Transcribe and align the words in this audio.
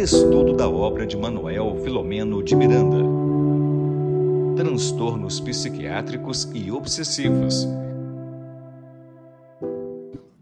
Estudo 0.00 0.54
da 0.54 0.66
obra 0.66 1.06
de 1.06 1.14
Manuel 1.14 1.76
Filomeno 1.84 2.42
de 2.42 2.56
Miranda. 2.56 3.04
Transtornos 4.56 5.38
psiquiátricos 5.40 6.50
e 6.54 6.70
obsessivos. 6.70 7.68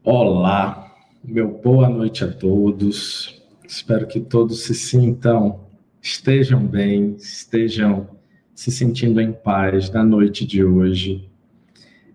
Olá, 0.05 0.95
meu 1.25 1.61
boa 1.61 1.89
noite 1.89 2.23
a 2.23 2.31
todos. 2.31 3.43
Espero 3.67 4.07
que 4.07 4.21
todos 4.21 4.61
se 4.61 4.77
sintam, 4.77 5.59
estejam 6.01 6.65
bem, 6.65 7.17
estejam 7.19 8.07
se 8.55 8.71
sentindo 8.71 9.21
em 9.21 9.33
paz 9.33 9.91
na 9.91 10.05
noite 10.05 10.47
de 10.47 10.63
hoje. 10.63 11.29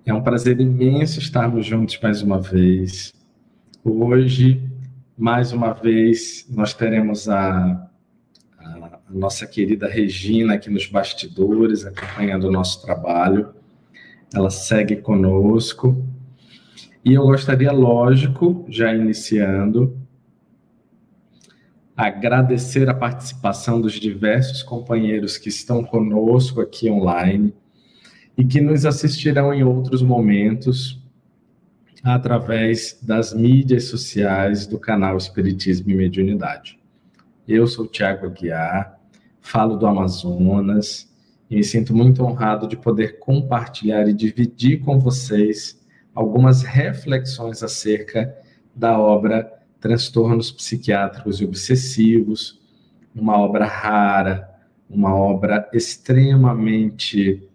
É 0.05 0.13
um 0.13 0.23
prazer 0.23 0.61
imenso 0.61 1.19
estarmos 1.19 1.65
juntos 1.65 1.99
mais 2.01 2.21
uma 2.21 2.39
vez. 2.39 3.13
Hoje 3.83 4.61
mais 5.18 5.52
uma 5.52 5.73
vez, 5.73 6.45
nós 6.49 6.73
teremos 6.73 7.30
a, 7.30 7.88
a, 8.58 8.99
nossa 9.09 9.45
querida 9.45 9.88
Regina 9.88 10.55
aqui 10.55 10.70
nos 10.70 10.88
bastidores, 10.88 11.85
acompanhando 11.85 12.45
o 12.45 12.52
nosso 12.52 12.81
trabalho. 12.81 13.54
Ela 14.34 14.49
segue 14.49 14.95
conosco. 14.95 16.04
E 17.05 17.13
eu 17.13 17.23
gostaria, 17.23 17.71
lógico, 17.71 18.66
já 18.68 18.94
iniciando, 18.94 19.95
agradecer 21.95 22.90
a 22.90 22.93
participação 22.93 23.80
dos 23.80 23.93
diversos 23.93 24.63
companheiros 24.63 25.38
que 25.38 25.49
estão 25.49 25.84
conosco 25.84 26.59
aqui 26.59 26.90
online 26.90 27.54
e 28.35 28.43
que 28.43 28.59
nos 28.59 28.84
assistirão 28.84 29.54
em 29.54 29.63
outros 29.63 30.02
momentos 30.02 31.02
através 32.03 32.99
das 33.02 33.34
mídias 33.34 33.85
sociais 33.85 34.67
do 34.67 34.77
canal 34.77 35.16
Espiritismo 35.16 35.89
e 35.89 35.95
Mediunidade. 35.95 36.77
Eu 37.48 37.65
sou 37.65 37.87
Tiago 37.87 38.26
Aguiar, 38.26 38.99
falo 39.40 39.77
do 39.77 39.87
Amazonas 39.87 41.09
e 41.49 41.55
me 41.55 41.63
sinto 41.63 41.96
muito 41.96 42.21
honrado 42.21 42.68
de 42.68 42.76
poder 42.76 43.20
compartilhar 43.20 44.05
e 44.09 44.13
dividir 44.13 44.81
com 44.81 44.99
vocês 44.99 45.81
algumas 46.13 46.62
reflexões 46.62 47.63
acerca 47.63 48.35
da 48.76 48.99
obra 48.99 49.49
Transtornos 49.79 50.51
Psiquiátricos 50.51 51.40
e 51.40 51.46
Obsessivos, 51.46 52.62
uma 53.15 53.37
obra 53.37 53.65
rara, 53.65 54.49
uma 54.90 55.15
obra 55.15 55.70
extremamente 55.74 57.48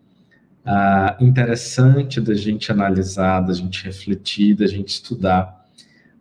ah, 0.70 1.16
interessante 1.18 2.20
da 2.20 2.34
gente 2.34 2.70
analisar, 2.70 3.40
da 3.40 3.54
gente 3.54 3.82
refletir, 3.86 4.54
da 4.54 4.66
gente 4.66 4.88
estudar, 4.88 5.66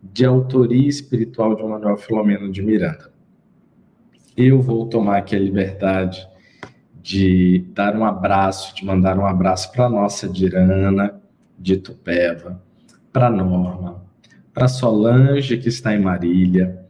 de 0.02 0.24
autoria 0.24 0.88
espiritual 0.88 1.54
de 1.54 1.62
Manuel 1.62 1.98
Filomeno 1.98 2.50
de 2.50 2.62
Miranda. 2.62 3.12
Eu 4.34 4.62
vou 4.62 4.86
tomar 4.86 5.18
aqui 5.18 5.36
a 5.36 5.38
liberdade 5.38 6.26
de 7.02 7.66
dar 7.74 7.94
um 7.94 8.06
abraço, 8.06 8.74
de 8.74 8.86
mandar 8.86 9.18
um 9.18 9.26
abraço 9.26 9.70
para 9.70 9.86
nossa 9.90 10.26
Dirana 10.26 11.20
de 11.58 11.76
Tupéva, 11.76 12.62
para 13.12 13.28
Norma, 13.28 14.02
para 14.54 14.66
Solange, 14.66 15.58
que 15.58 15.68
está 15.68 15.94
em 15.94 16.00
Marília, 16.00 16.86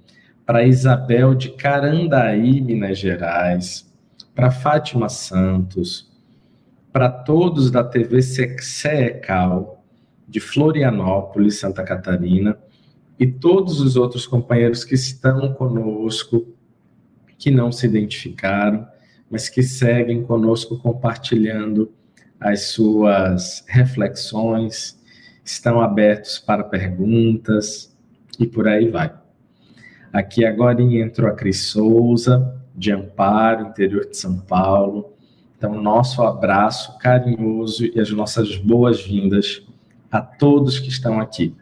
para 0.47 0.63
Isabel 0.63 1.35
de 1.35 1.51
Carandaí, 1.51 2.61
Minas 2.61 2.99
Gerais, 2.99 3.93
para 4.33 4.49
Fátima 4.53 5.09
Santos, 5.09 6.08
para 6.93 7.11
todos 7.11 7.71
da 7.71 7.85
TV 7.85 8.21
Secal, 8.23 9.85
de 10.27 10.41
Florianópolis, 10.41 11.59
Santa 11.59 11.83
Catarina, 11.83 12.59
e 13.19 13.27
todos 13.27 13.81
os 13.81 13.97
outros 13.97 14.27
companheiros 14.27 14.85
que 14.85 14.95
estão 14.95 15.53
conosco, 15.55 16.47
que 17.37 17.51
não 17.51 17.73
se 17.73 17.87
identificaram, 17.87 18.87
mas 19.31 19.49
que 19.49 19.63
seguem 19.63 20.23
conosco 20.23 20.79
compartilhando 20.79 21.93
as 22.41 22.69
suas 22.69 23.65
reflexões, 23.67 24.99
estão 25.45 25.81
abertos 25.81 26.39
para 26.39 26.63
perguntas 26.63 27.97
e 28.39 28.47
por 28.47 28.69
aí 28.69 28.89
vai. 28.89 29.13
Aqui 30.13 30.45
agora 30.45 30.81
entrou 30.81 31.29
a 31.29 31.35
Cris 31.35 31.61
Souza, 31.63 32.55
de 32.75 32.93
Amparo, 32.93 33.67
interior 33.67 34.09
de 34.09 34.17
São 34.17 34.39
Paulo, 34.39 35.15
então, 35.59 35.75
nosso 35.75 36.23
abraço 36.23 36.97
carinhoso 36.99 37.85
e 37.85 37.99
as 37.99 38.13
nossas 38.13 38.57
boas-vindas 38.57 39.61
a 40.09 40.21
todos 40.21 40.79
que 40.79 40.89
estão 40.89 41.21
aqui. 41.21 41.53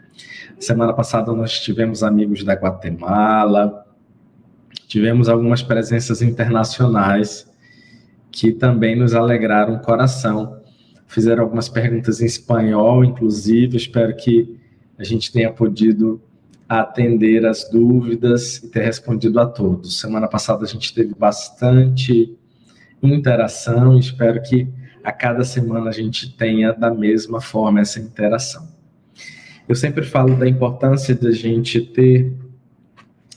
Semana 0.61 0.93
passada 0.93 1.33
nós 1.33 1.59
tivemos 1.61 2.03
amigos 2.03 2.45
da 2.45 2.53
Guatemala, 2.53 3.87
tivemos 4.87 5.31
algumas 5.31 5.63
presenças 5.63 6.21
internacionais 6.21 7.51
que 8.31 8.53
também 8.53 8.95
nos 8.95 9.15
alegraram 9.15 9.77
o 9.77 9.81
coração. 9.81 10.61
Fizeram 11.07 11.45
algumas 11.45 11.71
perguntas 11.71 12.21
em 12.21 12.27
espanhol, 12.27 13.03
inclusive. 13.03 13.79
Espero 13.79 14.15
que 14.15 14.61
a 14.99 15.05
gente 15.05 15.33
tenha 15.33 15.51
podido 15.51 16.21
atender 16.69 17.47
as 17.47 17.67
dúvidas 17.71 18.59
e 18.59 18.69
ter 18.69 18.83
respondido 18.83 19.41
a 19.41 19.47
todos. 19.47 19.99
Semana 19.99 20.29
passada 20.29 20.65
a 20.65 20.69
gente 20.69 20.93
teve 20.93 21.15
bastante 21.15 22.37
interação. 23.03 23.99
Espero 23.99 24.43
que 24.43 24.69
a 25.03 25.13
cada 25.13 25.45
semana 25.45 25.91
a 25.91 25.93
gente 25.93 26.37
tenha 26.37 26.73
da 26.73 26.93
mesma 26.93 27.41
forma 27.41 27.81
essa 27.81 28.01
interação. 28.01 28.69
Eu 29.69 29.75
sempre 29.75 30.05
falo 30.05 30.37
da 30.37 30.49
importância 30.49 31.15
da 31.15 31.31
gente 31.31 31.81
ter 31.81 32.33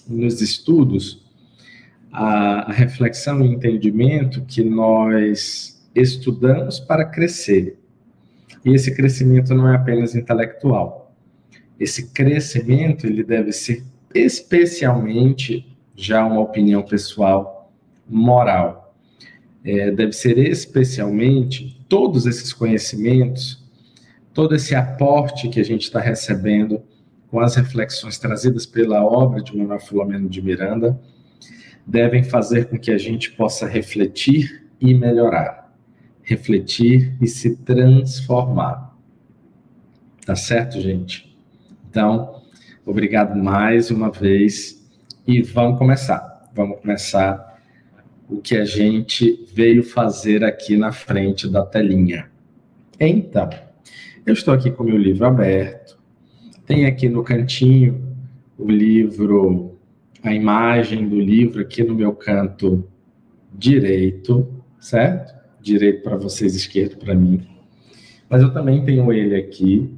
nos 0.08 0.42
estudos 0.42 1.24
a, 2.12 2.72
reflexão 2.72 3.44
e 3.44 3.48
entendimento 3.48 4.42
que 4.46 4.64
nós 4.64 5.80
estudamos 5.94 6.80
para 6.80 7.06
crescer. 7.06 7.78
E 8.66 8.74
esse 8.74 8.94
crescimento 8.96 9.54
não 9.54 9.68
é 9.68 9.76
apenas 9.76 10.16
intelectual. 10.16 11.16
Esse 11.80 12.12
crescimento 12.12 13.06
ele 13.06 13.24
deve 13.24 13.52
ser 13.52 13.84
especialmente 14.14 15.66
já 15.96 16.26
uma 16.26 16.42
opinião 16.42 16.82
pessoal 16.82 17.72
moral 18.08 18.89
é, 19.64 19.92
deve 19.92 20.14
ser 20.14 20.38
especialmente 20.38 21.80
todos 21.88 22.26
esses 22.26 22.54
conhecimentos, 22.54 23.64
todo 24.34 24.56
esse 24.56 24.76
aporte 24.76 25.50
que 25.50 25.60
a 25.60 25.64
gente 25.64 25.84
está 25.84 26.00
recebendo 26.00 26.82
com 27.30 27.40
as 27.40 27.56
reflexões 27.56 28.18
trazidas 28.18 28.66
pela 28.66 29.04
obra 29.04 29.42
de 29.42 29.56
Manuel 29.56 29.80
Filomeno 29.80 30.30
de 30.30 30.42
Miranda, 30.42 31.00
devem 31.86 32.24
fazer 32.24 32.70
com 32.70 32.80
que 32.80 32.92
a 32.92 32.98
gente 32.98 33.32
possa 33.32 33.68
refletir 33.68 34.68
e 34.80 34.94
melhorar, 34.94 35.74
refletir 36.24 37.16
e 37.22 37.28
se 37.28 37.56
transformar. 37.58 38.96
Tá 40.26 40.36
certo, 40.36 40.80
gente? 40.80 41.36
Então, 41.90 42.44
obrigado 42.86 43.36
mais 43.36 43.90
uma 43.90 44.12
vez 44.12 44.88
e 45.26 45.42
vamos 45.42 45.78
começar. 45.78 46.50
Vamos 46.54 46.80
começar 46.80 47.49
o 48.30 48.38
que 48.38 48.56
a 48.56 48.64
gente 48.64 49.46
veio 49.52 49.84
fazer 49.84 50.44
aqui 50.44 50.78
na 50.78 50.92
frente 50.92 51.50
da 51.50 51.66
telinha. 51.66 52.30
Então, 53.00 53.50
eu 54.26 54.34
estou 54.34 54.54
aqui 54.54 54.70
com 54.70 54.84
o 54.84 54.86
meu 54.86 54.98
livro 54.98 55.26
aberto, 55.26 55.98
tem 56.66 56.86
aqui 56.86 57.10
no 57.10 57.24
cantinho 57.24 58.10
o 58.58 58.70
livro, 58.70 59.76
a 60.22 60.34
imagem 60.34 61.08
do 61.08 61.20
livro 61.20 61.62
aqui 61.62 61.82
no 61.82 61.96
meu 61.96 62.14
canto 62.14 62.88
direito, 63.52 64.48
certo? 64.80 65.34
Direito 65.62 66.04
para 66.04 66.18
vocês, 66.18 66.56
esquerdo 66.56 66.98
para 66.98 67.16
mim. 67.16 67.48
Mas 68.30 68.44
eu 68.44 68.54
também 68.54 68.84
tenho 68.86 69.12
ele 69.12 69.36
aqui. 69.36 69.90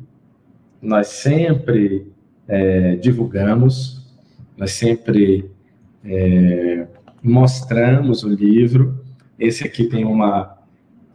Nós 0.81 1.07
sempre 1.07 2.07
é, 2.47 2.95
divulgamos, 2.95 4.07
nós 4.55 4.71
sempre 4.71 5.51
é, 6.05 6.87
mostramos 7.21 8.23
o 8.23 8.29
livro. 8.29 9.03
Esse 9.37 9.63
aqui 9.63 9.85
tem 9.85 10.05
uma, 10.05 10.57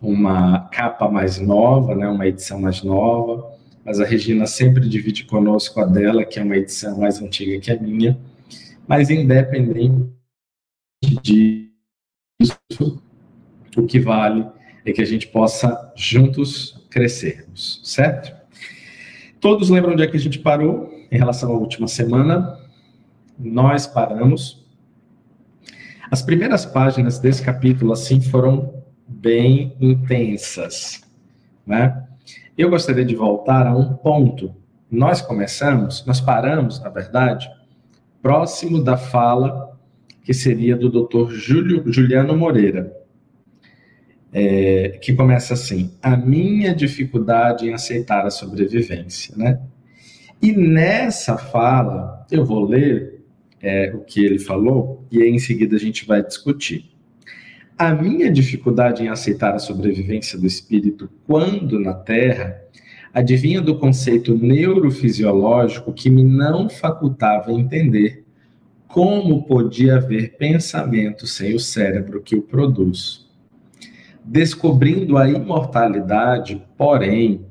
uma 0.00 0.68
capa 0.68 1.08
mais 1.08 1.38
nova, 1.38 1.94
né, 1.94 2.08
uma 2.08 2.26
edição 2.26 2.60
mais 2.60 2.82
nova, 2.82 3.52
mas 3.84 4.00
a 4.00 4.04
Regina 4.04 4.46
sempre 4.46 4.88
divide 4.88 5.24
conosco 5.24 5.80
a 5.80 5.84
dela, 5.84 6.24
que 6.24 6.38
é 6.38 6.42
uma 6.42 6.56
edição 6.56 6.98
mais 6.98 7.20
antiga 7.20 7.60
que 7.60 7.70
a 7.70 7.80
minha. 7.80 8.18
Mas 8.86 9.10
independente 9.10 10.10
disso, 11.22 11.70
o 13.76 13.82
que 13.86 14.00
vale 14.00 14.46
é 14.84 14.92
que 14.92 15.02
a 15.02 15.04
gente 15.04 15.26
possa 15.28 15.92
juntos 15.96 16.84
crescermos, 16.90 17.80
certo? 17.84 18.34
Todos 19.40 19.68
lembram 19.68 19.92
onde 19.92 20.02
é 20.02 20.06
que 20.06 20.16
a 20.16 20.20
gente 20.20 20.38
parou 20.38 20.92
em 21.10 21.18
relação 21.18 21.52
à 21.52 21.58
última 21.58 21.86
semana? 21.86 22.58
Nós 23.38 23.86
paramos 23.86 24.65
as 26.10 26.22
primeiras 26.22 26.64
páginas 26.64 27.18
desse 27.18 27.42
capítulo, 27.42 27.92
assim, 27.92 28.20
foram 28.20 28.84
bem 29.06 29.76
intensas, 29.80 31.02
né? 31.66 32.04
Eu 32.56 32.70
gostaria 32.70 33.04
de 33.04 33.14
voltar 33.14 33.66
a 33.66 33.76
um 33.76 33.94
ponto. 33.94 34.54
Nós 34.90 35.20
começamos, 35.20 36.04
nós 36.06 36.20
paramos, 36.20 36.80
na 36.80 36.88
verdade, 36.88 37.50
próximo 38.22 38.82
da 38.82 38.96
fala 38.96 39.78
que 40.22 40.32
seria 40.32 40.76
do 40.76 40.90
Dr. 40.90 41.30
Juliano 41.30 42.36
Moreira, 42.36 42.92
é, 44.32 44.98
que 45.00 45.14
começa 45.14 45.54
assim: 45.54 45.92
a 46.02 46.16
minha 46.16 46.74
dificuldade 46.74 47.68
em 47.68 47.74
aceitar 47.74 48.26
a 48.26 48.30
sobrevivência, 48.30 49.36
né? 49.36 49.60
E 50.40 50.52
nessa 50.52 51.36
fala, 51.36 52.24
eu 52.30 52.44
vou 52.44 52.64
ler 52.64 53.24
é, 53.60 53.92
o 53.94 54.00
que 54.00 54.24
ele 54.24 54.38
falou 54.38 54.95
e 55.10 55.22
aí 55.22 55.30
em 55.30 55.38
seguida 55.38 55.76
a 55.76 55.78
gente 55.78 56.06
vai 56.06 56.22
discutir. 56.22 56.90
A 57.78 57.94
minha 57.94 58.30
dificuldade 58.30 59.02
em 59.02 59.08
aceitar 59.08 59.54
a 59.54 59.58
sobrevivência 59.58 60.38
do 60.38 60.46
espírito 60.46 61.10
quando 61.26 61.78
na 61.78 61.92
Terra 61.92 62.58
adivinha 63.12 63.60
do 63.60 63.78
conceito 63.78 64.34
neurofisiológico 64.34 65.92
que 65.92 66.10
me 66.10 66.22
não 66.22 66.68
facultava 66.68 67.52
entender 67.52 68.24
como 68.88 69.44
podia 69.44 69.96
haver 69.96 70.36
pensamento 70.36 71.26
sem 71.26 71.54
o 71.54 71.60
cérebro 71.60 72.22
que 72.22 72.36
o 72.36 72.42
produz. 72.42 73.26
Descobrindo 74.24 75.18
a 75.18 75.28
imortalidade, 75.28 76.62
porém, 76.76 77.44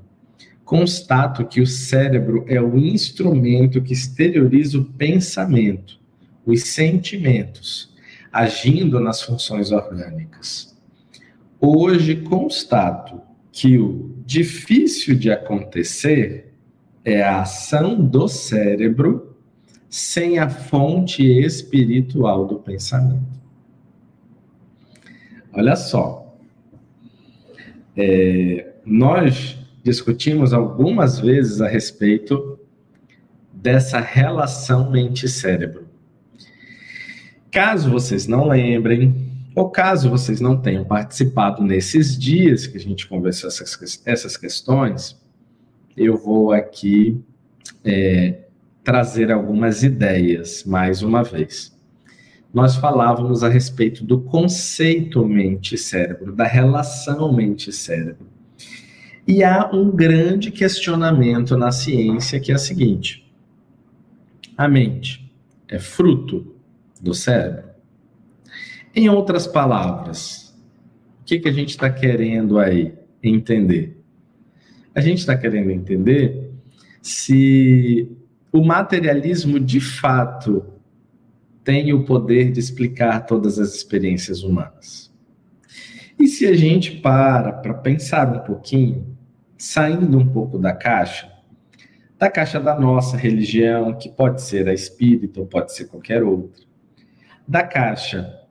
constato 0.64 1.46
que 1.46 1.62
o 1.62 1.68
cérebro 1.68 2.44
é 2.48 2.60
o 2.60 2.78
instrumento 2.78 3.82
que 3.82 3.94
exterioriza 3.94 4.80
o 4.80 4.86
pensamento, 4.86 6.00
os 6.46 6.64
sentimentos, 6.64 7.94
agindo 8.32 9.00
nas 9.00 9.22
funções 9.22 9.72
orgânicas. 9.72 10.76
Hoje 11.60 12.18
constato 12.18 13.22
que 13.52 13.78
o 13.78 14.14
difícil 14.26 15.16
de 15.16 15.32
acontecer 15.32 16.54
é 17.04 17.24
a 17.24 17.42
ação 17.42 18.04
do 18.04 18.28
cérebro 18.28 19.36
sem 19.90 20.40
a 20.40 20.50
fonte 20.50 21.24
espiritual 21.24 22.46
do 22.46 22.60
pensamento. 22.60 23.36
Olha 25.54 25.76
só, 25.78 26.36
é, 27.96 28.74
nós 28.86 29.58
discutimos 29.82 30.52
algumas 30.52 31.20
vezes 31.20 31.62
a 31.62 31.68
respeito 31.68 32.60
dessa 33.54 34.00
relação 34.00 34.92
mente-cérebro. 34.92 35.85
Caso 37.56 37.90
vocês 37.90 38.28
não 38.28 38.50
lembrem, 38.50 39.16
ou 39.56 39.70
caso 39.70 40.10
vocês 40.10 40.42
não 40.42 40.58
tenham 40.58 40.84
participado 40.84 41.64
nesses 41.64 42.20
dias 42.20 42.68
que 42.68 42.76
a 42.76 42.82
gente 42.82 43.08
conversou 43.08 43.48
essas, 43.48 44.02
essas 44.06 44.36
questões, 44.36 45.18
eu 45.96 46.18
vou 46.18 46.52
aqui 46.52 47.18
é, 47.82 48.42
trazer 48.84 49.32
algumas 49.32 49.84
ideias 49.84 50.66
mais 50.66 51.02
uma 51.02 51.24
vez. 51.24 51.74
Nós 52.54 52.76
falávamos 52.76 53.42
a 53.42 53.48
respeito 53.48 54.04
do 54.04 54.20
conceito 54.20 55.26
mente-cérebro, 55.26 56.36
da 56.36 56.44
relação 56.44 57.32
mente-cérebro. 57.32 58.28
E 59.26 59.46
há 59.46 59.70
um 59.74 59.90
grande 59.92 60.52
questionamento 60.52 61.56
na 61.56 61.72
ciência 61.72 62.38
que 62.38 62.52
é 62.52 62.56
o 62.56 62.60
seguinte: 62.60 63.34
a 64.58 64.68
mente 64.68 65.34
é 65.70 65.80
fruto 65.80 66.54
do 67.02 67.14
cérebro? 67.14 67.70
Em 68.96 69.10
outras 69.10 69.46
palavras, 69.46 70.56
o 71.22 71.26
que, 71.26 71.40
que 71.40 71.50
a 71.50 71.52
gente 71.52 71.70
está 71.70 71.90
querendo 71.90 72.58
aí 72.58 72.94
entender? 73.22 74.02
A 74.94 75.02
gente 75.02 75.20
está 75.20 75.36
querendo 75.36 75.72
entender 75.72 76.52
se 77.02 78.10
o 78.52 78.64
materialismo 78.64 79.60
de 79.60 79.82
fato 79.82 80.66
tem 81.64 81.92
o 81.92 82.06
poder 82.06 82.52
de 82.52 82.60
explicar 82.60 83.26
todas 83.26 83.60
as 83.60 83.74
experiências 83.74 84.44
humanas. 84.44 85.14
E 86.18 86.28
se 86.28 86.48
a 86.48 86.56
gente 86.56 86.92
para 87.02 87.52
para 87.52 87.74
pensar 87.74 88.34
um 88.34 88.40
pouquinho, 88.40 89.18
saindo 89.58 90.18
um 90.18 90.28
pouco 90.28 90.58
da 90.58 90.72
caixa, 90.72 91.30
da 92.18 92.30
caixa 92.30 92.60
da 92.60 92.80
nossa 92.80 93.18
religião, 93.18 93.94
que 93.98 94.10
pode 94.10 94.42
ser 94.42 94.70
a 94.70 94.74
espírita 94.74 95.42
ou 95.42 95.46
pode 95.46 95.74
ser 95.74 95.86
qualquer 95.86 96.24
outra, 96.24 96.64
da 97.48 97.64
caixa 97.64 98.46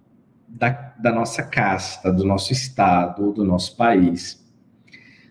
da, 0.48 0.70
da 1.00 1.12
nossa 1.12 1.42
casta, 1.42 2.12
do 2.12 2.24
nosso 2.24 2.52
estado 2.52 3.32
do 3.32 3.44
nosso 3.44 3.76
país, 3.76 4.44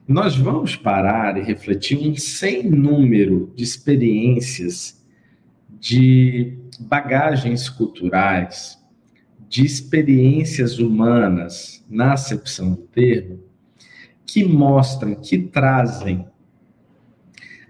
nós 0.07 0.35
vamos 0.35 0.75
parar 0.75 1.37
e 1.37 1.41
refletir 1.41 1.97
um 1.97 2.15
sem 2.15 2.69
número 2.69 3.53
de 3.55 3.63
experiências, 3.63 5.01
de 5.79 6.57
bagagens 6.79 7.69
culturais, 7.69 8.77
de 9.47 9.65
experiências 9.65 10.77
humanas, 10.79 11.85
na 11.89 12.13
acepção 12.13 12.71
do 12.71 12.81
termo, 12.81 13.39
que 14.25 14.43
mostram, 14.43 15.15
que 15.15 15.37
trazem 15.37 16.27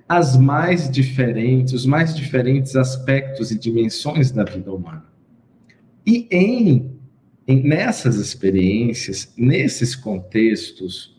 as 0.08 0.36
mais 0.38 0.90
diferentes, 0.90 1.74
os 1.74 1.86
mais 1.86 2.16
diferentes 2.16 2.76
aspectos 2.76 3.52
e 3.52 3.60
dimensões 3.60 4.32
da 4.32 4.44
vida 4.44 4.74
humana. 4.74 5.13
E 6.06 6.28
em, 6.30 6.98
em 7.48 7.64
nessas 7.64 8.16
experiências, 8.16 9.34
nesses 9.38 9.96
contextos, 9.96 11.16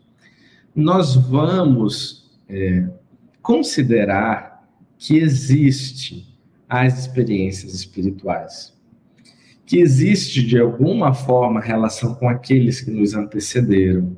nós 0.74 1.14
vamos 1.14 2.30
é, 2.48 2.88
considerar 3.40 4.68
que 4.98 5.16
existe 5.16 6.34
as 6.68 6.98
experiências 6.98 7.74
espirituais, 7.74 8.74
que 9.64 9.78
existe 9.78 10.44
de 10.44 10.58
alguma 10.58 11.14
forma 11.14 11.60
relação 11.60 12.14
com 12.14 12.28
aqueles 12.28 12.80
que 12.80 12.90
nos 12.90 13.14
antecederam, 13.14 14.16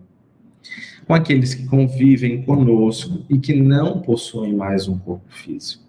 com 1.07 1.15
aqueles 1.15 1.55
que 1.55 1.67
convivem 1.67 2.43
conosco 2.43 3.25
e 3.29 3.39
que 3.39 3.55
não 3.55 4.01
possuem 4.01 4.55
mais 4.55 4.89
um 4.89 4.99
corpo 4.99 5.29
físico. 5.29 5.85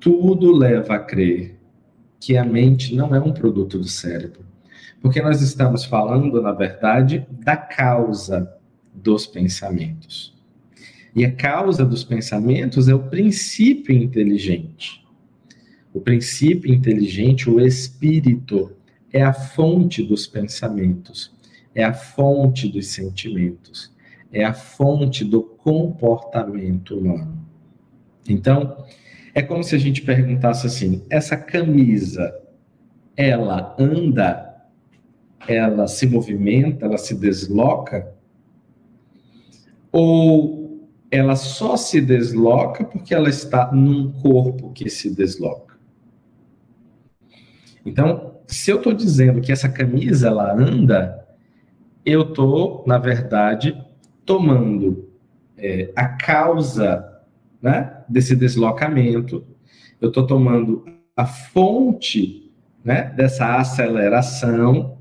Tudo 0.00 0.52
leva 0.52 0.94
a 0.94 0.98
crer 0.98 1.57
que 2.20 2.36
a 2.36 2.44
mente 2.44 2.94
não 2.94 3.14
é 3.14 3.20
um 3.20 3.32
produto 3.32 3.78
do 3.78 3.88
cérebro, 3.88 4.44
porque 5.00 5.22
nós 5.22 5.40
estamos 5.40 5.84
falando, 5.84 6.40
na 6.42 6.52
verdade, 6.52 7.26
da 7.30 7.56
causa 7.56 8.52
dos 8.92 9.26
pensamentos. 9.26 10.36
E 11.14 11.24
a 11.24 11.32
causa 11.32 11.84
dos 11.84 12.04
pensamentos 12.04 12.88
é 12.88 12.94
o 12.94 13.08
princípio 13.08 13.94
inteligente. 13.94 15.04
O 15.92 16.00
princípio 16.00 16.72
inteligente, 16.72 17.48
o 17.48 17.60
espírito, 17.60 18.72
é 19.12 19.22
a 19.22 19.32
fonte 19.32 20.02
dos 20.02 20.26
pensamentos, 20.26 21.34
é 21.74 21.82
a 21.82 21.94
fonte 21.94 22.68
dos 22.68 22.88
sentimentos 22.88 23.92
é 24.32 24.44
a 24.44 24.52
fonte 24.52 25.24
do 25.24 25.42
comportamento 25.42 26.98
humano. 26.98 27.38
Então, 28.28 28.84
é 29.38 29.42
como 29.42 29.62
se 29.62 29.76
a 29.76 29.78
gente 29.78 30.02
perguntasse 30.02 30.66
assim: 30.66 31.04
essa 31.08 31.36
camisa, 31.36 32.36
ela 33.16 33.76
anda, 33.78 34.66
ela 35.46 35.86
se 35.86 36.08
movimenta, 36.08 36.86
ela 36.86 36.98
se 36.98 37.14
desloca? 37.14 38.12
Ou 39.92 40.88
ela 41.08 41.36
só 41.36 41.76
se 41.76 42.00
desloca 42.00 42.82
porque 42.82 43.14
ela 43.14 43.28
está 43.28 43.70
num 43.70 44.10
corpo 44.10 44.72
que 44.72 44.90
se 44.90 45.14
desloca? 45.14 45.78
Então, 47.86 48.40
se 48.48 48.72
eu 48.72 48.78
estou 48.78 48.92
dizendo 48.92 49.40
que 49.40 49.52
essa 49.52 49.68
camisa 49.68 50.26
ela 50.26 50.52
anda, 50.52 51.24
eu 52.04 52.22
estou, 52.22 52.82
na 52.88 52.98
verdade, 52.98 53.80
tomando 54.26 55.08
é, 55.56 55.92
a 55.94 56.08
causa 56.08 57.22
né, 57.62 57.97
desse 58.08 58.34
deslocamento, 58.34 59.44
eu 60.00 60.08
estou 60.08 60.26
tomando 60.26 60.84
a 61.16 61.26
fonte 61.26 62.52
né, 62.84 63.12
dessa 63.16 63.56
aceleração, 63.56 64.98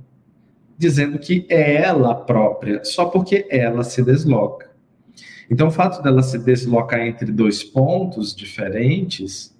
dizendo 0.78 1.18
que 1.20 1.46
é 1.50 1.76
ela 1.76 2.14
própria, 2.14 2.84
só 2.84 3.06
porque 3.06 3.48
ela 3.50 3.84
se 3.84 4.04
desloca. 4.04 4.72
Então, 5.50 5.68
o 5.68 5.72
fato 5.72 6.02
dela 6.04 6.22
se 6.22 6.38
deslocar 6.40 7.00
entre 7.02 7.32
dois 7.32 7.64
pontos 7.64 8.36
diferentes, 8.36 9.56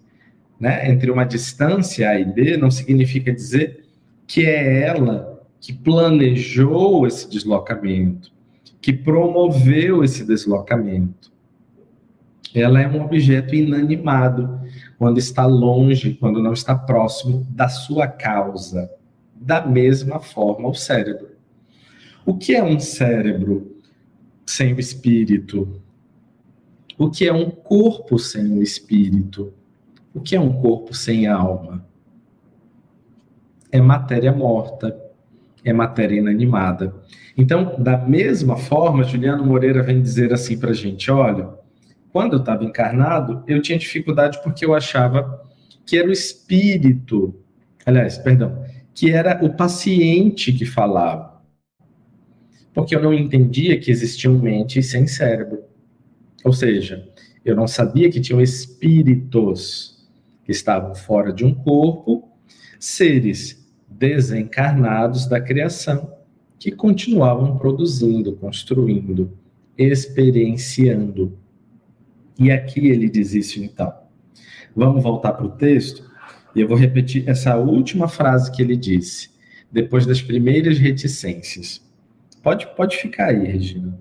né, 0.60 0.90
entre 0.90 1.10
uma 1.10 1.24
distância 1.24 2.10
A 2.10 2.20
e 2.20 2.26
B, 2.26 2.58
não 2.58 2.70
significa 2.70 3.32
dizer 3.32 3.86
que 4.28 4.46
é 4.46 4.82
ela 4.82 5.42
que 5.62 5.72
planejou 5.74 7.08
esse 7.08 7.30
deslocamento 7.30 8.32
que 8.88 8.94
promoveu 8.94 10.02
esse 10.02 10.24
deslocamento. 10.24 11.30
Ela 12.54 12.82
é 12.82 12.88
um 12.88 13.04
objeto 13.04 13.54
inanimado 13.54 14.60
quando 14.98 15.18
está 15.18 15.46
longe, 15.46 16.16
quando 16.16 16.42
não 16.42 16.54
está 16.54 16.76
próximo 16.76 17.46
da 17.50 17.68
sua 17.70 18.08
causa. 18.08 18.90
Da 19.36 19.66
mesma 19.66 20.20
forma, 20.20 20.68
o 20.68 20.74
cérebro. 20.74 21.30
O 22.26 22.36
que 22.36 22.56
é 22.56 22.64
um 22.64 22.80
cérebro 22.80 23.78
sem 24.46 24.74
o 24.74 24.80
espírito? 24.80 25.82
O 26.98 27.10
que 27.10 27.28
é 27.28 27.34
um 27.34 27.50
corpo 27.50 28.18
sem 28.18 28.52
o 28.58 28.62
espírito? 28.62 29.54
O 30.14 30.20
que 30.20 30.36
é 30.36 30.40
um 30.40 30.54
corpo 30.62 30.94
sem 30.94 31.28
alma? 31.28 31.86
é 33.72 33.82
matéria 33.82 34.32
morta, 34.32 34.98
é 35.64 35.74
matéria 35.74 36.18
inanimada. 36.18 36.94
Então, 37.38 37.76
da 37.78 37.98
mesma 37.98 38.58
forma, 38.58 39.04
Juliano 39.04 39.46
Moreira 39.46 39.84
vem 39.84 40.02
dizer 40.02 40.34
assim 40.34 40.58
para 40.58 40.72
a 40.72 40.74
gente: 40.74 41.10
olha, 41.12 41.50
quando 42.18 42.34
eu 42.34 42.40
estava 42.40 42.64
encarnado, 42.64 43.44
eu 43.46 43.62
tinha 43.62 43.78
dificuldade 43.78 44.42
porque 44.42 44.66
eu 44.66 44.74
achava 44.74 45.40
que 45.86 45.96
era 45.96 46.10
o 46.10 46.12
espírito, 46.12 47.36
aliás, 47.86 48.18
perdão, 48.18 48.66
que 48.92 49.12
era 49.12 49.40
o 49.46 49.56
paciente 49.56 50.52
que 50.52 50.66
falava. 50.66 51.40
Porque 52.74 52.96
eu 52.96 53.04
não 53.04 53.14
entendia 53.14 53.80
que 53.80 53.92
existiam 53.92 54.34
mentes 54.34 54.90
sem 54.90 55.06
cérebro. 55.06 55.66
Ou 56.44 56.52
seja, 56.52 57.08
eu 57.46 57.56
não 57.56 57.68
sabia 57.68 58.10
que 58.10 58.20
tinham 58.20 58.42
espíritos 58.42 60.04
que 60.44 60.52
estavam 60.52 60.96
fora 60.96 61.32
de 61.32 61.46
um 61.46 61.54
corpo, 61.54 62.32
seres 62.80 63.64
desencarnados 63.88 65.28
da 65.28 65.40
criação, 65.40 66.12
que 66.58 66.72
continuavam 66.72 67.60
produzindo, 67.60 68.36
construindo, 68.38 69.38
experienciando. 69.78 71.38
E 72.40 72.52
aqui 72.52 72.88
ele 72.88 73.10
diz 73.10 73.34
isso 73.34 73.64
então. 73.64 73.94
Vamos 74.76 75.02
voltar 75.02 75.34
para 75.34 75.46
o 75.46 75.52
texto 75.52 76.10
e 76.56 76.62
eu 76.62 76.68
vou 76.68 76.78
repetir 76.78 77.28
essa 77.28 77.56
última 77.56 78.08
frase 78.08 78.52
que 78.52 78.62
ele 78.62 78.76
disse, 78.76 79.30
depois 79.72 80.06
das 80.06 80.22
primeiras 80.22 80.78
reticências. 80.78 81.86
Pode, 82.42 82.68
pode 82.76 82.98
ficar 82.98 83.28
aí, 83.28 83.46
Regina. 83.46 83.98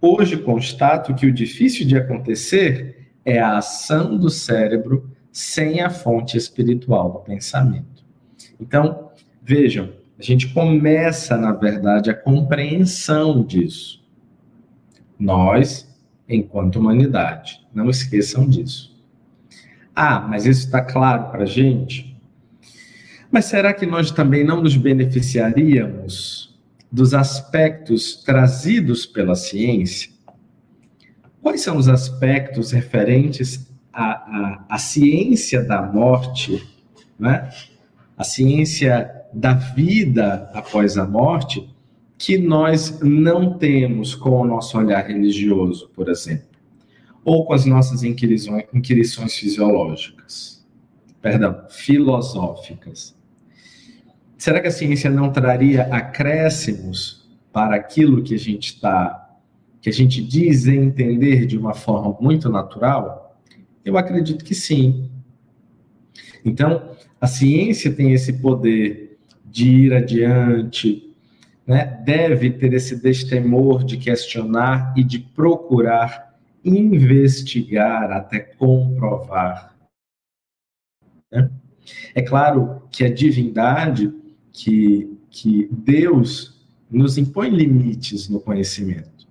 Hoje 0.00 0.36
constato 0.36 1.14
que 1.14 1.26
o 1.26 1.32
difícil 1.32 1.86
de 1.86 1.96
acontecer 1.96 3.08
é 3.24 3.38
a 3.38 3.58
ação 3.58 4.16
do 4.16 4.28
cérebro 4.28 5.10
sem 5.30 5.80
a 5.80 5.88
fonte 5.88 6.36
espiritual 6.36 7.10
do 7.10 7.18
pensamento. 7.20 8.04
Então, 8.60 9.10
vejam, 9.42 9.92
a 10.18 10.22
gente 10.22 10.52
começa, 10.52 11.36
na 11.36 11.52
verdade, 11.52 12.10
a 12.10 12.14
compreensão 12.14 13.42
disso. 13.44 14.04
Nós, 15.18 15.91
enquanto 16.28 16.76
humanidade, 16.76 17.60
não 17.74 17.90
esqueçam 17.90 18.48
disso. 18.48 18.92
Ah, 19.94 20.20
mas 20.20 20.46
isso 20.46 20.66
está 20.66 20.80
claro 20.80 21.30
para 21.30 21.42
a 21.42 21.46
gente? 21.46 22.16
Mas 23.30 23.46
será 23.46 23.72
que 23.72 23.86
nós 23.86 24.10
também 24.10 24.44
não 24.44 24.62
nos 24.62 24.76
beneficiaríamos 24.76 26.58
dos 26.90 27.14
aspectos 27.14 28.16
trazidos 28.16 29.06
pela 29.06 29.34
ciência? 29.34 30.10
Quais 31.40 31.62
são 31.62 31.76
os 31.76 31.88
aspectos 31.88 32.72
referentes 32.72 33.70
à, 33.92 34.12
à, 34.12 34.64
à 34.70 34.78
ciência 34.78 35.62
da 35.62 35.82
morte, 35.82 36.62
né? 37.18 37.50
a 38.16 38.24
ciência 38.24 39.10
da 39.32 39.54
vida 39.54 40.50
após 40.54 40.96
a 40.96 41.06
morte, 41.06 41.68
que 42.22 42.38
nós 42.38 43.00
não 43.00 43.58
temos 43.58 44.14
com 44.14 44.42
o 44.42 44.46
nosso 44.46 44.78
olhar 44.78 45.04
religioso, 45.06 45.90
por 45.94 46.08
exemplo? 46.08 46.52
ou 47.24 47.44
com 47.44 47.52
as 47.52 47.64
nossas 47.64 48.02
inquirições, 48.02 48.64
inquirições 48.72 49.34
fisiológicas, 49.36 50.64
perdão, 51.20 51.64
filosóficas. 51.68 53.16
Será 54.36 54.60
que 54.60 54.68
a 54.68 54.72
ciência 54.72 55.08
não 55.08 55.30
traria 55.30 55.82
acréscimos 55.84 57.30
para 57.52 57.76
aquilo 57.76 58.22
que 58.22 58.34
a 58.34 58.38
gente 58.38 58.74
está, 58.74 59.38
que 59.80 59.88
a 59.88 59.92
gente 59.92 60.22
diz 60.22 60.66
entender 60.66 61.46
de 61.46 61.56
uma 61.56 61.74
forma 61.74 62.16
muito 62.20 62.48
natural? 62.48 63.40
Eu 63.84 63.96
acredito 63.96 64.44
que 64.44 64.54
sim. 64.54 65.08
Então, 66.44 66.90
a 67.20 67.26
ciência 67.28 67.92
tem 67.92 68.12
esse 68.12 68.32
poder 68.34 69.18
de 69.44 69.68
ir 69.68 69.92
adiante, 69.92 71.11
né? 71.66 71.84
deve 72.04 72.50
ter 72.50 72.72
esse 72.72 72.96
destemor 72.96 73.84
de 73.84 73.96
questionar 73.96 74.92
e 74.96 75.04
de 75.04 75.18
procurar 75.18 76.32
investigar 76.64 78.10
até 78.12 78.38
comprovar. 78.38 79.76
Né? 81.30 81.50
É 82.14 82.22
claro 82.22 82.82
que 82.90 83.04
a 83.04 83.12
divindade, 83.12 84.12
que, 84.52 85.18
que 85.30 85.68
Deus 85.72 86.66
nos 86.90 87.16
impõe 87.18 87.48
limites 87.48 88.28
no 88.28 88.38
conhecimento. 88.40 89.26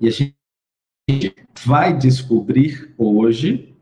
E 0.00 0.08
a 0.08 0.10
gente 0.10 0.34
vai 1.64 1.96
descobrir 1.96 2.92
hoje 2.96 3.74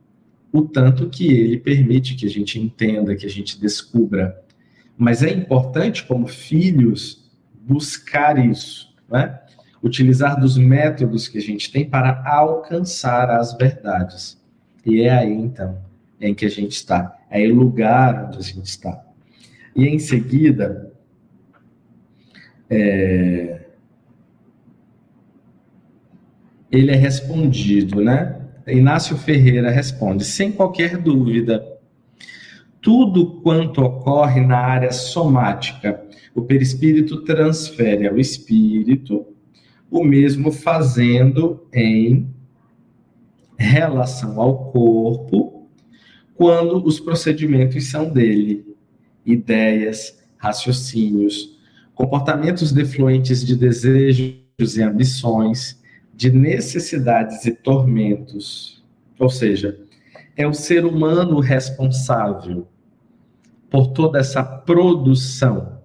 o 0.53 0.63
tanto 0.63 1.09
que 1.09 1.29
ele 1.29 1.59
permite 1.59 2.17
que 2.17 2.27
a 2.27 2.31
gente 2.31 2.59
entenda, 2.59 3.15
que 3.15 3.25
a 3.25 3.31
gente 3.31 3.59
descubra. 3.59 4.43
Mas 4.99 5.23
é 5.23 5.33
importante, 5.33 6.05
como 6.05 6.27
filhos, 6.27 7.30
buscar 7.71 8.39
isso. 8.39 8.91
Né? 9.09 9.41
utilizar 9.83 10.39
dos 10.39 10.57
métodos 10.59 11.27
que 11.27 11.39
a 11.39 11.41
gente 11.41 11.73
tem 11.73 11.89
para 11.89 12.23
alcançar 12.27 13.31
as 13.31 13.57
verdades. 13.57 14.39
E 14.85 15.03
é 15.03 15.11
aí, 15.11 15.33
então, 15.33 15.79
em 16.21 16.35
que 16.35 16.45
a 16.45 16.51
gente 16.51 16.73
está. 16.73 17.17
É 17.31 17.47
o 17.47 17.55
lugar 17.55 18.27
onde 18.27 18.39
a 18.39 18.43
gente 18.43 18.67
está. 18.67 19.03
E 19.75 19.87
em 19.87 19.99
seguida, 19.99 20.93
é... 22.69 23.61
ele 26.71 26.91
é 26.91 26.97
respondido, 26.97 28.03
né? 28.03 28.37
Inácio 28.67 29.17
Ferreira 29.17 29.71
responde, 29.71 30.25
sem 30.25 30.53
qualquer 30.53 30.97
dúvida, 30.99 31.70
tudo 32.81 33.41
quanto 33.43 33.83
ocorre 33.83 34.41
na 34.41 34.59
área 34.59 34.93
somática, 34.93 36.03
o 36.35 36.43
perispírito 36.43 37.23
transfere 37.25 38.07
ao 38.07 38.19
espírito 38.19 39.27
o 39.91 40.05
mesmo 40.05 40.53
fazendo 40.53 41.67
em 41.73 42.29
relação 43.59 44.41
ao 44.41 44.71
corpo, 44.71 45.69
quando 46.35 46.83
os 46.87 46.99
procedimentos 46.99 47.85
são 47.91 48.09
dele, 48.09 48.65
ideias, 49.27 50.19
raciocínios, 50.39 51.59
comportamentos 51.95 52.73
defluentes 52.73 53.45
de 53.45 53.55
desejos 53.55 54.77
e 54.77 54.83
ambições, 54.83 55.79
de 56.15 56.31
necessidades 56.31 57.45
e 57.45 57.51
tormentos. 57.51 58.83
Ou 59.19 59.29
seja, 59.29 59.79
é 60.35 60.47
o 60.47 60.55
ser 60.55 60.87
humano 60.87 61.41
responsável 61.41 62.67
por 63.71 63.89
toda 63.89 64.19
essa 64.19 64.43
produção 64.43 65.81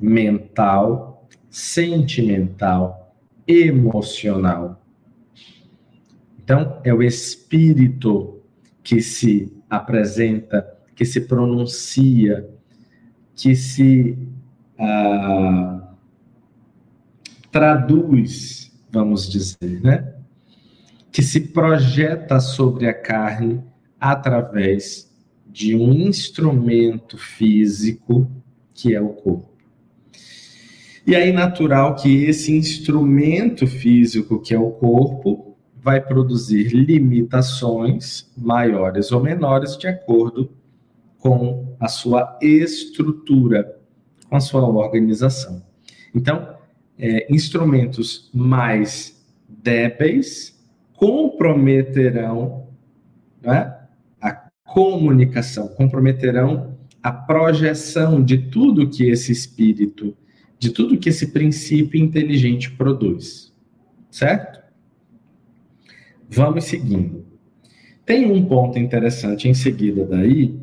mental, 0.00 1.28
sentimental, 1.50 3.14
emocional. 3.46 4.82
Então, 6.38 6.80
é 6.82 6.94
o 6.94 7.02
espírito 7.02 8.40
que 8.82 9.02
se 9.02 9.52
apresenta, 9.68 10.66
que 10.96 11.04
se 11.04 11.20
pronuncia, 11.20 12.48
que 13.34 13.54
se 13.54 14.18
ah, 14.78 15.94
traduz, 17.50 18.72
vamos 18.90 19.28
dizer, 19.28 19.82
né? 19.82 20.14
Que 21.12 21.22
se 21.22 21.40
projeta 21.40 22.40
sobre 22.40 22.88
a 22.88 22.94
carne 22.94 23.62
através 24.00 25.07
de 25.48 25.74
um 25.74 25.92
instrumento 25.92 27.16
físico 27.16 28.30
que 28.74 28.94
é 28.94 29.00
o 29.00 29.08
corpo. 29.08 29.48
E 31.06 31.16
aí, 31.16 31.32
natural 31.32 31.94
que 31.94 32.24
esse 32.24 32.54
instrumento 32.54 33.66
físico, 33.66 34.40
que 34.40 34.54
é 34.54 34.58
o 34.58 34.70
corpo, 34.70 35.56
vai 35.80 36.00
produzir 36.00 36.68
limitações 36.68 38.30
maiores 38.36 39.10
ou 39.10 39.22
menores 39.22 39.76
de 39.78 39.86
acordo 39.86 40.50
com 41.18 41.74
a 41.80 41.88
sua 41.88 42.38
estrutura, 42.42 43.78
com 44.28 44.36
a 44.36 44.40
sua 44.40 44.68
organização. 44.68 45.62
Então, 46.14 46.56
é, 46.98 47.26
instrumentos 47.32 48.30
mais 48.34 49.24
débeis 49.48 50.58
comprometerão 50.94 52.66
né, 53.40 53.77
comunicação, 54.78 55.66
comprometerão 55.66 56.78
a 57.02 57.10
projeção 57.10 58.22
de 58.22 58.38
tudo 58.38 58.88
que 58.88 59.10
esse 59.10 59.32
espírito 59.32 60.16
de 60.56 60.70
tudo 60.70 60.96
que 60.96 61.08
esse 61.08 61.32
princípio 61.32 62.00
inteligente 62.00 62.70
produz. 62.70 63.52
Certo? 64.08 64.60
Vamos 66.28 66.64
seguindo. 66.64 67.24
Tem 68.06 68.30
um 68.30 68.44
ponto 68.44 68.78
interessante 68.78 69.48
em 69.48 69.54
seguida 69.54 70.06
daí, 70.06 70.56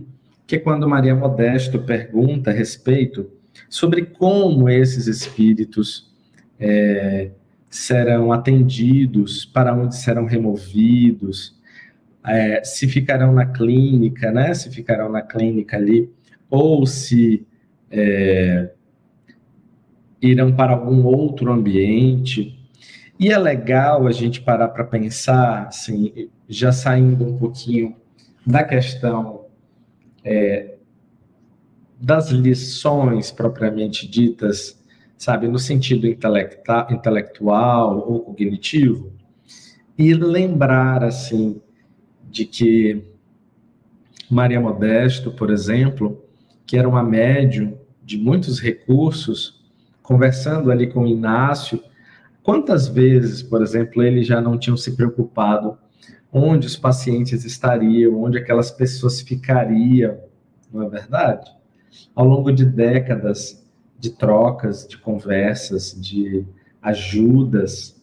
que 0.47 0.55
é 0.55 0.59
quando 0.59 0.87
Maria 0.87 1.13
Modesto 1.13 1.79
pergunta 1.79 2.51
a 2.51 2.53
respeito 2.53 3.29
sobre 3.69 4.05
como 4.05 4.69
esses 4.69 5.07
espíritos 5.07 6.09
é, 6.57 7.31
serão 7.69 8.31
atendidos, 8.31 9.43
para 9.43 9.75
onde 9.75 9.97
serão 9.97 10.25
removidos, 10.25 11.54
é, 12.27 12.63
se 12.63 12.87
ficarão 12.87 13.31
na 13.33 13.45
clínica, 13.45 14.31
né? 14.31 14.53
Se 14.53 14.69
ficarão 14.69 15.09
na 15.09 15.21
clínica 15.21 15.77
ali, 15.77 16.09
ou 16.49 16.85
se 16.85 17.45
é, 17.91 18.71
irão 20.21 20.55
para 20.55 20.73
algum 20.73 21.03
outro 21.03 21.51
ambiente. 21.51 22.59
E 23.19 23.31
é 23.31 23.37
legal 23.37 24.07
a 24.07 24.11
gente 24.11 24.41
parar 24.41 24.69
para 24.69 24.83
pensar, 24.83 25.67
assim, 25.67 26.29
já 26.49 26.71
saindo 26.71 27.25
um 27.25 27.37
pouquinho 27.37 27.95
da 28.45 28.63
questão 28.63 29.45
é, 30.23 30.75
das 31.99 32.29
lições 32.29 33.31
propriamente 33.31 34.07
ditas, 34.07 34.83
sabe, 35.17 35.47
no 35.47 35.57
sentido 35.57 36.07
intelectual 36.07 37.97
ou 38.07 38.19
cognitivo, 38.21 39.13
e 39.97 40.13
lembrar, 40.13 41.03
assim, 41.03 41.61
de 42.35 42.43
que 42.43 43.01
Maria 44.29 44.59
Modesto, 44.59 45.31
por 45.31 45.49
exemplo, 45.49 46.21
que 46.65 46.77
era 46.77 46.87
uma 46.87 47.01
médium 47.01 47.77
de 48.03 48.17
muitos 48.17 48.59
recursos, 48.59 49.63
conversando 50.03 50.69
ali 50.69 50.87
com 50.87 51.07
Inácio, 51.07 51.81
quantas 52.43 52.89
vezes, 52.89 53.41
por 53.41 53.61
exemplo, 53.61 54.03
eles 54.03 54.27
já 54.27 54.41
não 54.41 54.59
tinham 54.59 54.75
se 54.75 54.97
preocupado 54.97 55.77
onde 56.29 56.67
os 56.67 56.75
pacientes 56.75 57.45
estariam, 57.45 58.21
onde 58.21 58.37
aquelas 58.37 58.69
pessoas 58.69 59.21
ficariam, 59.21 60.17
não 60.73 60.83
é 60.83 60.89
verdade? 60.89 61.49
Ao 62.13 62.25
longo 62.25 62.51
de 62.51 62.65
décadas 62.65 63.65
de 63.97 64.09
trocas, 64.09 64.85
de 64.85 64.97
conversas, 64.97 65.97
de 65.97 66.45
ajudas, 66.81 67.95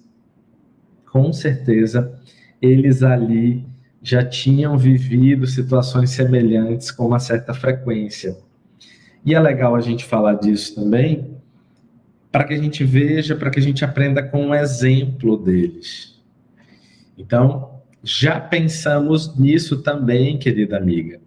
com 1.04 1.34
certeza 1.34 2.18
eles 2.62 3.02
ali 3.02 3.70
já 4.02 4.25
tinham 4.25 4.76
vivido 4.76 5.47
situações 5.47 6.11
semelhantes 6.11 6.90
com 6.90 7.06
uma 7.06 7.21
certa 7.21 7.54
frequência. 7.54 8.37
E 9.25 9.35
é 9.35 9.40
legal 9.40 9.76
a 9.76 9.80
gente 9.80 10.04
falar 10.04 10.35
disso 10.35 10.75
também, 10.75 11.37
para 12.30 12.44
que 12.44 12.54
a 12.54 12.59
gente 12.59 12.82
veja, 12.82 13.37
para 13.37 13.50
que 13.50 13.61
a 13.61 13.62
gente 13.62 13.85
aprenda 13.85 14.23
com 14.23 14.49
o 14.49 14.54
exemplo 14.54 15.37
deles. 15.37 16.21
Então, 17.16 17.80
já 18.02 18.40
pensamos 18.40 19.38
nisso 19.38 19.82
também, 19.82 20.38
querida 20.38 20.76
amiga. 20.76 21.21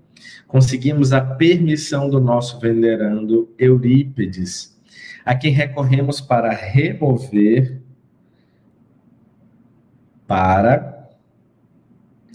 Conseguimos 0.48 1.14
a 1.14 1.22
permissão 1.22 2.10
do 2.10 2.20
nosso 2.20 2.60
venerando 2.60 3.54
Eurípides, 3.58 4.76
a 5.24 5.34
quem 5.34 5.52
recorremos 5.52 6.20
para 6.20 6.52
remover, 6.52 7.82
para. 10.28 10.95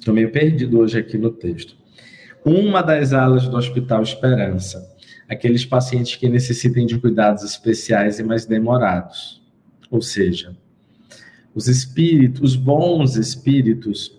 Estou 0.01 0.15
meio 0.15 0.33
perdido 0.33 0.79
hoje 0.79 0.99
aqui 0.99 1.19
no 1.19 1.31
texto. 1.31 1.77
Uma 2.43 2.81
das 2.81 3.13
alas 3.13 3.47
do 3.47 3.55
Hospital 3.55 4.03
Esperança, 4.03 4.97
aqueles 5.29 5.67
pacientes 5.67 6.17
que 6.17 6.27
necessitem 6.27 6.87
de 6.87 6.99
cuidados 6.99 7.45
especiais 7.45 8.19
e 8.19 8.23
mais 8.23 8.47
demorados. 8.47 9.43
Ou 9.91 10.01
seja, 10.01 10.57
os 11.55 11.69
espíritos, 11.69 12.41
os 12.41 12.57
bons 12.57 13.17
espíritos, 13.17 14.19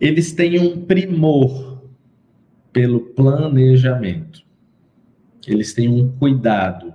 eles 0.00 0.32
têm 0.32 0.58
um 0.58 0.80
primor 0.80 1.84
pelo 2.72 3.00
planejamento. 3.00 4.42
Eles 5.46 5.74
têm 5.74 5.90
um 5.90 6.10
cuidado. 6.16 6.94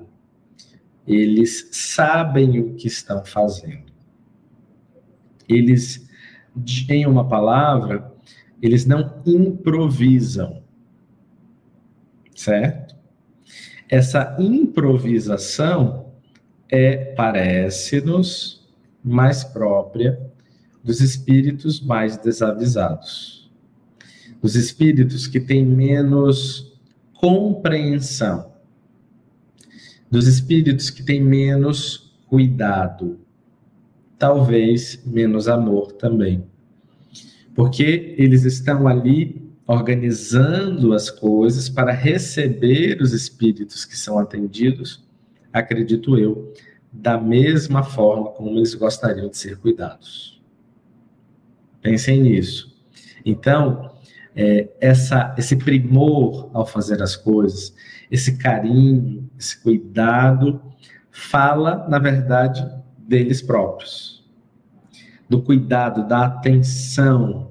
Eles 1.05 1.69
sabem 1.71 2.59
o 2.59 2.73
que 2.73 2.87
estão 2.87 3.23
fazendo. 3.23 3.93
Eles, 5.47 6.08
em 6.89 7.05
uma 7.05 7.27
palavra, 7.27 8.11
eles 8.61 8.85
não 8.85 9.21
improvisam. 9.25 10.63
Certo? 12.35 12.95
Essa 13.89 14.35
improvisação 14.39 16.13
é 16.69 17.13
parece-nos 17.15 18.67
mais 19.03 19.43
própria 19.43 20.19
dos 20.83 21.01
espíritos 21.01 21.81
mais 21.81 22.17
desavisados, 22.17 23.51
dos 24.41 24.55
espíritos 24.55 25.27
que 25.27 25.39
têm 25.39 25.65
menos 25.65 26.79
compreensão, 27.13 28.53
dos 30.09 30.27
espíritos 30.27 30.89
que 30.89 31.03
têm 31.03 31.21
menos 31.21 32.15
cuidado, 32.27 33.19
talvez 34.17 35.03
menos 35.05 35.47
amor 35.47 35.91
também. 35.93 36.48
Porque 37.59 38.15
eles 38.17 38.45
estão 38.45 38.87
ali 38.87 39.51
organizando 39.67 40.93
as 40.93 41.09
coisas 41.09 41.67
para 41.67 41.91
receber 41.91 43.01
os 43.01 43.11
espíritos 43.11 43.83
que 43.83 43.97
são 43.97 44.17
atendidos, 44.17 45.05
acredito 45.51 46.17
eu, 46.17 46.53
da 46.89 47.19
mesma 47.19 47.83
forma 47.83 48.29
como 48.29 48.51
eles 48.51 48.73
gostariam 48.75 49.27
de 49.27 49.37
ser 49.37 49.57
cuidados. 49.57 50.41
Pensem 51.81 52.21
nisso. 52.21 52.81
Então, 53.25 53.91
é, 54.33 54.69
essa, 54.79 55.35
esse 55.37 55.57
primor 55.57 56.49
ao 56.53 56.65
fazer 56.65 57.01
as 57.01 57.17
coisas, 57.17 57.75
esse 58.09 58.37
carinho, 58.37 59.29
esse 59.37 59.61
cuidado, 59.61 60.61
fala, 61.11 61.85
na 61.89 61.99
verdade, 61.99 62.65
deles 62.97 63.41
próprios. 63.41 64.25
Do 65.27 65.41
cuidado, 65.41 66.07
da 66.07 66.25
atenção, 66.25 67.48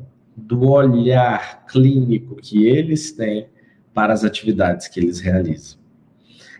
do 0.49 0.71
olhar 0.71 1.67
clínico 1.67 2.37
que 2.37 2.67
eles 2.67 3.13
têm 3.13 3.51
para 3.93 4.15
as 4.15 4.25
atividades 4.25 4.89
que 4.89 4.99
eles 4.99 5.21
realizam. 5.21 5.79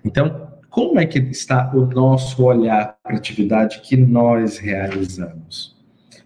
Então, 0.05 0.53
como 0.69 1.01
é 1.01 1.07
que 1.07 1.19
está 1.19 1.75
o 1.75 1.87
nosso 1.87 2.45
olhar 2.45 2.99
para 3.03 3.15
a 3.15 3.17
atividade 3.17 3.81
que 3.81 3.97
nós 3.97 4.59
realizamos? 4.59 5.75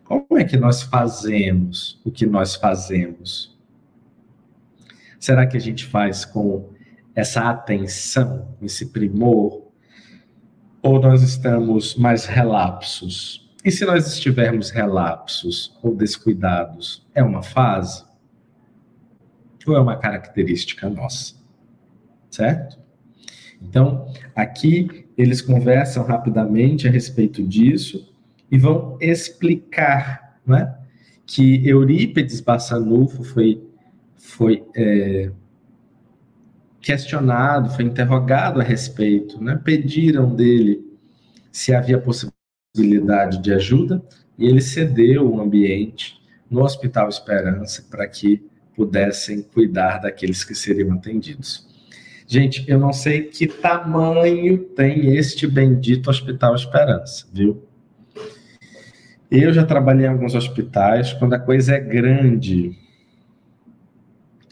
Como 0.02 0.26
é 0.36 0.42
que 0.42 0.56
nós 0.56 0.82
fazemos 0.82 2.00
o 2.04 2.10
que 2.10 2.26
nós 2.26 2.56
fazemos? 2.56 3.56
Será 5.20 5.46
que 5.46 5.56
a 5.56 5.60
gente 5.60 5.86
faz 5.86 6.24
com 6.24 6.68
essa 7.14 7.48
atenção, 7.48 8.56
esse 8.60 8.86
primor? 8.86 9.70
Ou 10.82 11.00
nós 11.00 11.22
estamos 11.22 11.94
mais 11.94 12.26
relapsos? 12.26 13.51
E 13.64 13.70
se 13.70 13.84
nós 13.84 14.06
estivermos 14.12 14.70
relapsos 14.70 15.78
ou 15.82 15.94
descuidados, 15.94 17.06
é 17.14 17.22
uma 17.22 17.42
fase? 17.42 18.04
Ou 19.66 19.76
é 19.76 19.80
uma 19.80 19.96
característica 19.96 20.90
nossa? 20.90 21.36
Certo? 22.28 22.82
Então, 23.60 24.12
aqui 24.34 25.06
eles 25.16 25.40
conversam 25.40 26.04
rapidamente 26.04 26.88
a 26.88 26.90
respeito 26.90 27.46
disso 27.46 28.12
e 28.50 28.58
vão 28.58 28.98
explicar 29.00 30.40
né, 30.44 30.76
que 31.24 31.66
Eurípides 31.66 32.40
Bassanufo 32.40 33.22
foi, 33.22 33.62
foi 34.16 34.64
é, 34.74 35.30
questionado, 36.80 37.70
foi 37.70 37.84
interrogado 37.84 38.60
a 38.60 38.64
respeito, 38.64 39.42
né, 39.42 39.60
pediram 39.62 40.34
dele 40.34 40.84
se 41.52 41.72
havia 41.72 42.02
possibilidade 42.72 43.42
de 43.42 43.52
ajuda 43.52 44.02
e 44.38 44.46
ele 44.46 44.62
cedeu 44.62 45.30
o 45.30 45.40
ambiente 45.40 46.18
no 46.50 46.62
Hospital 46.62 47.08
Esperança 47.08 47.84
para 47.90 48.08
que 48.08 48.42
pudessem 48.74 49.42
cuidar 49.42 49.98
daqueles 49.98 50.42
que 50.42 50.54
seriam 50.54 50.92
atendidos. 50.92 51.68
Gente, 52.26 52.64
eu 52.66 52.78
não 52.78 52.90
sei 52.90 53.24
que 53.24 53.46
tamanho 53.46 54.56
tem 54.56 55.14
este 55.14 55.46
bendito 55.46 56.08
Hospital 56.08 56.54
Esperança, 56.54 57.26
viu? 57.30 57.62
Eu 59.30 59.52
já 59.52 59.64
trabalhei 59.64 60.06
em 60.06 60.08
alguns 60.08 60.34
hospitais, 60.34 61.12
quando 61.12 61.34
a 61.34 61.38
coisa 61.38 61.74
é 61.74 61.80
grande, 61.80 62.78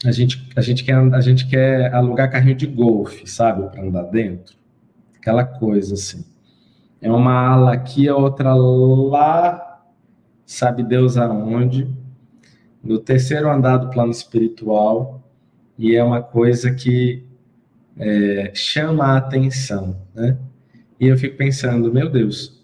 a 0.05 0.11
gente, 0.11 0.47
a 0.55 0.61
gente, 0.61 0.85
quer, 0.85 0.95
a 0.95 1.21
gente 1.21 1.47
quer 1.47 1.95
alugar 1.95 2.31
carrinho 2.31 2.57
de 2.57 2.67
golfe, 2.67 3.27
sabe, 3.27 3.71
para 3.71 3.83
andar 3.83 4.05
dentro. 4.05 4.57
Aquela 5.19 5.45
coisa 5.45 5.95
assim. 5.95 6.25
É 7.01 7.11
uma 7.11 7.33
ala 7.33 7.73
aqui, 7.73 8.09
a 8.09 8.17
outra 8.17 8.55
lá, 8.55 9.83
sabe 10.45 10.83
Deus 10.83 11.17
aonde, 11.17 11.89
no 12.83 12.99
terceiro 12.99 13.51
andar 13.51 13.79
do 13.79 13.91
plano 13.91 14.11
espiritual, 14.11 15.23
e 15.79 15.97
é 15.97 16.05
uma 16.05 16.23
coisa 16.23 16.73
que 16.73 17.25
é, 17.97 18.51
chama 18.55 19.07
a 19.07 19.17
atenção, 19.17 19.97
né? 20.15 20.37
E 20.99 21.07
eu 21.07 21.17
fico 21.17 21.37
pensando, 21.37 21.93
meu 21.93 22.11
Deus, 22.11 22.61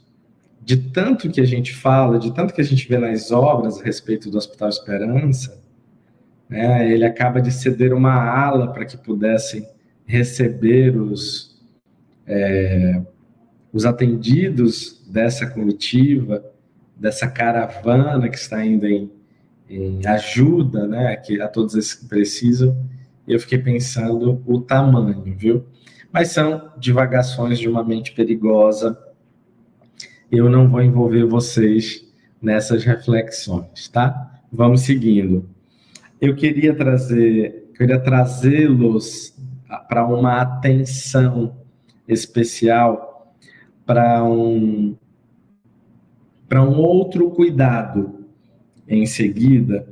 de 0.63 0.77
tanto 0.77 1.31
que 1.31 1.41
a 1.41 1.47
gente 1.47 1.75
fala, 1.75 2.19
de 2.19 2.35
tanto 2.35 2.53
que 2.53 2.61
a 2.61 2.65
gente 2.65 2.87
vê 2.89 2.99
nas 2.99 3.31
obras 3.31 3.81
a 3.81 3.85
respeito 3.85 4.31
do 4.31 4.37
Hospital 4.37 4.69
Esperança, 4.69 5.63
né, 6.49 6.91
ele 6.91 7.05
acaba 7.05 7.41
de 7.41 7.51
ceder 7.51 7.95
uma 7.95 8.13
ala 8.15 8.73
para 8.73 8.85
que 8.85 8.97
pudessem 8.97 9.67
receber 10.05 10.97
os, 10.97 11.57
é, 12.27 13.01
os 13.73 13.85
atendidos 13.85 15.03
dessa 15.07 15.47
comitiva, 15.47 16.45
dessa 16.97 17.29
caravana 17.29 18.29
que 18.29 18.37
está 18.37 18.65
indo 18.65 18.87
em, 18.87 19.11
em 19.69 20.07
ajuda 20.07 20.87
né, 20.87 21.21
a 21.43 21.49
todos 21.49 21.75
esses 21.75 21.95
que 21.95 22.07
precisam. 22.07 22.77
Eu 23.27 23.39
fiquei 23.41 23.59
pensando 23.59 24.43
o 24.47 24.61
tamanho, 24.61 25.35
viu? 25.37 25.67
Mas 26.13 26.29
são 26.29 26.71
divagações 26.79 27.59
de 27.59 27.69
uma 27.69 27.85
mente 27.85 28.13
perigosa. 28.13 28.99
Eu 30.31 30.49
não 30.49 30.69
vou 30.69 30.81
envolver 30.81 31.25
vocês 31.25 32.07
nessas 32.41 32.85
reflexões, 32.85 33.89
tá? 33.89 34.41
Vamos 34.51 34.83
seguindo. 34.83 35.49
Eu 36.21 36.35
queria 36.35 36.75
trazer, 36.75 37.71
queria 37.77 37.99
trazê-los 37.99 39.35
para 39.89 40.07
uma 40.07 40.41
atenção 40.41 41.57
especial 42.09 43.06
para 43.87 44.23
um 44.25 44.97
para 46.49 46.63
um 46.63 46.79
outro 46.79 47.31
cuidado. 47.31 48.27
Em 48.89 49.05
seguida, 49.05 49.89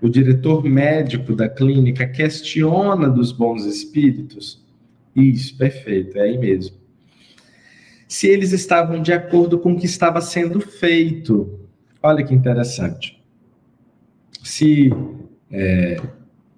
o 0.00 0.08
diretor 0.08 0.62
médico 0.64 1.34
da 1.34 1.48
clínica 1.48 2.06
questiona 2.06 3.08
dos 3.08 3.32
bons 3.32 3.64
espíritos. 3.64 4.64
Isso, 5.14 5.56
perfeito, 5.56 6.18
é 6.18 6.22
aí 6.22 6.38
mesmo. 6.38 6.76
Se 8.06 8.28
eles 8.28 8.52
estavam 8.52 9.02
de 9.02 9.12
acordo 9.12 9.58
com 9.58 9.72
o 9.72 9.76
que 9.76 9.86
estava 9.86 10.20
sendo 10.20 10.60
feito. 10.60 11.60
Olha 12.02 12.24
que 12.24 12.34
interessante. 12.34 13.20
Se 14.44 14.90
é, 15.50 16.00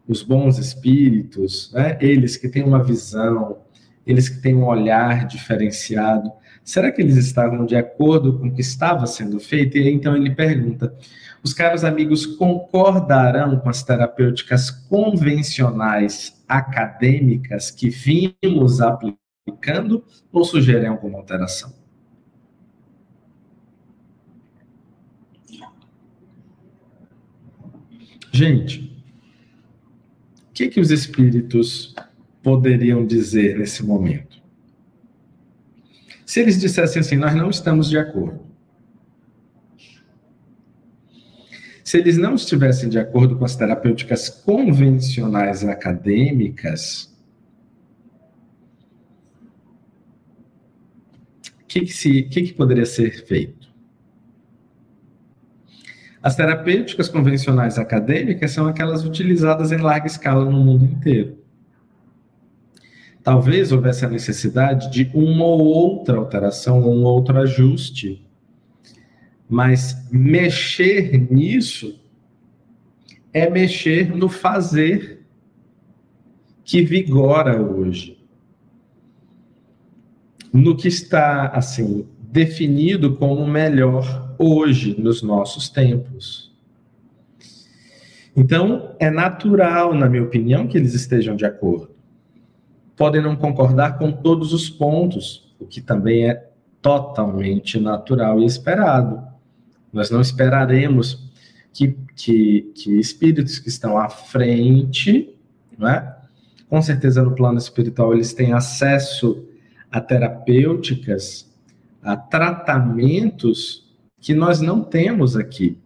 os 0.07 0.23
bons 0.23 0.59
espíritos, 0.59 1.73
né, 1.73 1.97
eles 2.03 2.37
que 2.37 2.49
têm 2.49 2.65
uma 2.65 2.83
visão, 2.83 3.59
eles 4.07 4.29
que 4.29 4.43
têm 4.43 4.55
um 4.55 4.67
olhar 4.67 5.27
diferenciado, 5.27 6.31
será 6.65 6.91
que 6.93 7.01
eles 7.01 7.17
estavam 7.17 7.65
de 7.65 7.77
acordo 7.77 8.39
com 8.39 8.49
o 8.49 8.53
que 8.53 8.61
estava 8.61 9.07
sendo 9.07 9.39
feito? 9.41 9.77
E 9.77 9.83
aí, 9.83 9.93
então 9.93 10.17
ele 10.17 10.35
pergunta: 10.35 10.95
os 11.43 11.55
caros 11.55 11.85
amigos 11.85 12.27
concordarão 12.27 13.59
com 13.59 13.69
as 13.69 13.83
terapêuticas 13.83 14.71
convencionais 14.71 16.43
acadêmicas 16.49 17.71
que 17.71 17.89
vimos 17.89 18.81
aplicando 18.81 20.05
ou 20.33 20.45
sugerem 20.45 20.89
alguma 20.89 21.19
alteração? 21.19 21.73
Gente, 28.31 29.03
o 30.49 30.53
que, 30.53 30.69
que 30.69 30.81
os 30.81 30.91
espíritos 30.91 31.95
poderiam 32.43 33.05
dizer 33.07 33.59
nesse 33.59 33.85
momento? 33.85 34.28
Se 36.29 36.41
eles 36.41 36.61
dissessem 36.61 37.01
assim, 37.01 37.17
nós 37.17 37.35
não 37.35 37.49
estamos 37.49 37.89
de 37.89 37.97
acordo. 37.97 38.41
Se 41.83 41.97
eles 41.97 42.19
não 42.19 42.35
estivessem 42.35 42.91
de 42.91 42.99
acordo 42.99 43.39
com 43.39 43.47
as 43.47 43.57
terapêuticas 43.57 44.29
convencionais 44.29 45.65
acadêmicas, 45.65 47.17
o 51.63 51.67
que, 51.67 51.81
que, 51.81 51.93
se, 51.95 52.25
que, 52.25 52.43
que 52.43 52.53
poderia 52.53 52.85
ser 52.85 53.25
feito? 53.27 53.67
As 56.23 56.37
terapêuticas 56.37 57.09
convencionais 57.09 57.79
acadêmicas 57.79 58.51
são 58.51 58.69
aquelas 58.69 59.03
utilizadas 59.03 59.73
em 59.73 59.79
larga 59.79 60.07
escala 60.07 60.45
no 60.45 60.61
mundo 60.63 60.85
inteiro 60.85 61.48
talvez 63.29 63.73
houvesse 63.73 64.07
a 64.07 64.09
necessidade 64.09 64.91
de 64.91 65.11
uma 65.13 65.45
ou 65.45 65.61
outra 65.61 66.17
alteração, 66.17 66.81
um 66.81 67.05
outro 67.05 67.39
ajuste. 67.39 68.27
Mas 69.47 70.09
mexer 70.11 71.31
nisso 71.31 72.01
é 73.31 73.51
mexer 73.51 74.17
no 74.17 74.31
fazer 74.31 75.27
que 76.65 76.81
vigora 76.81 77.61
hoje. 77.61 78.19
No 80.51 80.75
que 80.75 80.89
está, 80.89 81.49
assim, 81.49 82.09
definido 82.19 83.15
como 83.17 83.47
melhor 83.47 84.35
hoje, 84.39 84.99
nos 84.99 85.21
nossos 85.21 85.69
tempos. 85.69 86.51
Então, 88.35 88.97
é 88.99 89.11
natural, 89.11 89.93
na 89.93 90.09
minha 90.09 90.23
opinião, 90.23 90.67
que 90.67 90.79
eles 90.79 90.95
estejam 90.95 91.37
de 91.37 91.45
acordo 91.45 91.98
podem 92.99 93.23
não 93.23 93.37
concordar 93.37 93.97
com 93.97 94.11
todos 94.11 94.53
os 94.53 94.69
pontos, 94.69 95.55
o 95.59 95.65
que 95.65 95.81
também 95.81 96.29
é 96.29 96.51
totalmente 96.83 97.79
natural 97.79 98.41
e 98.41 98.45
esperado. 98.45 99.23
Nós 99.93 100.11
não 100.11 100.21
esperaremos 100.21 101.31
que, 101.73 101.97
que, 102.17 102.73
que 102.75 102.99
espíritos 102.99 103.59
que 103.59 103.69
estão 103.69 103.97
à 103.97 104.09
frente, 104.09 105.35
não 105.79 105.89
é? 105.89 106.17
com 106.69 106.83
certeza 106.83 107.23
no 107.23 107.35
plano 107.35 107.59
espiritual 107.59 108.13
eles 108.13 108.35
têm 108.35 108.53
acesso 108.53 109.47
a 109.91 110.01
terapêuticas, 110.01 111.51
a 112.03 112.17
tratamentos 112.17 113.89
que 114.21 114.35
nós 114.35 114.61
não 114.61 114.83
temos 114.83 115.37
aqui. 115.37 115.79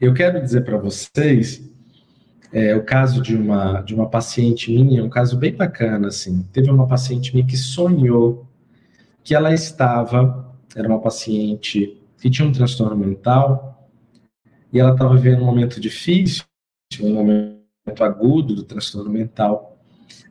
Eu 0.00 0.14
quero 0.14 0.40
dizer 0.40 0.64
para 0.64 0.78
vocês 0.78 1.69
é, 2.52 2.74
o 2.74 2.82
caso 2.82 3.22
de 3.22 3.36
uma, 3.36 3.80
de 3.80 3.94
uma 3.94 4.08
paciente 4.08 4.72
minha, 4.72 5.04
um 5.04 5.08
caso 5.08 5.36
bem 5.36 5.54
bacana, 5.54 6.08
assim. 6.08 6.42
Teve 6.52 6.70
uma 6.70 6.86
paciente 6.86 7.32
minha 7.34 7.46
que 7.46 7.56
sonhou 7.56 8.46
que 9.22 9.34
ela 9.34 9.54
estava, 9.54 10.54
era 10.74 10.88
uma 10.88 11.00
paciente 11.00 12.00
que 12.20 12.28
tinha 12.28 12.46
um 12.46 12.52
transtorno 12.52 12.96
mental, 12.96 13.88
e 14.72 14.78
ela 14.80 14.92
estava 14.92 15.16
vivendo 15.16 15.42
um 15.42 15.46
momento 15.46 15.80
difícil, 15.80 16.44
um 17.00 17.14
momento 17.14 17.60
agudo 18.02 18.54
do 18.54 18.62
transtorno 18.62 19.10
mental, 19.10 19.78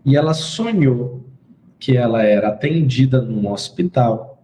e 0.05 0.15
ela 0.15 0.33
sonhou 0.33 1.25
que 1.79 1.95
ela 1.95 2.23
era 2.23 2.49
atendida 2.49 3.21
num 3.21 3.49
hospital 3.51 4.43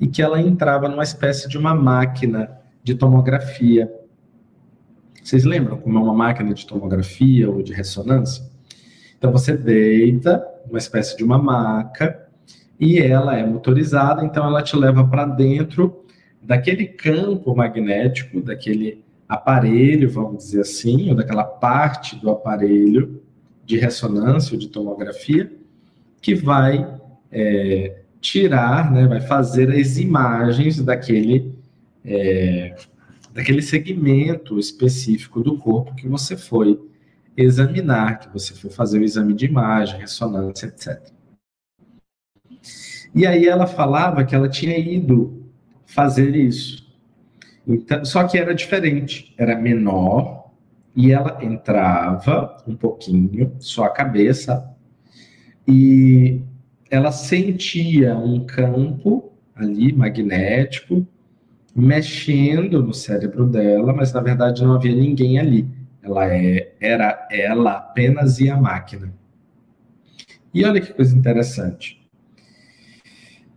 e 0.00 0.06
que 0.06 0.20
ela 0.20 0.40
entrava 0.40 0.88
numa 0.88 1.02
espécie 1.02 1.48
de 1.48 1.56
uma 1.56 1.74
máquina 1.74 2.60
de 2.82 2.94
tomografia 2.94 3.92
vocês 5.22 5.44
lembram 5.44 5.76
como 5.76 5.98
é 5.98 6.02
uma 6.02 6.14
máquina 6.14 6.52
de 6.52 6.66
tomografia 6.66 7.48
ou 7.48 7.62
de 7.62 7.72
ressonância? 7.72 8.44
Então 9.16 9.30
você 9.30 9.56
deita 9.56 10.44
uma 10.68 10.78
espécie 10.78 11.16
de 11.16 11.22
uma 11.22 11.38
maca 11.38 12.26
e 12.78 12.98
ela 12.98 13.38
é 13.38 13.46
motorizada, 13.46 14.24
então 14.24 14.44
ela 14.44 14.62
te 14.62 14.76
leva 14.76 15.06
para 15.06 15.24
dentro 15.24 16.04
daquele 16.42 16.86
campo 16.86 17.54
magnético, 17.54 18.40
daquele 18.40 19.04
aparelho, 19.28 20.10
vamos 20.10 20.44
dizer 20.44 20.62
assim, 20.62 21.08
ou 21.10 21.14
daquela 21.14 21.44
parte 21.44 22.16
do 22.16 22.30
aparelho 22.30 23.22
de 23.64 23.78
ressonância 23.78 24.54
ou 24.54 24.58
de 24.58 24.68
tomografia, 24.68 25.52
que 26.20 26.34
vai 26.34 26.98
é, 27.30 28.00
tirar, 28.20 28.90
né, 28.90 29.06
vai 29.06 29.20
fazer 29.20 29.70
as 29.70 29.96
imagens 29.98 30.82
daquele 30.82 31.54
é, 32.04 32.74
daquele 33.32 33.62
segmento 33.62 34.58
específico 34.58 35.42
do 35.42 35.56
corpo 35.56 35.94
que 35.94 36.06
você 36.06 36.36
foi 36.36 36.78
examinar, 37.36 38.20
que 38.20 38.32
você 38.32 38.54
foi 38.54 38.70
fazer 38.70 38.98
o 38.98 39.04
exame 39.04 39.32
de 39.32 39.46
imagem, 39.46 40.00
ressonância, 40.00 40.66
etc. 40.66 41.00
E 43.14 43.26
aí 43.26 43.46
ela 43.46 43.66
falava 43.66 44.24
que 44.24 44.34
ela 44.34 44.48
tinha 44.48 44.78
ido 44.78 45.50
fazer 45.86 46.34
isso. 46.36 46.90
Então, 47.66 48.04
só 48.04 48.24
que 48.24 48.36
era 48.36 48.54
diferente, 48.54 49.34
era 49.38 49.56
menor 49.56 50.50
e 50.94 51.12
ela 51.12 51.38
entrava 51.42 52.56
um 52.66 52.76
pouquinho, 52.76 53.54
só 53.58 53.84
a 53.84 53.90
cabeça, 53.90 54.70
e 55.66 56.42
ela 56.90 57.12
sentia 57.12 58.16
um 58.16 58.44
campo 58.44 59.32
ali 59.54 59.92
magnético 59.92 61.06
mexendo 61.74 62.82
no 62.82 62.92
cérebro 62.92 63.46
dela, 63.46 63.92
mas 63.92 64.12
na 64.12 64.20
verdade 64.20 64.62
não 64.62 64.74
havia 64.74 64.94
ninguém 64.94 65.38
ali. 65.38 65.68
Ela 66.02 66.26
é, 66.26 66.74
era 66.80 67.26
ela 67.30 67.72
apenas 67.72 68.38
e 68.38 68.50
a 68.50 68.56
máquina. 68.56 69.12
E 70.52 70.64
olha 70.64 70.80
que 70.80 70.92
coisa 70.92 71.16
interessante. 71.16 72.00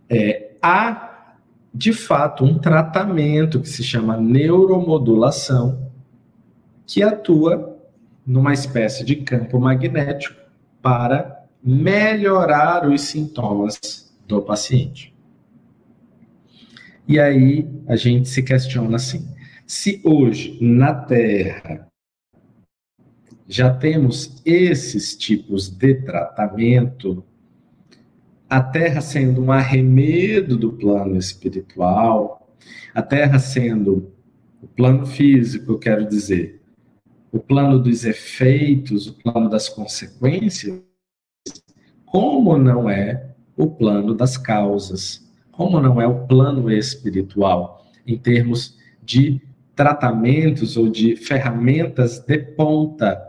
É, 0.08 0.52
há, 0.62 1.34
de 1.74 1.92
fato, 1.92 2.44
um 2.44 2.58
tratamento 2.58 3.60
que 3.60 3.68
se 3.68 3.82
chama 3.82 4.16
neuromodulação, 4.16 5.90
que 6.86 7.02
atua 7.02 7.76
numa 8.24 8.52
espécie 8.52 9.04
de 9.04 9.16
campo 9.16 9.60
magnético 9.60 10.40
para 10.80 11.44
melhorar 11.62 12.88
os 12.88 13.02
sintomas 13.02 14.14
do 14.26 14.40
paciente. 14.40 15.15
E 17.08 17.20
aí 17.20 17.68
a 17.86 17.94
gente 17.94 18.28
se 18.28 18.42
questiona 18.42 18.96
assim: 18.96 19.26
se 19.66 20.00
hoje 20.04 20.58
na 20.60 20.94
Terra 20.94 21.86
já 23.48 23.72
temos 23.72 24.42
esses 24.44 25.16
tipos 25.16 25.68
de 25.68 25.94
tratamento, 26.02 27.24
a 28.48 28.60
Terra 28.60 29.00
sendo 29.00 29.42
um 29.42 29.52
arremedo 29.52 30.56
do 30.56 30.72
plano 30.72 31.16
espiritual, 31.16 32.56
a 32.94 33.02
Terra 33.02 33.38
sendo 33.38 34.12
o 34.60 34.66
plano 34.66 35.06
físico, 35.06 35.72
eu 35.72 35.78
quero 35.78 36.08
dizer, 36.08 36.60
o 37.30 37.38
plano 37.38 37.78
dos 37.78 38.04
efeitos, 38.04 39.06
o 39.06 39.14
plano 39.14 39.48
das 39.48 39.68
consequências, 39.68 40.80
como 42.04 42.56
não 42.56 42.88
é 42.88 43.34
o 43.56 43.68
plano 43.68 44.14
das 44.14 44.36
causas, 44.36 45.25
como 45.56 45.80
não 45.80 46.00
é 46.00 46.06
o 46.06 46.26
plano 46.26 46.70
espiritual, 46.70 47.86
em 48.06 48.18
termos 48.18 48.76
de 49.02 49.40
tratamentos 49.74 50.76
ou 50.76 50.88
de 50.88 51.16
ferramentas 51.16 52.18
de 52.18 52.38
ponta 52.38 53.22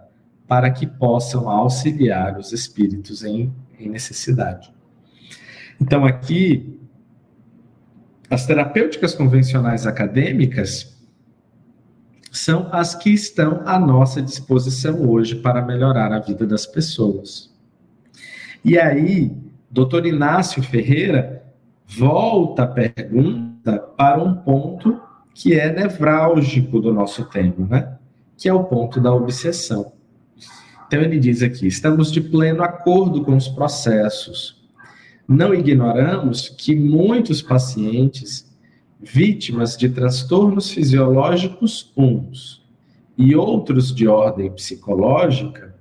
para 0.48 0.70
que 0.70 0.86
possam 0.86 1.50
auxiliar 1.50 2.38
os 2.38 2.52
espíritos 2.52 3.24
em, 3.24 3.54
em 3.80 3.90
necessidade. 3.90 4.74
Então, 5.80 6.06
aqui, 6.06 6.80
as 8.30 8.46
terapêuticas 8.46 9.13
convencionais 9.13 9.86
acadêmicas 9.86 10.98
são 12.32 12.70
as 12.72 12.94
que 12.94 13.10
estão 13.10 13.62
à 13.66 13.80
nossa 13.80 14.22
disposição 14.22 15.08
hoje 15.10 15.36
para 15.36 15.66
melhorar 15.66 16.12
a 16.12 16.20
vida 16.20 16.46
das 16.46 16.66
pessoas. 16.66 17.54
E 18.63 18.78
aí, 18.78 19.32
doutor 19.70 20.06
Inácio 20.06 20.62
Ferreira 20.62 21.47
volta 21.88 22.63
a 22.63 22.67
pergunta 22.67 23.80
para 23.97 24.21
um 24.21 24.36
ponto 24.36 25.00
que 25.34 25.54
é 25.54 25.71
nevrálgico 25.71 26.82
do 26.82 26.93
nosso 26.93 27.26
tema, 27.26 27.65
né? 27.67 27.97
Que 28.36 28.50
é 28.50 28.54
o 28.54 28.65
ponto 28.65 29.00
da 29.00 29.13
obsessão. 29.13 29.93
Então 30.86 31.02
ele 31.02 31.19
diz 31.19 31.41
aqui: 31.41 31.67
estamos 31.67 32.12
de 32.12 32.19
pleno 32.21 32.63
acordo 32.63 33.23
com 33.23 33.36
os 33.36 33.47
processos. 33.47 34.58
Não 35.28 35.54
ignoramos 35.54 36.50
que 36.50 36.76
muitos 36.76 37.41
pacientes 37.41 38.47
vítimas 39.00 39.78
de 39.78 39.89
transtornos 39.89 40.71
fisiológicos 40.71 41.91
uns 41.95 42.65
e 43.17 43.36
outros 43.36 43.93
de 43.93 44.08
ordem 44.08 44.52
psicológica 44.52 45.76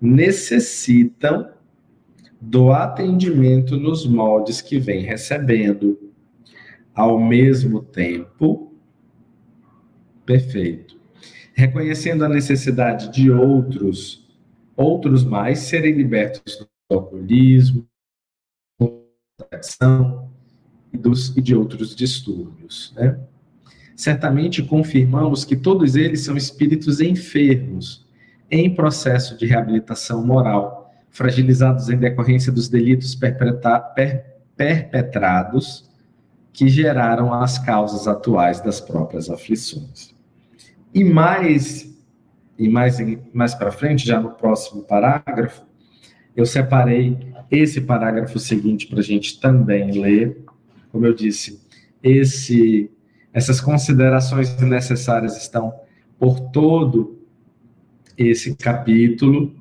necessitam 0.00 1.48
do 2.40 2.72
atendimento 2.72 3.76
nos 3.76 4.06
moldes 4.06 4.62
que 4.62 4.78
vem 4.78 5.02
recebendo. 5.02 5.98
Ao 6.94 7.20
mesmo 7.20 7.82
tempo, 7.82 8.74
perfeito. 10.24 10.98
Reconhecendo 11.52 12.24
a 12.24 12.28
necessidade 12.28 13.12
de 13.12 13.30
outros, 13.30 14.28
outros 14.76 15.22
mais 15.22 15.58
serem 15.60 15.94
libertos 15.94 16.56
do 16.56 16.96
alcoolismo, 16.96 17.86
da 18.78 19.60
e, 20.92 20.96
dos, 20.98 21.36
e 21.36 21.40
de 21.40 21.54
outros 21.54 21.94
distúrbios. 21.94 22.92
Né? 22.96 23.18
Certamente 23.94 24.62
confirmamos 24.62 25.44
que 25.44 25.56
todos 25.56 25.96
eles 25.96 26.24
são 26.24 26.36
espíritos 26.36 27.00
enfermos, 27.00 28.06
em 28.50 28.74
processo 28.74 29.36
de 29.36 29.46
reabilitação 29.46 30.26
moral, 30.26 30.79
fragilizados 31.10 31.88
em 31.88 31.98
decorrência 31.98 32.52
dos 32.52 32.68
delitos 32.68 33.14
perpetrados 34.56 35.90
que 36.52 36.68
geraram 36.68 37.32
as 37.32 37.58
causas 37.58 38.06
atuais 38.08 38.60
das 38.60 38.80
próprias 38.80 39.28
aflições. 39.30 40.14
E 40.92 41.04
mais 41.04 41.90
e 42.58 42.68
mais 42.68 42.98
mais 43.32 43.54
para 43.54 43.72
frente, 43.72 44.06
já 44.06 44.20
no 44.20 44.32
próximo 44.32 44.82
parágrafo, 44.82 45.64
eu 46.36 46.44
separei 46.44 47.16
esse 47.50 47.80
parágrafo 47.80 48.38
seguinte 48.38 48.86
para 48.86 49.00
a 49.00 49.02
gente 49.02 49.40
também 49.40 49.92
ler, 49.92 50.44
como 50.92 51.06
eu 51.06 51.14
disse, 51.14 51.60
esse, 52.02 52.90
essas 53.32 53.60
considerações 53.60 54.56
necessárias 54.60 55.36
estão 55.36 55.72
por 56.18 56.38
todo 56.50 57.18
esse 58.16 58.54
capítulo. 58.54 59.54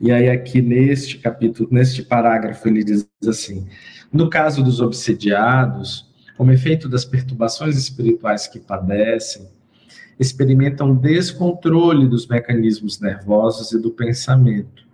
E 0.00 0.12
aí 0.12 0.28
aqui 0.28 0.60
neste 0.60 1.18
capítulo, 1.18 1.68
neste 1.72 2.02
parágrafo, 2.02 2.68
ele 2.68 2.84
diz 2.84 3.08
assim: 3.26 3.66
no 4.12 4.28
caso 4.28 4.62
dos 4.62 4.80
obsidiados, 4.80 6.06
como 6.36 6.52
efeito 6.52 6.88
das 6.88 7.04
perturbações 7.04 7.76
espirituais 7.76 8.46
que 8.46 8.60
padecem, 8.60 9.48
experimentam 10.18 10.94
descontrole 10.94 12.06
dos 12.06 12.26
mecanismos 12.26 13.00
nervosos 13.00 13.72
e 13.72 13.80
do 13.80 13.90
pensamento, 13.90 14.86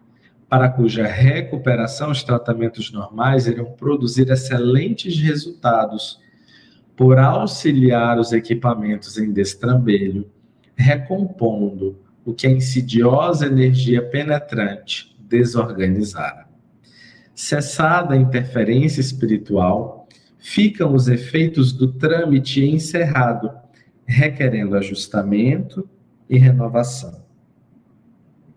para 0.48 0.68
cuja 0.68 1.06
recuperação 1.06 2.10
os 2.10 2.22
tratamentos 2.22 2.92
normais 2.92 3.46
irão 3.46 3.72
produzir 3.72 4.30
excelentes 4.30 5.18
resultados 5.18 6.20
por 6.96 7.18
auxiliar 7.18 8.18
os 8.18 8.32
equipamentos 8.32 9.18
em 9.18 9.32
destrambelho, 9.32 10.30
recompondo 10.76 11.98
o 12.24 12.32
que 12.32 12.46
a 12.46 12.50
insidiosa 12.50 13.46
energia 13.46 14.02
penetrante 14.02 15.16
desorganizara. 15.20 16.46
Cessada 17.34 18.14
a 18.14 18.18
interferência 18.18 19.00
espiritual, 19.00 20.08
ficam 20.38 20.94
os 20.94 21.08
efeitos 21.08 21.72
do 21.72 21.92
trâmite 21.92 22.64
encerrado, 22.64 23.50
requerendo 24.04 24.76
ajustamento 24.76 25.88
e 26.28 26.36
renovação. 26.36 27.24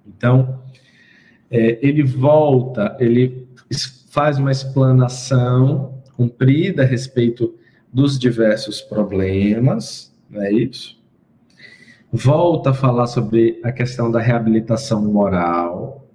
Então, 0.06 0.63
é, 1.49 1.80
ele 1.86 2.04
volta, 2.04 2.97
ele 2.99 3.47
faz 4.10 4.38
uma 4.38 4.51
explanação 4.51 6.01
comprida 6.15 6.84
a 6.84 6.86
respeito 6.86 7.56
dos 7.93 8.17
diversos 8.17 8.82
problemas, 8.82 10.13
não 10.30 10.41
é 10.41 10.51
isso? 10.51 11.01
Volta 12.12 12.70
a 12.70 12.74
falar 12.74 13.08
sobre 13.08 13.60
a 13.63 13.72
questão 13.72 14.10
da 14.10 14.20
reabilitação 14.20 15.04
moral, 15.04 16.08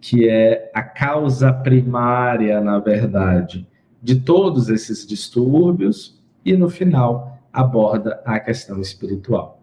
que 0.00 0.28
é 0.28 0.70
a 0.74 0.82
causa 0.82 1.52
primária, 1.52 2.60
na 2.60 2.78
verdade, 2.78 3.66
de 4.02 4.20
todos 4.20 4.68
esses 4.68 5.06
distúrbios, 5.06 6.18
e 6.44 6.56
no 6.56 6.70
final 6.70 7.38
aborda 7.52 8.22
a 8.24 8.40
questão 8.40 8.80
espiritual. 8.80 9.62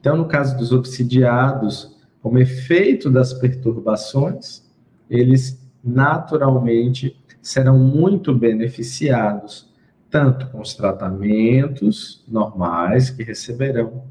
Então, 0.00 0.16
no 0.16 0.26
caso 0.26 0.56
dos 0.56 0.72
obsidiados, 0.72 1.96
como 2.22 2.38
efeito 2.38 3.10
das 3.10 3.32
perturbações, 3.32 4.62
eles 5.10 5.62
naturalmente 5.82 7.16
serão 7.42 7.78
muito 7.78 8.34
beneficiados, 8.34 9.70
tanto 10.08 10.46
com 10.48 10.60
os 10.60 10.74
tratamentos 10.74 12.24
normais 12.26 13.10
que 13.10 13.22
receberão, 13.22 14.04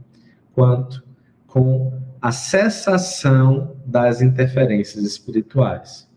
quanto 0.54 1.04
com 1.48 1.92
a 2.22 2.32
cessação 2.32 3.76
das 3.86 4.22
interferências 4.22 5.04
espirituais. 5.04 6.10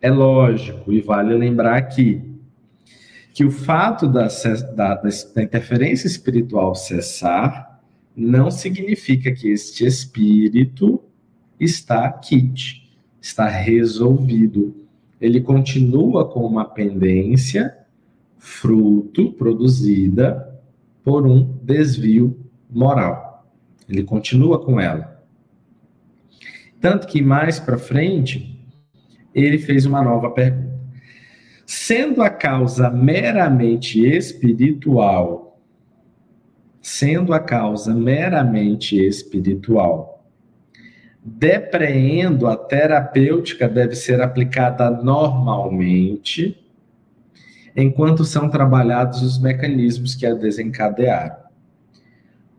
É 0.00 0.10
lógico, 0.10 0.92
e 0.92 1.00
vale 1.00 1.34
lembrar 1.34 1.76
aqui, 1.76 2.22
que 3.34 3.44
o 3.44 3.50
fato 3.50 4.06
da, 4.08 4.28
da, 4.74 4.94
da 4.94 5.42
interferência 5.42 6.06
espiritual 6.06 6.74
cessar 6.74 7.80
não 8.16 8.50
significa 8.50 9.32
que 9.32 9.48
este 9.48 9.86
espírito 9.86 11.00
está 11.58 12.10
kit, 12.12 12.88
está 13.20 13.48
resolvido. 13.48 14.74
Ele 15.20 15.40
continua 15.40 16.28
com 16.28 16.44
uma 16.44 16.64
pendência, 16.64 17.76
fruto 18.38 19.32
produzida 19.32 20.48
por 21.04 21.26
um 21.26 21.58
desvio 21.62 22.36
moral. 22.70 23.27
Ele 23.88 24.02
continua 24.02 24.62
com 24.62 24.78
ela. 24.78 25.24
Tanto 26.80 27.06
que 27.06 27.22
mais 27.22 27.58
para 27.58 27.78
frente, 27.78 28.60
ele 29.34 29.58
fez 29.58 29.86
uma 29.86 30.02
nova 30.02 30.30
pergunta. 30.30 30.68
Sendo 31.66 32.22
a 32.22 32.30
causa 32.30 32.90
meramente 32.90 34.04
espiritual, 34.04 35.60
sendo 36.80 37.32
a 37.32 37.40
causa 37.40 37.94
meramente 37.94 38.96
espiritual, 38.96 40.24
depreendo 41.22 42.46
a 42.46 42.56
terapêutica 42.56 43.68
deve 43.68 43.94
ser 43.94 44.20
aplicada 44.22 44.90
normalmente, 44.90 46.56
enquanto 47.76 48.24
são 48.24 48.48
trabalhados 48.48 49.22
os 49.22 49.38
mecanismos 49.38 50.14
que 50.14 50.24
a 50.24 50.32
desencadearam. 50.32 51.47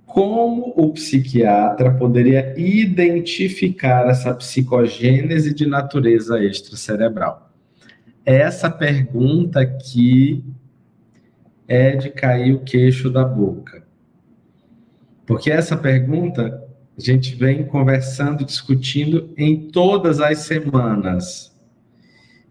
Como 0.09 0.73
o 0.75 0.91
psiquiatra 0.91 1.93
poderia 1.93 2.55
identificar 2.57 4.09
essa 4.09 4.33
psicogênese 4.33 5.53
de 5.53 5.67
natureza 5.67 6.43
extracerebral? 6.43 7.51
Essa 8.25 8.71
pergunta 8.71 9.59
aqui 9.59 10.43
é 11.67 11.95
de 11.95 12.09
cair 12.09 12.55
o 12.55 12.61
queixo 12.61 13.11
da 13.11 13.23
boca. 13.23 13.83
Porque 15.27 15.51
essa 15.51 15.77
pergunta 15.77 16.59
a 16.97 17.01
gente 17.01 17.35
vem 17.35 17.63
conversando, 17.63 18.43
discutindo 18.43 19.31
em 19.37 19.69
todas 19.69 20.19
as 20.19 20.39
semanas, 20.39 21.55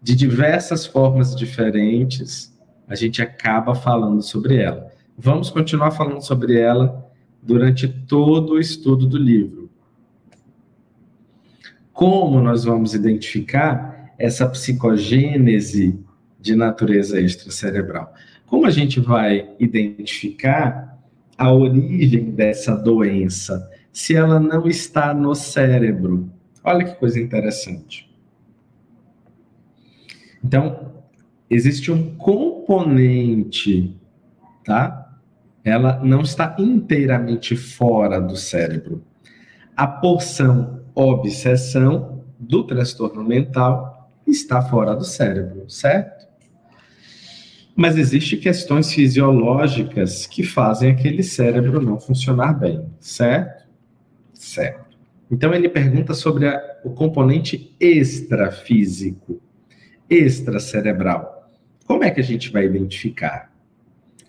de 0.01 0.15
diversas 0.15 0.85
formas 0.85 1.35
diferentes, 1.35 2.57
a 2.87 2.95
gente 2.95 3.21
acaba 3.21 3.75
falando 3.75 4.21
sobre 4.21 4.55
ela. 4.55 4.89
Vamos 5.17 5.49
continuar 5.49 5.91
falando 5.91 6.21
sobre 6.21 6.57
ela 6.57 7.08
durante 7.41 7.87
todo 7.87 8.53
o 8.53 8.59
estudo 8.59 9.07
do 9.07 9.17
livro. 9.17 9.69
Como 11.93 12.39
nós 12.41 12.63
vamos 12.63 12.93
identificar 12.93 14.13
essa 14.17 14.47
psicogênese 14.47 15.99
de 16.39 16.55
natureza 16.55 17.19
extracerebral? 17.19 18.13
Como 18.45 18.65
a 18.65 18.69
gente 18.69 18.99
vai 18.99 19.49
identificar 19.59 20.97
a 21.37 21.53
origem 21.53 22.31
dessa 22.31 22.75
doença 22.75 23.69
se 23.91 24.15
ela 24.15 24.39
não 24.39 24.67
está 24.67 25.13
no 25.13 25.35
cérebro? 25.35 26.29
Olha 26.63 26.85
que 26.85 26.95
coisa 26.95 27.19
interessante. 27.19 28.09
Então, 30.43 30.93
existe 31.49 31.91
um 31.91 32.15
componente, 32.15 33.95
tá? 34.63 35.08
Ela 35.69 35.99
não 36.03 36.21
está 36.21 36.55
inteiramente 36.57 37.55
fora 37.55 38.19
do 38.19 38.35
cérebro. 38.35 39.03
A 39.75 39.87
porção 39.87 40.81
obsessão 40.93 42.25
do 42.37 42.63
transtorno 42.63 43.23
mental 43.23 44.11
está 44.25 44.61
fora 44.61 44.95
do 44.95 45.03
cérebro, 45.03 45.69
certo? 45.69 46.27
Mas 47.75 47.97
existem 47.97 48.39
questões 48.39 48.91
fisiológicas 48.91 50.25
que 50.25 50.43
fazem 50.43 50.91
aquele 50.91 51.23
cérebro 51.23 51.81
não 51.81 51.99
funcionar 51.99 52.53
bem, 52.53 52.85
certo? 52.99 53.67
Certo. 54.33 54.97
Então 55.31 55.53
ele 55.53 55.69
pergunta 55.69 56.13
sobre 56.13 56.47
a, 56.47 56.61
o 56.83 56.89
componente 56.89 57.75
extrafísico, 57.79 59.41
extracerebral. 60.09 61.47
Como 61.85 62.03
é 62.03 62.11
que 62.11 62.19
a 62.19 62.23
gente 62.23 62.51
vai 62.51 62.65
identificar? 62.65 63.51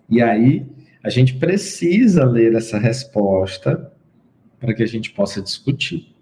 E 0.09 0.23
aí 0.23 0.67
a 1.03 1.11
gente 1.11 1.35
precisa 1.35 2.25
ler 2.25 2.55
essa 2.55 2.79
resposta 2.79 3.93
para 4.59 4.75
que 4.75 4.83
a 4.83 4.87
gente 4.87 5.11
possa 5.11 5.41
discutir. 5.41 6.15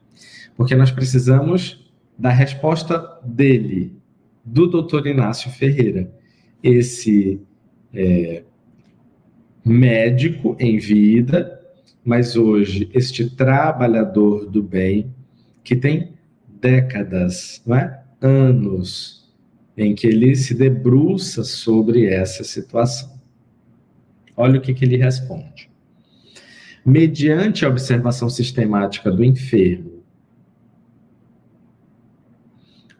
Porque 0.56 0.74
nós 0.74 0.90
precisamos 0.90 1.90
da 2.18 2.30
resposta 2.30 3.18
dele, 3.24 3.92
do 4.44 4.66
doutor 4.66 5.06
Inácio 5.06 5.50
Ferreira 5.50 6.10
esse 6.62 7.40
é, 7.94 8.42
médico 9.64 10.56
em 10.58 10.78
vida, 10.78 11.60
mas 12.04 12.36
hoje 12.36 12.90
este 12.92 13.28
trabalhador 13.30 14.46
do 14.46 14.62
bem 14.62 15.14
que 15.62 15.76
tem 15.76 16.14
décadas, 16.60 17.62
não 17.66 17.76
é? 17.76 18.02
anos, 18.20 19.28
em 19.76 19.94
que 19.94 20.06
ele 20.06 20.34
se 20.34 20.54
debruça 20.54 21.44
sobre 21.44 22.06
essa 22.06 22.42
situação. 22.42 23.17
Olha 24.40 24.60
o 24.60 24.62
que, 24.62 24.72
que 24.72 24.84
ele 24.84 24.96
responde. 24.96 25.68
Mediante 26.86 27.66
a 27.66 27.68
observação 27.68 28.30
sistemática 28.30 29.10
do 29.10 29.24
enfermo, 29.24 30.04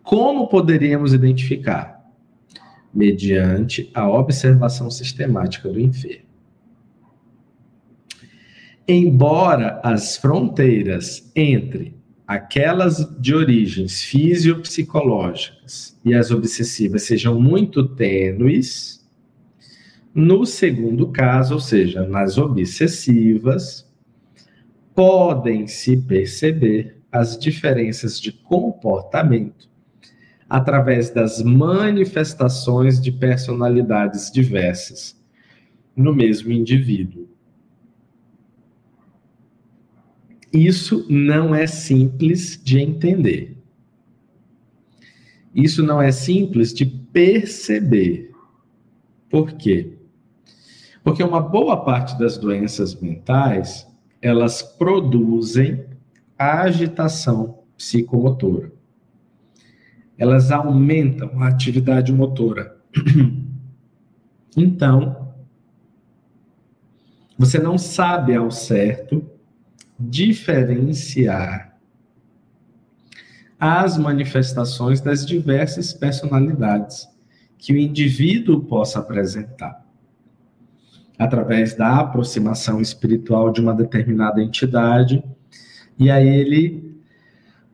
como 0.02 0.48
poderíamos 0.48 1.12
identificar 1.12 2.04
mediante 2.92 3.88
a 3.94 4.10
observação 4.10 4.90
sistemática 4.90 5.68
do 5.68 5.78
enfermo. 5.78 6.26
Embora 8.88 9.80
as 9.84 10.16
fronteiras 10.16 11.30
entre 11.36 11.96
aquelas 12.26 13.06
de 13.20 13.32
origens 13.32 14.02
fisiopsicológicas 14.02 15.96
e 16.04 16.14
as 16.14 16.32
obsessivas 16.32 17.04
sejam 17.04 17.40
muito 17.40 17.86
tênues, 17.94 18.97
no 20.18 20.44
segundo 20.44 21.12
caso, 21.12 21.54
ou 21.54 21.60
seja, 21.60 22.04
nas 22.04 22.38
obsessivas, 22.38 23.88
podem-se 24.92 25.96
perceber 25.96 26.96
as 27.12 27.38
diferenças 27.38 28.20
de 28.20 28.32
comportamento 28.32 29.70
através 30.50 31.08
das 31.08 31.40
manifestações 31.40 33.00
de 33.00 33.12
personalidades 33.12 34.28
diversas 34.28 35.16
no 35.94 36.12
mesmo 36.12 36.50
indivíduo. 36.50 37.28
Isso 40.52 41.06
não 41.08 41.54
é 41.54 41.68
simples 41.68 42.60
de 42.60 42.80
entender. 42.80 43.56
Isso 45.54 45.80
não 45.80 46.02
é 46.02 46.10
simples 46.10 46.74
de 46.74 46.84
perceber. 46.86 48.32
Por 49.30 49.52
quê? 49.52 49.97
Porque 51.08 51.22
uma 51.22 51.40
boa 51.40 51.84
parte 51.84 52.18
das 52.18 52.36
doenças 52.36 52.94
mentais, 52.94 53.86
elas 54.20 54.62
produzem 54.62 55.86
agitação 56.38 57.58
psicomotora 57.76 58.78
elas 60.18 60.50
aumentam 60.50 61.40
a 61.40 61.48
atividade 61.48 62.12
motora. 62.12 62.76
Então, 64.56 65.34
você 67.38 67.60
não 67.60 67.78
sabe 67.78 68.34
ao 68.34 68.50
certo 68.50 69.24
diferenciar 70.00 71.78
as 73.56 73.96
manifestações 73.96 75.00
das 75.00 75.24
diversas 75.24 75.92
personalidades 75.92 77.06
que 77.56 77.72
o 77.72 77.76
indivíduo 77.76 78.64
possa 78.64 78.98
apresentar. 78.98 79.86
Através 81.18 81.74
da 81.74 81.98
aproximação 81.98 82.80
espiritual 82.80 83.50
de 83.50 83.60
uma 83.60 83.74
determinada 83.74 84.42
entidade, 84.42 85.22
e 85.98 86.10
aí 86.10 86.28
ele 86.28 86.88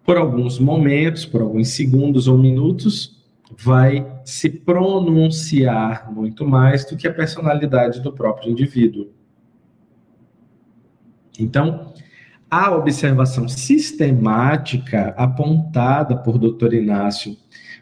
por 0.04 0.18
alguns 0.18 0.58
momentos, 0.58 1.24
por 1.24 1.40
alguns 1.40 1.68
segundos 1.68 2.28
ou 2.28 2.36
minutos, 2.36 3.24
vai 3.58 4.06
se 4.24 4.50
pronunciar 4.50 6.12
muito 6.12 6.46
mais 6.46 6.84
do 6.84 6.96
que 6.96 7.08
a 7.08 7.14
personalidade 7.14 8.00
do 8.00 8.12
próprio 8.12 8.50
indivíduo. 8.50 9.08
Então, 11.38 11.92
a 12.50 12.70
observação 12.74 13.48
sistemática 13.48 15.14
apontada 15.16 16.16
por 16.16 16.38
Dr. 16.38 16.74
Inácio 16.74 17.36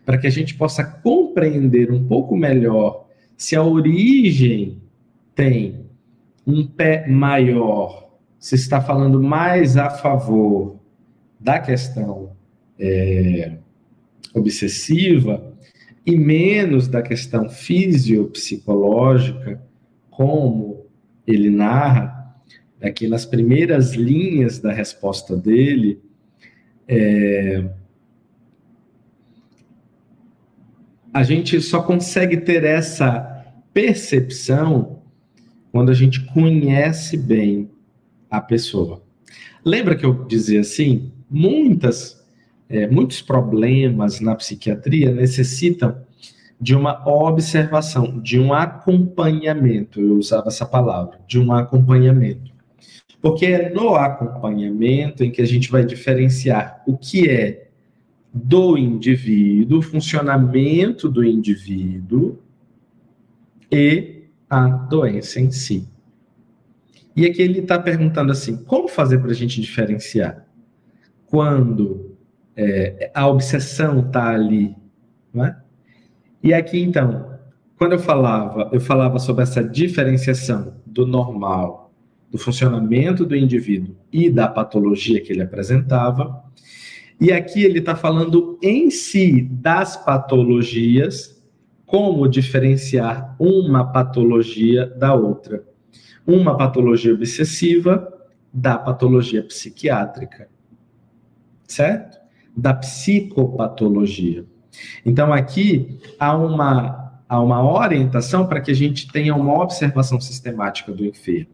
para 0.04 0.16
que 0.16 0.26
a 0.26 0.30
gente 0.30 0.54
possa 0.54 0.84
compreender 0.84 1.92
um 1.92 2.06
pouco 2.06 2.36
melhor 2.36 3.06
se 3.36 3.56
a 3.56 3.62
origem 3.62 4.81
tem 5.34 5.86
um 6.46 6.66
pé 6.66 7.06
maior, 7.08 8.10
se 8.38 8.54
está 8.54 8.80
falando 8.80 9.22
mais 9.22 9.76
a 9.76 9.90
favor 9.90 10.80
da 11.38 11.58
questão 11.58 12.32
é, 12.78 13.58
obsessiva 14.34 15.52
e 16.04 16.16
menos 16.16 16.88
da 16.88 17.02
questão 17.02 17.48
fisiopsicológica, 17.48 19.62
como 20.10 20.86
ele 21.26 21.50
narra 21.50 22.36
aqui 22.82 23.06
nas 23.06 23.24
primeiras 23.24 23.92
linhas 23.92 24.58
da 24.58 24.72
resposta 24.72 25.36
dele, 25.36 26.00
é, 26.88 27.64
a 31.14 31.22
gente 31.22 31.60
só 31.60 31.82
consegue 31.82 32.38
ter 32.38 32.64
essa 32.64 33.44
percepção 33.72 35.01
quando 35.72 35.90
a 35.90 35.94
gente 35.94 36.20
conhece 36.26 37.16
bem 37.16 37.68
a 38.30 38.40
pessoa. 38.40 39.02
Lembra 39.64 39.96
que 39.96 40.06
eu 40.06 40.24
dizia 40.24 40.60
assim? 40.60 41.10
muitas, 41.32 42.22
é, 42.68 42.86
muitos 42.86 43.22
problemas 43.22 44.20
na 44.20 44.34
psiquiatria 44.34 45.10
necessitam 45.10 45.96
de 46.60 46.76
uma 46.76 47.02
observação, 47.08 48.20
de 48.20 48.38
um 48.38 48.52
acompanhamento. 48.52 50.00
Eu 50.00 50.16
usava 50.16 50.48
essa 50.48 50.66
palavra, 50.66 51.18
de 51.26 51.40
um 51.40 51.52
acompanhamento. 51.52 52.52
Porque 53.20 53.46
é 53.46 53.70
no 53.70 53.94
acompanhamento 53.94 55.24
em 55.24 55.30
que 55.30 55.40
a 55.40 55.46
gente 55.46 55.70
vai 55.70 55.84
diferenciar 55.84 56.82
o 56.86 56.96
que 56.96 57.28
é 57.28 57.68
do 58.32 58.76
indivíduo, 58.76 59.78
o 59.78 59.82
funcionamento 59.82 61.08
do 61.08 61.24
indivíduo 61.24 62.38
e 63.70 64.21
a 64.52 64.68
doença 64.68 65.40
em 65.40 65.50
si. 65.50 65.88
E 67.16 67.26
aqui 67.26 67.42
ele 67.42 67.60
está 67.60 67.78
perguntando 67.78 68.32
assim: 68.32 68.56
como 68.64 68.88
fazer 68.88 69.18
para 69.18 69.30
a 69.30 69.34
gente 69.34 69.60
diferenciar? 69.60 70.46
quando 71.32 72.14
é, 72.54 73.10
a 73.14 73.26
obsessão 73.26 74.00
está 74.00 74.28
ali. 74.28 74.76
Né? 75.32 75.56
E 76.42 76.52
aqui, 76.52 76.78
então, 76.82 77.38
quando 77.78 77.92
eu 77.92 77.98
falava, 77.98 78.68
eu 78.70 78.78
falava 78.78 79.18
sobre 79.18 79.42
essa 79.42 79.64
diferenciação 79.64 80.74
do 80.84 81.06
normal, 81.06 81.90
do 82.30 82.36
funcionamento 82.36 83.24
do 83.24 83.34
indivíduo 83.34 83.96
e 84.12 84.28
da 84.28 84.46
patologia 84.46 85.22
que 85.22 85.32
ele 85.32 85.40
apresentava. 85.40 86.44
E 87.18 87.32
aqui 87.32 87.64
ele 87.64 87.78
está 87.78 87.96
falando 87.96 88.58
em 88.62 88.90
si 88.90 89.40
das 89.40 89.96
patologias, 89.96 91.41
como 91.92 92.26
diferenciar 92.26 93.36
uma 93.38 93.92
patologia 93.92 94.86
da 94.86 95.12
outra. 95.12 95.62
Uma 96.26 96.56
patologia 96.56 97.12
obsessiva 97.12 98.10
da 98.50 98.78
patologia 98.78 99.42
psiquiátrica 99.42 100.48
certo? 101.72 102.18
Da 102.56 102.74
psicopatologia. 102.74 104.44
Então, 105.04 105.32
aqui 105.32 105.98
há 106.18 106.36
uma, 106.36 107.20
há 107.28 107.40
uma 107.40 107.62
orientação 107.62 108.46
para 108.46 108.60
que 108.60 108.70
a 108.70 108.74
gente 108.74 109.10
tenha 109.10 109.34
uma 109.34 109.60
observação 109.62 110.20
sistemática 110.20 110.92
do 110.92 111.04
enfermo. 111.04 111.50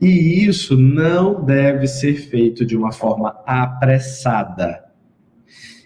E 0.00 0.44
isso 0.44 0.76
não 0.76 1.44
deve 1.44 1.86
ser 1.86 2.14
feito 2.14 2.64
de 2.64 2.76
uma 2.76 2.90
forma 2.90 3.36
apressada. 3.46 4.84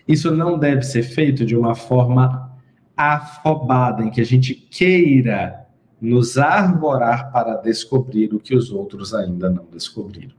Isso 0.06 0.30
não 0.30 0.58
deve 0.58 0.82
ser 0.82 1.02
feito 1.02 1.44
de 1.44 1.56
uma 1.56 1.74
forma 1.74 2.53
afobada, 2.96 4.04
em 4.04 4.10
que 4.10 4.20
a 4.20 4.24
gente 4.24 4.54
queira 4.54 5.66
nos 6.00 6.36
arvorar 6.36 7.32
para 7.32 7.56
descobrir 7.56 8.34
o 8.34 8.40
que 8.40 8.54
os 8.54 8.70
outros 8.70 9.14
ainda 9.14 9.48
não 9.48 9.64
descobriram. 9.64 10.34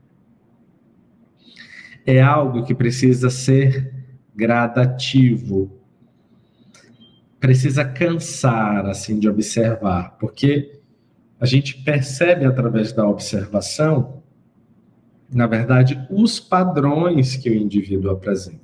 É 2.04 2.22
algo 2.22 2.64
que 2.64 2.74
precisa 2.74 3.30
ser 3.30 3.92
gradativo. 4.34 5.70
Precisa 7.40 7.84
cansar 7.84 8.86
assim 8.86 9.18
de 9.18 9.28
observar, 9.28 10.16
porque 10.18 10.80
a 11.40 11.46
gente 11.46 11.82
percebe 11.82 12.44
através 12.44 12.92
da 12.92 13.06
observação, 13.06 14.22
na 15.30 15.46
verdade, 15.46 16.06
os 16.08 16.38
padrões 16.38 17.36
que 17.36 17.50
o 17.50 17.54
indivíduo 17.54 18.12
apresenta. 18.12 18.60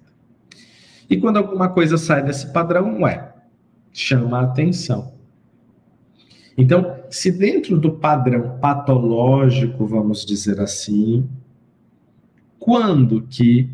E 1.10 1.16
quando 1.16 1.36
alguma 1.36 1.68
coisa 1.68 1.98
sai 1.98 2.22
desse 2.22 2.52
padrão, 2.52 3.02
ué, 3.02 3.31
chama 3.92 4.38
a 4.38 4.42
atenção. 4.44 5.12
Então, 6.56 6.98
se 7.10 7.30
dentro 7.30 7.78
do 7.78 7.92
padrão 7.92 8.58
patológico, 8.60 9.86
vamos 9.86 10.24
dizer 10.24 10.60
assim, 10.60 11.28
quando 12.58 13.22
que 13.22 13.70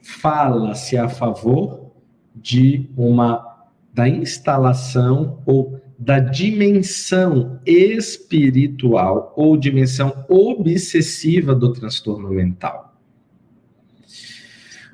fala-se 0.00 0.96
a 0.96 1.08
favor 1.08 1.92
de 2.34 2.88
uma 2.96 3.44
da 3.92 4.08
instalação 4.08 5.42
ou 5.46 5.80
da 5.98 6.18
dimensão 6.18 7.58
espiritual 7.64 9.32
ou 9.36 9.56
dimensão 9.56 10.24
obsessiva 10.28 11.54
do 11.54 11.72
transtorno 11.72 12.28
mental. 12.28 12.95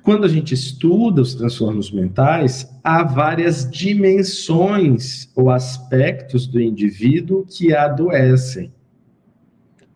Quando 0.03 0.25
a 0.25 0.29
gente 0.29 0.53
estuda 0.53 1.23
os 1.23 1.35
transtornos 1.35 1.93
mentais, 1.93 2.69
há 2.83 3.05
várias 3.05 3.71
dimensões 3.71 5.31
ou 5.37 5.49
aspectos 5.49 6.47
do 6.47 6.61
indivíduo 6.61 7.47
que 7.47 7.73
adoecem. 7.73 8.73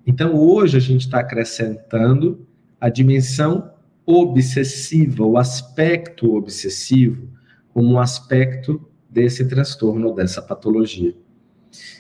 Então, 0.07 0.37
hoje 0.37 0.77
a 0.77 0.81
gente 0.81 1.01
está 1.01 1.19
acrescentando 1.19 2.47
a 2.81 2.89
dimensão 2.89 3.73
obsessiva, 4.05 5.25
o 5.25 5.37
aspecto 5.37 6.37
obsessivo, 6.37 7.29
como 7.75 7.95
um 7.95 7.99
aspecto 7.99 8.89
desse 9.11 9.45
transtorno, 9.49 10.15
dessa 10.15 10.41
patologia. 10.41 11.17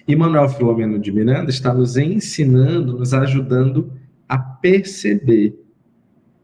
E 0.06 0.14
Manuel 0.14 0.48
Filomeno 0.48 1.00
de 1.00 1.10
Miranda 1.10 1.50
está 1.50 1.74
nos 1.74 1.96
ensinando, 1.96 2.96
nos 2.96 3.12
ajudando 3.12 3.92
a 4.28 4.38
perceber 4.38 5.65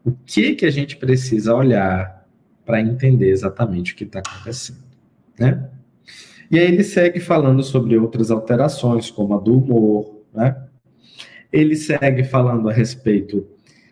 o 0.05 0.11
que 0.11 0.55
que 0.55 0.65
a 0.65 0.71
gente 0.71 0.97
precisa 0.97 1.55
olhar 1.55 2.27
para 2.65 2.81
entender 2.81 3.29
exatamente 3.29 3.93
o 3.93 3.95
que 3.95 4.03
está 4.03 4.19
acontecendo, 4.19 4.83
né? 5.39 5.69
E 6.51 6.59
aí 6.59 6.65
ele 6.65 6.83
segue 6.83 7.19
falando 7.19 7.63
sobre 7.63 7.97
outras 7.97 8.29
alterações, 8.29 9.09
como 9.09 9.33
a 9.33 9.39
do 9.39 9.57
humor, 9.57 10.21
né? 10.33 10.55
Ele 11.51 11.75
segue 11.75 12.23
falando 12.23 12.69
a 12.69 12.73
respeito 12.73 13.47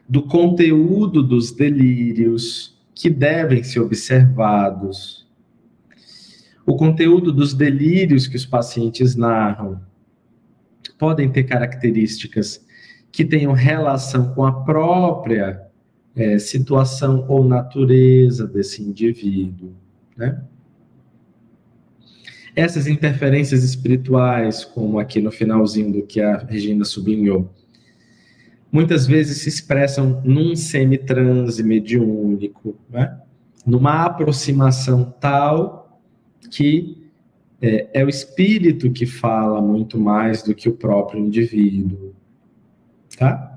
do 0.08 0.24
conteúdo 0.24 1.24
dos 1.24 1.52
delírios 1.52 2.78
que 2.94 3.10
devem 3.10 3.64
ser 3.64 3.80
observados, 3.80 5.26
o 6.66 6.76
conteúdo 6.76 7.32
dos 7.32 7.54
delírios 7.54 8.28
que 8.28 8.36
os 8.36 8.46
pacientes 8.46 9.16
narram 9.16 9.82
podem 11.00 11.32
ter 11.32 11.44
características 11.44 12.64
que 13.12 13.26
tenham 13.26 13.54
relação 13.54 14.34
com 14.34 14.46
a 14.46 14.64
própria 14.64 15.71
é, 16.16 16.38
situação 16.40 17.26
ou 17.28 17.44
natureza 17.44 18.48
desse 18.48 18.82
indivíduo, 18.84 19.74
né? 20.16 20.44
Essas 22.54 22.86
interferências 22.86 23.64
espirituais, 23.64 24.66
como 24.66 25.00
aqui 25.00 25.22
no 25.22 25.32
finalzinho 25.32 25.92
do 25.94 26.02
que 26.06 26.20
a 26.20 26.38
Regina 26.38 26.84
sublinhou, 26.84 27.50
muitas 28.70 29.08
vezes 29.08 29.38
se 29.38 29.50
expressam 29.50 30.22
num 30.26 30.56
semitranse 30.56 31.64
mediúnico, 31.64 32.76
né? 32.90 33.20
numa 33.66 34.06
aproximação 34.06 35.14
tal 35.20 36.02
que 36.50 36.98
é, 37.62 38.02
é, 38.02 38.06
o 38.06 38.10
espírito 38.10 38.92
que 38.92 39.06
fala 39.06 39.62
muito 39.62 40.00
mais 40.00 40.42
do 40.42 40.56
que 40.56 40.68
o 40.68 40.74
próprio 40.74 41.24
indivíduo, 41.24 42.14
tá? 43.18 43.51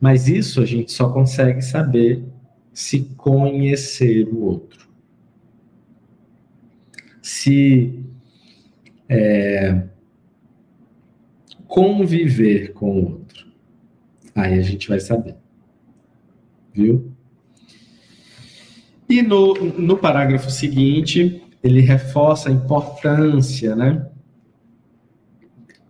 Mas 0.00 0.28
isso 0.28 0.60
a 0.60 0.66
gente 0.66 0.92
só 0.92 1.10
consegue 1.10 1.62
saber 1.62 2.24
se 2.72 3.00
conhecer 3.16 4.28
o 4.28 4.42
outro. 4.44 4.86
Se 7.22 8.04
é, 9.08 9.82
conviver 11.66 12.72
com 12.72 12.90
o 12.90 13.04
outro. 13.12 13.46
Aí 14.34 14.58
a 14.58 14.62
gente 14.62 14.88
vai 14.88 15.00
saber. 15.00 15.36
Viu? 16.72 17.12
E 19.08 19.22
no, 19.22 19.54
no 19.54 19.96
parágrafo 19.96 20.50
seguinte, 20.50 21.42
ele 21.62 21.80
reforça 21.80 22.48
a 22.48 22.52
importância, 22.52 23.74
né, 23.74 24.06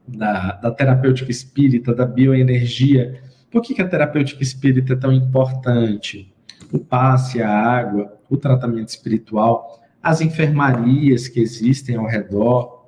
da, 0.07 0.53
da 0.53 0.71
terapêutica 0.71 1.31
espírita, 1.31 1.95
da 1.95 2.07
bioenergia. 2.07 3.23
Por 3.51 3.63
que, 3.63 3.75
que 3.75 3.83
a 3.83 3.89
terapêutica 3.89 4.43
espírita 4.43 4.93
é 4.93 4.97
tão 4.97 5.13
importante? 5.13 6.33
O 6.73 6.79
passe, 6.79 7.43
a 7.43 7.51
água, 7.51 8.19
o 8.29 8.37
tratamento 8.37 8.89
espiritual, 8.89 9.81
as 10.03 10.21
enfermarias 10.21 11.29
que 11.29 11.41
existem 11.41 11.97
ao 11.97 12.07
redor, 12.07 12.87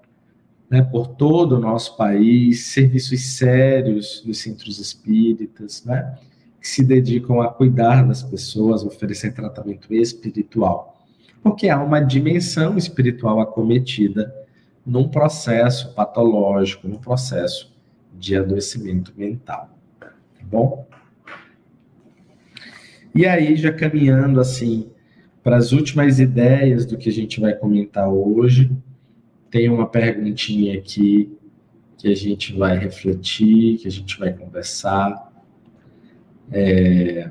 né, 0.70 0.82
por 0.82 1.09
todo 1.09 1.56
o 1.56 1.61
nosso 1.61 1.96
país, 1.96 2.66
serviços 2.66 3.36
sérios 3.36 4.22
nos 4.26 4.38
centros 4.38 4.78
espíritas, 4.78 5.84
né, 5.84 6.18
que 6.61 6.68
se 6.68 6.84
dedicam 6.84 7.40
a 7.40 7.48
cuidar 7.48 8.06
das 8.06 8.22
pessoas, 8.22 8.84
oferecer 8.84 9.32
tratamento 9.32 9.94
espiritual 9.94 10.98
porque 11.42 11.68
há 11.68 11.82
uma 11.82 12.00
dimensão 12.00 12.76
espiritual 12.76 13.40
acometida 13.40 14.34
num 14.84 15.09
processo 15.09 15.94
patológico, 15.94 16.88
num 16.88 16.98
processo 16.98 17.74
de 18.14 18.36
adoecimento 18.36 19.12
mental. 19.16 19.78
Bom? 20.51 20.88
E 23.14 23.26
aí, 23.26 23.57
já 23.57 23.72
caminhando 23.72 24.40
assim 24.40 24.90
para 25.42 25.57
as 25.57 25.72
últimas 25.72 26.18
ideias 26.18 26.86
do 26.86 26.96
que 26.96 27.09
a 27.09 27.12
gente 27.12 27.40
vai 27.40 27.55
comentar 27.55 28.09
hoje, 28.09 28.70
tem 29.51 29.68
uma 29.68 29.86
perguntinha 29.86 30.78
aqui 30.78 31.36
que 31.99 32.09
a 32.09 32.14
gente 32.14 32.57
vai 32.57 32.78
refletir, 32.78 33.78
que 33.78 33.88
a 33.88 33.90
gente 33.90 34.18
vai 34.18 34.32
conversar. 34.32 35.32
É, 36.51 37.30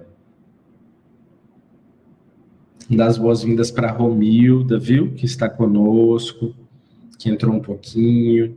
das 2.89 3.17
boas-vindas 3.17 3.71
para 3.71 3.91
Romilda, 3.91 4.77
viu? 4.77 5.13
Que 5.13 5.25
está 5.25 5.49
conosco, 5.49 6.55
que 7.17 7.29
entrou 7.29 7.53
um 7.53 7.59
pouquinho, 7.59 8.55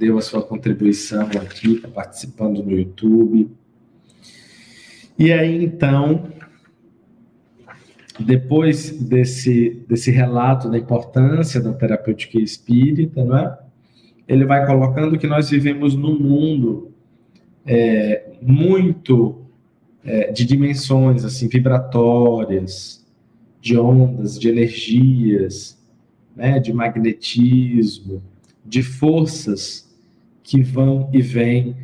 deu 0.00 0.16
a 0.16 0.22
sua 0.22 0.42
contribuição 0.42 1.26
aqui, 1.26 1.74
está 1.74 1.88
participando 1.88 2.62
no 2.62 2.72
YouTube. 2.72 3.50
E 5.18 5.30
aí, 5.30 5.62
então, 5.62 6.32
depois 8.18 8.90
desse, 8.98 9.84
desse 9.86 10.10
relato 10.10 10.70
da 10.70 10.78
importância 10.78 11.60
da 11.60 11.74
terapêutica 11.74 12.40
espírita, 12.40 13.22
não 13.22 13.36
é? 13.36 13.58
ele 14.26 14.46
vai 14.46 14.64
colocando 14.64 15.18
que 15.18 15.26
nós 15.26 15.50
vivemos 15.50 15.94
num 15.94 16.18
mundo 16.18 16.92
é, 17.66 18.30
muito 18.40 19.42
é, 20.02 20.32
de 20.32 20.46
dimensões 20.46 21.26
assim 21.26 21.46
vibratórias, 21.46 23.06
de 23.60 23.78
ondas, 23.78 24.40
de 24.40 24.48
energias, 24.48 25.78
né, 26.34 26.58
de 26.58 26.72
magnetismo, 26.72 28.22
de 28.64 28.82
forças 28.82 29.89
que 30.50 30.60
vão 30.62 31.08
e 31.12 31.22
vêm 31.22 31.76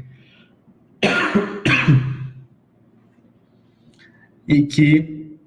e 4.49 4.63
que 4.67 5.39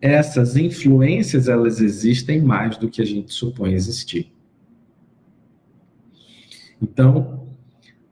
essas 0.00 0.56
influências 0.56 1.48
elas 1.48 1.80
existem 1.80 2.40
mais 2.40 2.76
do 2.76 2.88
que 2.88 3.02
a 3.02 3.04
gente 3.04 3.34
supõe 3.34 3.72
existir. 3.72 4.32
Então, 6.80 7.48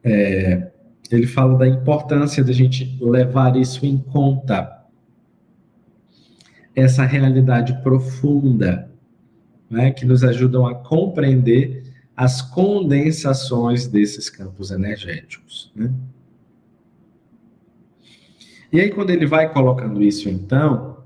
é, 0.03 0.73
ele 1.09 1.29
fala 1.29 1.57
da 1.57 1.69
importância 1.69 2.43
da 2.43 2.53
gente 2.53 2.99
levar 3.01 3.57
isso 3.57 3.87
em 3.87 3.99
conta 3.99 4.85
essa 6.75 7.05
realidade 7.05 7.81
profunda, 7.85 8.91
né, 9.71 9.93
que 9.93 10.05
nos 10.05 10.25
ajudam 10.25 10.67
a 10.67 10.75
compreender 10.75 11.80
as 12.21 12.43
condensações 12.43 13.87
desses 13.87 14.29
campos 14.29 14.71
energéticos. 14.71 15.73
Né? 15.75 15.91
E 18.71 18.79
aí, 18.79 18.91
quando 18.91 19.09
ele 19.09 19.25
vai 19.25 19.51
colocando 19.51 20.03
isso, 20.03 20.29
então, 20.29 21.03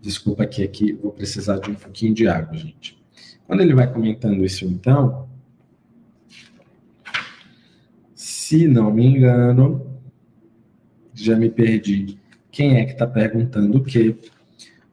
desculpa 0.00 0.46
que 0.46 0.62
aqui 0.62 0.92
vou 0.92 1.10
precisar 1.10 1.58
de 1.58 1.68
um 1.68 1.74
pouquinho 1.74 2.14
de 2.14 2.28
água, 2.28 2.56
gente. 2.56 2.96
Quando 3.44 3.62
ele 3.62 3.74
vai 3.74 3.92
comentando 3.92 4.44
isso, 4.44 4.66
então, 4.66 5.28
se 8.14 8.68
não 8.68 8.92
me 8.92 9.04
engano, 9.04 9.98
já 11.12 11.34
me 11.34 11.50
perdi. 11.50 12.20
Quem 12.52 12.76
é 12.76 12.84
que 12.84 12.92
está 12.92 13.04
perguntando 13.04 13.78
o 13.78 13.82
quê? 13.82 14.14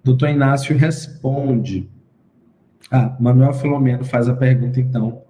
Doutor 0.03 0.29
Inácio 0.29 0.75
responde. 0.75 1.87
Ah, 2.91 3.15
Manuel 3.17 3.53
Filomeno 3.53 4.03
faz 4.03 4.27
a 4.27 4.35
pergunta, 4.35 4.77
então, 4.77 5.23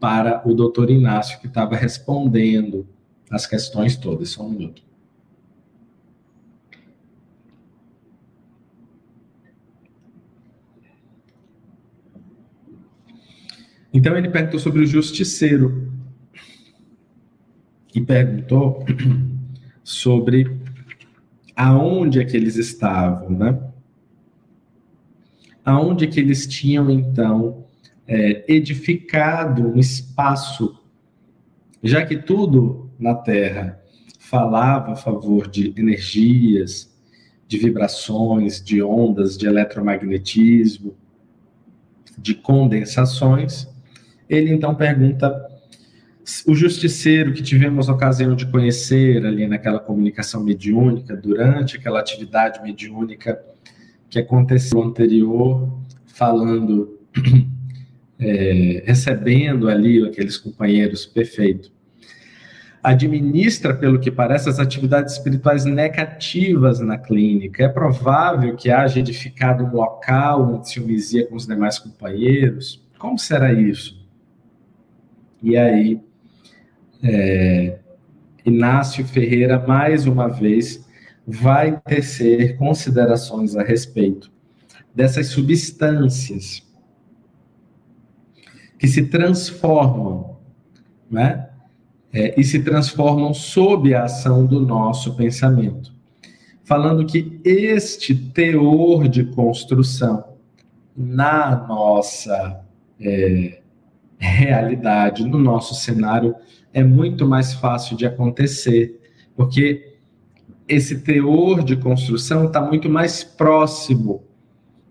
para 0.00 0.42
o 0.44 0.52
doutor 0.52 0.90
Inácio, 0.90 1.40
que 1.40 1.46
estava 1.46 1.76
respondendo 1.76 2.88
as 3.30 3.46
questões 3.46 3.96
todas. 3.96 4.30
Só 4.30 4.44
um 4.44 4.50
minuto. 4.50 4.82
Então 13.92 14.18
ele 14.18 14.28
perguntou 14.28 14.58
sobre 14.58 14.82
o 14.82 14.86
justiceiro 14.86 15.92
e 17.94 18.00
perguntou 18.00 18.84
sobre 19.84 20.58
aonde 21.54 22.18
é 22.18 22.24
que 22.24 22.36
eles 22.36 22.56
estavam, 22.56 23.30
né? 23.30 23.73
Aonde 25.64 26.06
que 26.06 26.20
eles 26.20 26.46
tinham 26.46 26.90
então 26.90 27.64
é, 28.06 28.44
edificado 28.46 29.68
um 29.68 29.78
espaço, 29.78 30.78
já 31.82 32.04
que 32.04 32.16
tudo 32.16 32.90
na 32.98 33.14
Terra 33.14 33.80
falava 34.18 34.92
a 34.92 34.96
favor 34.96 35.48
de 35.48 35.72
energias, 35.76 36.92
de 37.46 37.58
vibrações, 37.58 38.62
de 38.62 38.82
ondas, 38.82 39.36
de 39.36 39.46
eletromagnetismo, 39.46 40.94
de 42.18 42.34
condensações, 42.34 43.68
ele 44.28 44.52
então 44.52 44.74
pergunta 44.74 45.50
o 46.46 46.54
justiceiro 46.54 47.34
que 47.34 47.42
tivemos 47.42 47.88
a 47.88 47.92
ocasião 47.92 48.34
de 48.34 48.46
conhecer 48.46 49.24
ali 49.26 49.46
naquela 49.46 49.78
comunicação 49.78 50.42
mediúnica, 50.42 51.14
durante 51.14 51.76
aquela 51.76 52.00
atividade 52.00 52.62
mediúnica 52.62 53.42
que 54.14 54.18
aconteceu 54.20 54.80
anterior, 54.80 55.68
falando, 56.06 57.00
é, 58.18 58.84
recebendo 58.86 59.68
ali 59.68 60.06
aqueles 60.06 60.36
companheiros, 60.36 61.04
perfeito. 61.04 61.72
Administra, 62.80 63.74
pelo 63.74 63.98
que 63.98 64.12
parece, 64.12 64.48
as 64.48 64.60
atividades 64.60 65.14
espirituais 65.14 65.64
negativas 65.64 66.78
na 66.78 66.96
clínica. 66.96 67.64
É 67.64 67.68
provável 67.68 68.54
que 68.54 68.70
haja 68.70 69.00
edificado 69.00 69.64
um 69.64 69.72
local 69.72 70.54
onde 70.54 70.68
se 70.68 70.78
humizia 70.78 71.26
com 71.26 71.34
os 71.34 71.46
demais 71.46 71.78
companheiros. 71.78 72.86
Como 72.98 73.18
será 73.18 73.52
isso? 73.52 74.06
E 75.42 75.56
aí, 75.56 76.00
é, 77.02 77.78
Inácio 78.46 79.04
Ferreira, 79.04 79.58
mais 79.58 80.06
uma 80.06 80.28
vez, 80.28 80.83
vai 81.26 81.80
tecer 81.80 82.56
considerações 82.56 83.56
a 83.56 83.62
respeito 83.62 84.30
dessas 84.94 85.28
substâncias 85.28 86.62
que 88.78 88.86
se 88.86 89.06
transformam, 89.06 90.36
né? 91.10 91.48
É, 92.12 92.38
e 92.38 92.44
se 92.44 92.62
transformam 92.62 93.34
sob 93.34 93.92
a 93.92 94.04
ação 94.04 94.46
do 94.46 94.60
nosso 94.60 95.16
pensamento. 95.16 95.92
Falando 96.62 97.04
que 97.04 97.40
este 97.44 98.14
teor 98.14 99.08
de 99.08 99.24
construção 99.24 100.24
na 100.96 101.66
nossa 101.66 102.64
é, 103.00 103.60
realidade, 104.16 105.26
no 105.26 105.38
nosso 105.38 105.74
cenário, 105.74 106.36
é 106.72 106.84
muito 106.84 107.26
mais 107.26 107.52
fácil 107.52 107.96
de 107.96 108.06
acontecer, 108.06 109.00
porque 109.36 109.93
esse 110.68 111.00
teor 111.00 111.62
de 111.62 111.76
construção 111.76 112.46
está 112.46 112.60
muito 112.60 112.88
mais 112.88 113.22
próximo, 113.22 114.24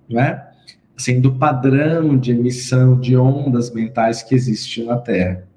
não 0.07 0.21
é? 0.21 0.51
Assim, 0.95 1.19
do 1.19 1.33
padrão 1.33 2.17
de 2.17 2.31
emissão 2.31 2.99
de 2.99 3.17
ondas 3.17 3.71
mentais 3.71 4.21
que 4.21 4.35
existe 4.35 4.83
na 4.83 4.97
Terra. 4.97 5.47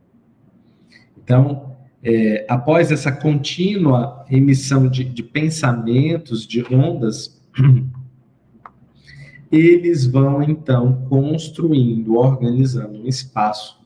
Então, 1.22 1.76
é, 2.02 2.46
após 2.48 2.90
essa 2.90 3.12
contínua 3.12 4.24
emissão 4.30 4.88
de, 4.88 5.04
de 5.04 5.22
pensamentos, 5.22 6.46
de 6.46 6.64
ondas, 6.72 7.38
eles 9.52 10.06
vão 10.06 10.42
então 10.42 11.04
construindo, 11.08 12.16
organizando 12.16 12.98
um 12.98 13.06
espaço 13.06 13.76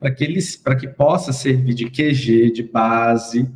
para 0.00 0.10
que 0.12 0.24
eles, 0.24 0.56
para 0.56 0.76
que 0.76 0.88
possa 0.88 1.32
servir 1.32 1.74
de 1.74 1.90
QG, 1.90 2.52
de 2.52 2.62
base 2.62 3.50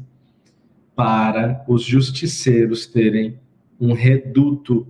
para 0.95 1.65
os 1.67 1.83
justiceiros 1.83 2.87
terem 2.87 3.39
um 3.81 3.93
reduto 3.93 4.87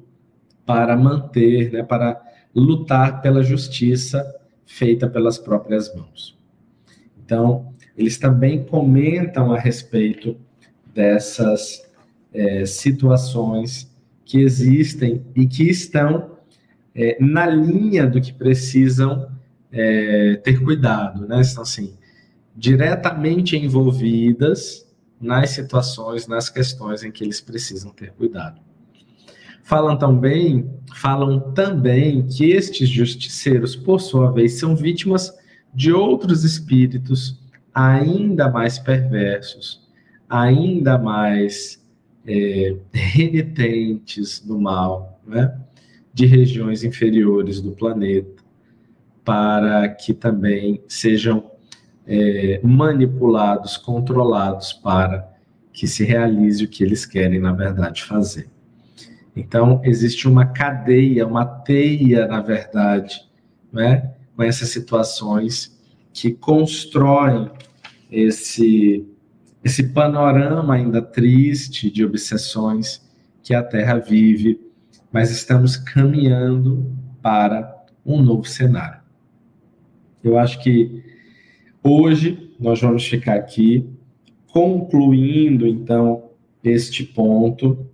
para 0.67 0.97
manter, 0.97 1.73
né, 1.73 1.83
para 1.83 2.21
lutar 2.55 3.23
pela 3.23 3.43
justiça 3.43 4.23
feita 4.67 5.09
pelas 5.09 5.39
próprias 5.39 5.95
mãos. 5.95 6.39
Então, 7.25 7.73
eles 7.97 8.19
também 8.19 8.65
comentam 8.65 9.53
a 9.53 9.59
respeito 9.59 10.37
dessas 10.95 11.91
é, 12.33 12.65
situações 12.67 13.91
que 14.25 14.41
existem 14.41 15.25
e 15.35 15.47
que 15.47 15.69
estão 15.69 16.33
é, 16.95 17.17
na 17.21 17.47
linha 17.47 18.07
do 18.07 18.21
que 18.21 18.33
precisam 18.33 19.31
é, 19.71 20.37
ter 20.37 20.63
cuidado, 20.63 21.27
né? 21.27 21.41
Estão 21.41 21.63
assim, 21.63 21.95
diretamente 22.55 23.57
envolvidas 23.57 24.87
nas 25.23 25.51
situações, 25.51 26.27
nas 26.27 26.49
questões 26.49 27.05
em 27.05 27.13
que 27.13 27.23
eles 27.23 27.41
precisam 27.41 27.93
ter 27.93 28.11
cuidado. 28.13 28.61
Falam 29.63 29.97
também, 29.97 30.69
falam 30.97 31.53
também 31.53 32.27
que 32.27 32.51
estes 32.51 32.89
justiceiros, 32.89 33.77
por 33.77 34.01
sua 34.01 34.33
vez, 34.33 34.55
são 34.59 34.75
vítimas 34.75 35.33
de 35.73 35.93
outros 35.93 36.43
espíritos 36.43 37.41
ainda 37.73 38.51
mais 38.51 38.79
perversos, 38.79 39.89
ainda 40.29 40.99
mais 40.99 41.81
é, 42.27 42.77
renitentes 42.93 44.41
do 44.41 44.59
mal, 44.59 45.21
né? 45.25 45.57
de 46.13 46.27
regiões 46.27 46.83
inferiores 46.83 47.61
do 47.61 47.71
planeta, 47.71 48.43
para 49.25 49.89
que 49.89 50.13
também 50.13 50.83
sejam 50.89 51.52
é, 52.07 52.61
manipulados, 52.63 53.77
controlados 53.77 54.73
para 54.73 55.29
que 55.73 55.87
se 55.87 56.05
realize 56.05 56.65
o 56.65 56.69
que 56.69 56.83
eles 56.83 57.07
querem, 57.07 57.41
na 57.41 57.53
verdade, 57.53 58.03
fazer. 58.05 58.49
Então, 59.35 59.81
existe 59.85 60.29
uma 60.29 60.47
cadeia, 60.47 61.27
uma 61.27 61.45
teia, 61.45 62.27
na 62.27 62.41
verdade, 62.41 63.23
né, 63.73 64.11
com 64.37 64.43
essas 64.43 64.69
situações 64.69 65.81
que 66.13 66.33
constroem 66.33 67.51
esse, 68.11 69.07
esse 69.65 69.85
panorama 69.85 70.75
ainda 70.75 71.01
triste 71.01 71.91
de 71.91 72.05
obsessões 72.05 73.01
que 73.43 73.55
a 73.55 73.63
Terra 73.63 73.99
vive 73.99 74.73
mas 75.13 75.31
estamos 75.31 75.77
caminhando 75.77 76.91
para 77.21 77.85
um 78.05 78.21
novo 78.23 78.45
cenário. 78.45 79.01
Eu 80.25 80.39
acho 80.39 80.61
que 80.63 81.05
hoje 81.83 82.55
nós 82.59 82.81
vamos 82.81 83.07
ficar 83.07 83.35
aqui 83.35 83.89
concluindo 84.53 85.67
então 85.67 86.31
este 86.63 87.05
ponto. 87.05 87.87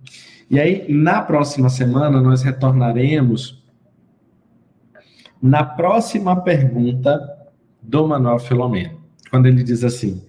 E 0.49 0.59
aí, 0.59 0.85
na 0.91 1.21
próxima 1.21 1.69
semana, 1.69 2.21
nós 2.21 2.41
retornaremos 2.43 3.63
na 5.41 5.63
próxima 5.63 6.41
pergunta 6.41 7.17
do 7.81 8.07
Manuel 8.07 8.39
Filomeno, 8.39 8.99
quando 9.29 9.47
ele 9.47 9.63
diz 9.63 9.83
assim: 9.83 10.21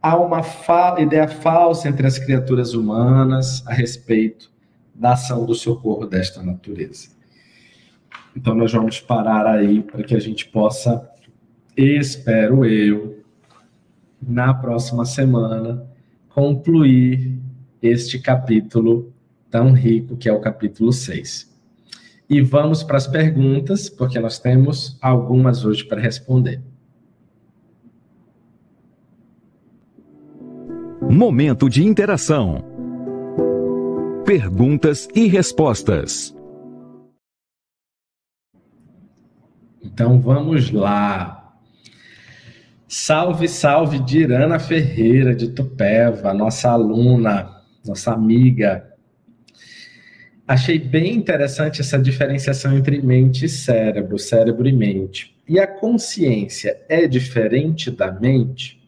há 0.00 0.16
uma 0.16 0.42
fa 0.42 0.96
ideia 0.98 1.28
falsa 1.28 1.88
entre 1.88 2.06
as 2.06 2.18
criaturas 2.18 2.74
humanas 2.74 3.66
a 3.66 3.72
respeito 3.72 4.50
da 4.94 5.12
ação 5.12 5.44
do 5.44 5.54
socorro 5.54 6.06
desta 6.06 6.42
natureza. 6.42 7.08
Então, 8.36 8.54
nós 8.54 8.72
vamos 8.72 9.00
parar 9.00 9.46
aí 9.46 9.82
para 9.82 10.02
que 10.02 10.14
a 10.14 10.20
gente 10.20 10.48
possa, 10.48 11.10
espero 11.76 12.64
eu, 12.64 13.22
na 14.20 14.52
próxima 14.54 15.04
semana, 15.04 15.86
concluir 16.28 17.38
este 17.80 18.18
capítulo 18.18 19.12
tão 19.50 19.72
rico 19.72 20.16
que 20.16 20.28
é 20.28 20.32
o 20.32 20.40
capítulo 20.40 20.92
6. 20.92 21.50
E 22.28 22.40
vamos 22.40 22.82
para 22.82 22.96
as 22.96 23.06
perguntas, 23.06 23.90
porque 23.90 24.18
nós 24.18 24.38
temos 24.38 24.96
algumas 25.02 25.64
hoje 25.64 25.84
para 25.84 26.00
responder. 26.00 26.62
Momento 31.10 31.68
de 31.68 31.84
interação. 31.84 32.64
Perguntas 34.24 35.08
e 35.14 35.26
respostas. 35.26 36.34
Então 39.82 40.18
vamos 40.20 40.70
lá. 40.70 41.41
Salve, 42.94 43.48
salve, 43.48 44.00
Dirana 44.00 44.58
Ferreira 44.58 45.34
de 45.34 45.48
Tupéva, 45.48 46.34
nossa 46.34 46.70
aluna, 46.70 47.62
nossa 47.82 48.12
amiga. 48.12 48.86
Achei 50.46 50.78
bem 50.78 51.14
interessante 51.14 51.80
essa 51.80 51.98
diferenciação 51.98 52.76
entre 52.76 53.00
mente 53.00 53.46
e 53.46 53.48
cérebro, 53.48 54.18
cérebro 54.18 54.68
e 54.68 54.72
mente. 54.72 55.34
E 55.48 55.58
a 55.58 55.66
consciência 55.66 56.82
é 56.86 57.06
diferente 57.06 57.90
da 57.90 58.12
mente? 58.12 58.78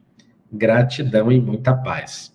Gratidão 0.53 1.33
e 1.33 1.41
muita 1.41 1.73
paz. 1.73 2.31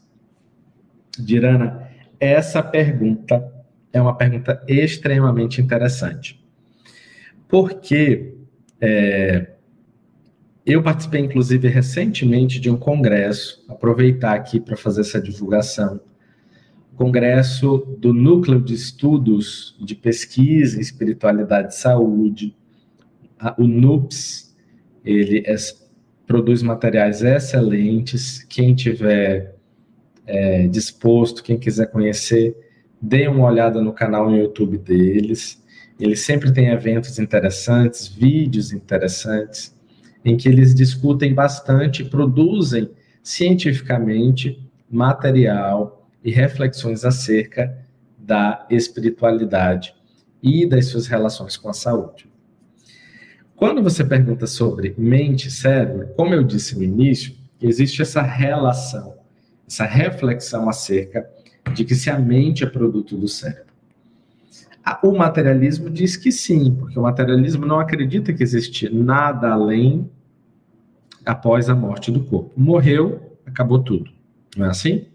Dirana, 1.19 1.87
essa 2.19 2.63
pergunta 2.63 3.47
é 3.93 4.01
uma 4.01 4.17
pergunta 4.17 4.59
extremamente 4.67 5.61
interessante. 5.61 6.43
Porque 7.47 8.33
é, 8.81 9.51
eu 10.65 10.83
participei, 10.83 11.21
inclusive, 11.21 11.67
recentemente 11.67 12.59
de 12.59 12.69
um 12.69 12.77
congresso, 12.77 13.63
aproveitar 13.67 14.35
aqui 14.35 14.59
para 14.59 14.77
fazer 14.77 15.01
essa 15.01 15.21
divulgação. 15.21 15.99
Congresso 16.95 17.77
do 17.97 18.13
Núcleo 18.13 18.61
de 18.61 18.73
Estudos 18.73 19.75
de 19.79 19.95
Pesquisa 19.95 20.77
em 20.77 20.81
Espiritualidade 20.81 21.73
e 21.73 21.77
Saúde, 21.77 22.55
o 23.57 23.65
NUPS, 23.65 24.53
ele 25.05 25.43
é, 25.45 25.55
produz 26.27 26.61
materiais 26.61 27.23
excelentes. 27.23 28.43
Quem 28.43 28.75
tiver 28.75 29.55
é, 30.27 30.67
disposto, 30.67 31.41
quem 31.41 31.57
quiser 31.57 31.89
conhecer, 31.89 32.55
dê 33.01 33.27
uma 33.27 33.47
olhada 33.47 33.81
no 33.81 33.93
canal 33.93 34.29
no 34.29 34.37
YouTube 34.37 34.77
deles. 34.77 35.63
Eles 35.99 36.19
sempre 36.19 36.51
têm 36.51 36.67
eventos 36.67 37.17
interessantes, 37.17 38.07
vídeos 38.07 38.71
interessantes, 38.71 39.73
em 40.23 40.35
que 40.35 40.47
eles 40.47 40.73
discutem 40.75 41.33
bastante, 41.33 42.03
produzem 42.03 42.89
cientificamente 43.23 44.61
material 44.89 46.07
e 46.23 46.31
reflexões 46.31 47.05
acerca 47.05 47.77
da 48.17 48.65
espiritualidade 48.69 49.95
e 50.41 50.65
das 50.65 50.87
suas 50.87 51.07
relações 51.07 51.57
com 51.57 51.69
a 51.69 51.73
saúde. 51.73 52.27
Quando 53.55 53.83
você 53.83 54.03
pergunta 54.03 54.47
sobre 54.47 54.95
mente 54.97 55.47
e 55.47 55.51
cérebro, 55.51 56.07
como 56.15 56.33
eu 56.33 56.43
disse 56.43 56.75
no 56.75 56.83
início, 56.83 57.35
existe 57.61 58.01
essa 58.01 58.21
relação 58.21 59.19
essa 59.69 59.85
reflexão 59.85 60.67
acerca 60.67 61.29
de 61.75 61.85
que 61.85 61.93
se 61.93 62.09
a 62.09 62.17
mente 62.17 62.63
é 62.63 62.67
produto 62.67 63.15
do 63.15 63.27
cérebro. 63.27 63.68
O 65.03 65.17
materialismo 65.17 65.89
diz 65.89 66.15
que 66.15 66.31
sim, 66.31 66.73
porque 66.73 66.97
o 66.97 67.03
materialismo 67.03 67.65
não 67.65 67.79
acredita 67.79 68.33
que 68.33 68.43
existe 68.43 68.89
nada 68.93 69.51
além 69.51 70.09
após 71.25 71.69
a 71.69 71.75
morte 71.75 72.11
do 72.11 72.23
corpo. 72.23 72.51
Morreu, 72.55 73.37
acabou 73.45 73.79
tudo. 73.79 74.09
Não 74.55 74.65
é 74.65 74.69
assim? 74.69 75.05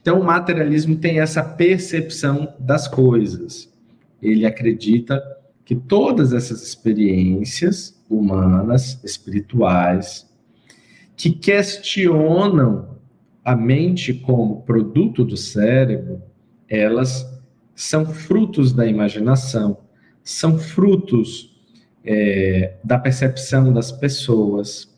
Então, 0.00 0.20
o 0.20 0.24
materialismo 0.24 0.96
tem 0.96 1.20
essa 1.20 1.42
percepção 1.42 2.54
das 2.58 2.86
coisas. 2.86 3.72
Ele 4.22 4.46
acredita 4.46 5.22
que 5.64 5.74
todas 5.74 6.32
essas 6.32 6.62
experiências 6.62 8.00
humanas, 8.08 9.02
espirituais, 9.04 10.26
que 11.16 11.30
questionam 11.30 12.96
a 13.44 13.54
mente 13.54 14.14
como 14.14 14.62
produto 14.62 15.24
do 15.24 15.36
cérebro, 15.36 16.22
elas 16.68 17.37
são 17.78 18.04
frutos 18.04 18.72
da 18.72 18.84
imaginação, 18.84 19.78
são 20.24 20.58
frutos 20.58 21.56
é, 22.04 22.74
da 22.82 22.98
percepção 22.98 23.72
das 23.72 23.92
pessoas. 23.92 24.92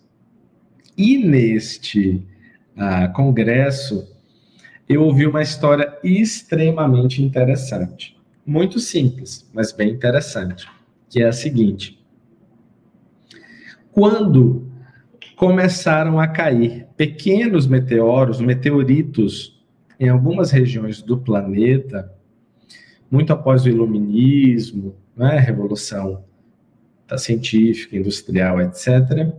E 0.96 1.18
neste 1.18 2.26
ah, 2.74 3.06
congresso, 3.08 4.08
eu 4.88 5.02
ouvi 5.02 5.26
uma 5.26 5.42
história 5.42 5.94
extremamente 6.02 7.22
interessante. 7.22 8.18
Muito 8.46 8.80
simples, 8.80 9.46
mas 9.52 9.72
bem 9.72 9.90
interessante, 9.90 10.66
que 11.10 11.22
é 11.22 11.26
a 11.26 11.32
seguinte. 11.32 12.02
Quando 13.92 14.66
começaram 15.36 16.18
a 16.18 16.26
cair 16.26 16.86
pequenos 16.96 17.66
meteoros, 17.66 18.40
meteoritos, 18.40 19.62
em 19.98 20.08
algumas 20.08 20.50
regiões 20.50 21.02
do 21.02 21.18
planeta, 21.18 22.18
muito 23.10 23.32
após 23.32 23.64
o 23.64 23.68
iluminismo, 23.68 24.94
né, 25.16 25.38
revolução 25.38 26.24
da 27.08 27.18
científica, 27.18 27.96
industrial, 27.96 28.60
etc., 28.60 29.32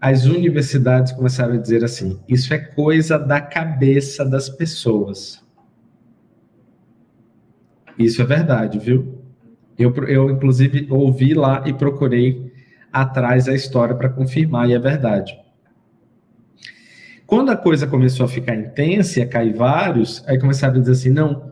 as 0.00 0.24
universidades 0.24 1.12
começaram 1.12 1.54
a 1.54 1.58
dizer 1.58 1.84
assim: 1.84 2.18
isso 2.26 2.54
é 2.54 2.58
coisa 2.58 3.18
da 3.18 3.40
cabeça 3.40 4.24
das 4.24 4.48
pessoas. 4.48 5.44
Isso 7.98 8.22
é 8.22 8.24
verdade, 8.24 8.78
viu? 8.78 9.22
Eu, 9.78 9.94
eu 10.06 10.30
inclusive, 10.30 10.86
ouvi 10.90 11.34
lá 11.34 11.62
e 11.66 11.74
procurei 11.74 12.50
atrás 12.90 13.46
a 13.46 13.54
história 13.54 13.94
para 13.94 14.08
confirmar, 14.08 14.68
e 14.68 14.72
é 14.72 14.78
verdade. 14.78 15.38
Quando 17.26 17.50
a 17.50 17.56
coisa 17.56 17.86
começou 17.86 18.24
a 18.24 18.28
ficar 18.28 18.56
intensa 18.56 19.20
e 19.20 19.22
a 19.22 19.28
cair 19.28 19.54
vários, 19.54 20.26
aí 20.26 20.38
começaram 20.38 20.76
a 20.76 20.78
dizer 20.80 20.92
assim: 20.92 21.10
não, 21.10 21.49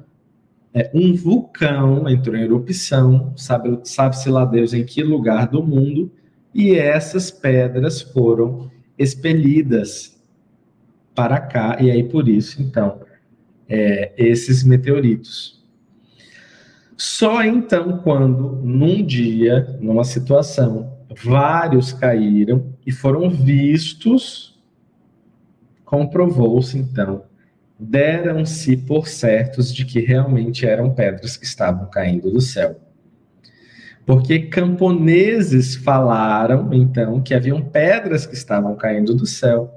é, 0.79 0.91
um 0.95 1.13
vulcão 1.13 2.09
entrou 2.09 2.37
em 2.37 2.43
erupção, 2.43 3.33
sabe, 3.37 3.81
sabe-se 3.83 4.31
lá 4.31 4.45
Deus 4.45 4.73
em 4.73 4.85
que 4.85 5.03
lugar 5.03 5.49
do 5.49 5.61
mundo, 5.61 6.09
e 6.55 6.73
essas 6.77 7.33
pedras 7.33 8.01
foram 8.01 8.71
expelidas 8.97 10.17
para 11.17 11.41
cá, 11.41 11.79
e 11.81 11.91
aí 11.91 12.05
por 12.05 12.29
isso, 12.29 12.63
então, 12.63 13.01
é, 13.69 14.13
esses 14.17 14.63
meteoritos. 14.63 15.67
Só 16.97 17.43
então, 17.43 17.99
quando, 17.99 18.61
num 18.63 19.05
dia, 19.05 19.77
numa 19.81 20.05
situação, 20.05 20.97
vários 21.25 21.93
caíram 21.93 22.73
e 22.87 22.93
foram 22.93 23.29
vistos, 23.29 24.57
comprovou-se 25.85 26.79
então, 26.79 27.25
deram-se 27.79 28.77
por 28.77 29.07
certos 29.07 29.73
de 29.73 29.85
que 29.85 30.01
realmente 30.01 30.67
eram 30.67 30.93
pedras 30.93 31.37
que 31.37 31.45
estavam 31.45 31.89
caindo 31.89 32.31
do 32.31 32.41
céu. 32.41 32.81
Porque 34.05 34.41
camponeses 34.41 35.77
falaram 35.77 36.73
então 36.73 37.21
que 37.21 37.35
haviam 37.35 37.63
pedras 37.63 38.27
que 38.27 38.35
estavam 38.35 38.75
caindo 38.75 39.15
do 39.15 39.27
céu 39.27 39.71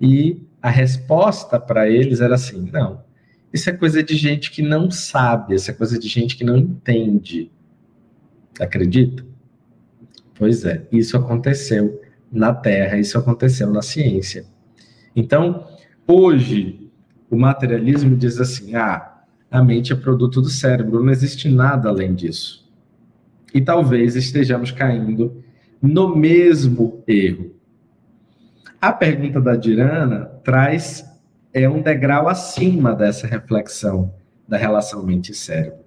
e 0.00 0.40
a 0.62 0.70
resposta 0.70 1.58
para 1.60 1.88
eles 1.88 2.20
era 2.20 2.36
assim: 2.36 2.70
não, 2.72 3.02
isso 3.52 3.68
é 3.68 3.72
coisa 3.72 4.02
de 4.02 4.16
gente 4.16 4.50
que 4.50 4.62
não 4.62 4.90
sabe, 4.90 5.56
isso 5.56 5.70
é 5.70 5.74
coisa 5.74 5.98
de 5.98 6.08
gente 6.08 6.36
que 6.36 6.44
não 6.44 6.56
entende. 6.56 7.50
Acredita? 8.58 9.24
Pois 10.34 10.64
é, 10.64 10.86
isso 10.92 11.16
aconteceu 11.16 12.00
na 12.30 12.54
Terra, 12.54 12.98
isso 12.98 13.18
aconteceu 13.18 13.70
na 13.70 13.82
ciência. 13.82 14.44
Então, 15.14 15.66
hoje, 16.06 16.85
o 17.30 17.36
materialismo 17.36 18.16
diz 18.16 18.40
assim: 18.40 18.74
ah, 18.74 19.22
a 19.50 19.62
mente 19.62 19.92
é 19.92 19.96
produto 19.96 20.40
do 20.40 20.48
cérebro, 20.48 21.02
não 21.02 21.12
existe 21.12 21.48
nada 21.48 21.88
além 21.88 22.14
disso. 22.14 22.66
E 23.54 23.60
talvez 23.60 24.16
estejamos 24.16 24.70
caindo 24.70 25.42
no 25.80 26.14
mesmo 26.14 27.02
erro. 27.06 27.54
A 28.80 28.92
pergunta 28.92 29.40
da 29.40 29.56
Dirana 29.56 30.26
traz 30.44 31.04
é 31.52 31.68
um 31.68 31.80
degrau 31.80 32.28
acima 32.28 32.94
dessa 32.94 33.26
reflexão 33.26 34.12
da 34.46 34.56
relação 34.56 35.02
mente 35.02 35.34
cérebro. 35.34 35.80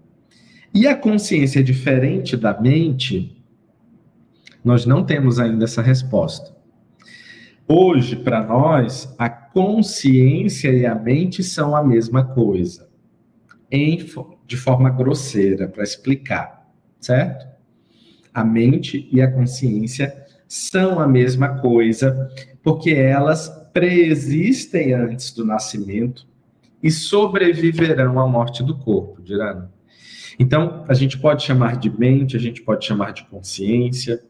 E 0.73 0.87
a 0.87 0.95
consciência 0.95 1.63
diferente 1.63 2.35
da 2.35 2.59
mente 2.59 3.39
nós 4.63 4.85
não 4.85 5.03
temos 5.03 5.39
ainda 5.39 5.63
essa 5.63 5.81
resposta. 5.81 6.53
Hoje, 7.67 8.15
para 8.15 8.43
nós, 8.43 9.13
a 9.17 9.29
consciência 9.53 10.69
e 10.69 10.85
a 10.85 10.95
mente 10.95 11.43
são 11.43 11.75
a 11.75 11.83
mesma 11.83 12.23
coisa, 12.23 12.89
em, 13.71 14.05
de 14.45 14.57
forma 14.57 14.89
grosseira, 14.89 15.67
para 15.67 15.83
explicar, 15.83 16.67
certo? 16.99 17.47
A 18.33 18.43
mente 18.43 19.07
e 19.11 19.21
a 19.21 19.31
consciência 19.31 20.25
são 20.47 20.99
a 20.99 21.07
mesma 21.07 21.59
coisa, 21.59 22.29
porque 22.63 22.91
elas 22.91 23.49
preexistem 23.71 24.93
antes 24.93 25.31
do 25.31 25.45
nascimento 25.45 26.27
e 26.81 26.89
sobreviverão 26.89 28.19
à 28.19 28.27
morte 28.27 28.63
do 28.63 28.77
corpo, 28.77 29.21
Dirana. 29.21 29.71
Então, 30.39 30.85
a 30.87 30.93
gente 30.93 31.17
pode 31.17 31.43
chamar 31.43 31.77
de 31.77 31.89
mente, 31.89 32.37
a 32.37 32.39
gente 32.39 32.61
pode 32.61 32.85
chamar 32.85 33.11
de 33.11 33.25
consciência, 33.25 34.23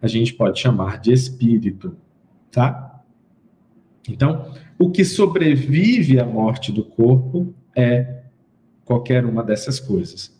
a 0.00 0.06
gente 0.06 0.34
pode 0.34 0.60
chamar 0.60 1.00
de 1.00 1.12
espírito, 1.12 1.96
tá? 2.50 2.91
Então, 4.08 4.54
o 4.78 4.90
que 4.90 5.04
sobrevive 5.04 6.18
à 6.18 6.26
morte 6.26 6.72
do 6.72 6.84
corpo 6.84 7.54
é 7.74 8.22
qualquer 8.84 9.24
uma 9.24 9.42
dessas 9.42 9.78
coisas. 9.78 10.32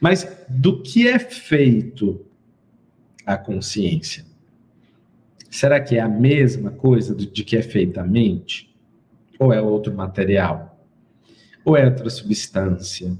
Mas 0.00 0.26
do 0.48 0.82
que 0.82 1.06
é 1.06 1.18
feito 1.18 2.24
a 3.24 3.36
consciência? 3.36 4.24
Será 5.50 5.80
que 5.80 5.96
é 5.96 6.00
a 6.00 6.08
mesma 6.08 6.70
coisa 6.70 7.14
de 7.14 7.44
que 7.44 7.56
é 7.56 7.62
feita 7.62 8.00
a 8.00 8.06
mente? 8.06 8.74
Ou 9.38 9.52
é 9.52 9.60
outro 9.60 9.94
material? 9.94 10.82
Ou 11.64 11.76
é 11.76 11.84
outra 11.84 12.08
substância? 12.08 13.16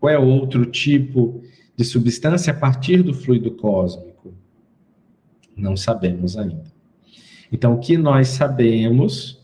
Ou 0.00 0.08
é 0.08 0.18
outro 0.18 0.64
tipo 0.66 1.42
de 1.76 1.84
substância 1.84 2.52
a 2.52 2.56
partir 2.56 3.02
do 3.02 3.12
fluido 3.12 3.50
cósmico? 3.50 4.32
Não 5.56 5.76
sabemos 5.76 6.36
ainda. 6.36 6.75
Então, 7.52 7.74
o 7.74 7.78
que 7.78 7.96
nós 7.96 8.28
sabemos 8.28 9.42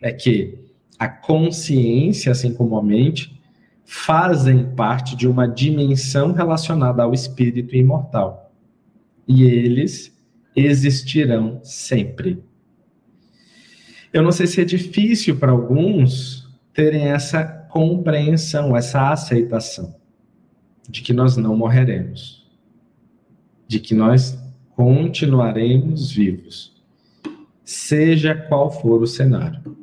é 0.00 0.12
que 0.12 0.58
a 0.98 1.08
consciência, 1.08 2.32
assim 2.32 2.54
como 2.54 2.76
a 2.76 2.82
mente, 2.82 3.40
fazem 3.84 4.74
parte 4.74 5.14
de 5.16 5.28
uma 5.28 5.46
dimensão 5.46 6.32
relacionada 6.32 7.02
ao 7.02 7.12
espírito 7.12 7.76
imortal. 7.76 8.52
E 9.26 9.44
eles 9.44 10.14
existirão 10.56 11.60
sempre. 11.62 12.42
Eu 14.12 14.22
não 14.22 14.32
sei 14.32 14.46
se 14.46 14.60
é 14.60 14.64
difícil 14.64 15.36
para 15.36 15.52
alguns 15.52 16.48
terem 16.72 17.08
essa 17.08 17.44
compreensão, 17.44 18.76
essa 18.76 19.10
aceitação 19.10 19.96
de 20.88 21.02
que 21.02 21.12
nós 21.12 21.36
não 21.36 21.56
morreremos, 21.56 22.46
de 23.66 23.80
que 23.80 23.94
nós 23.94 24.38
continuaremos 24.76 26.12
vivos, 26.12 26.73
seja 27.64 28.34
qual 28.34 28.70
for 28.70 29.02
o 29.02 29.06
cenário. 29.06 29.76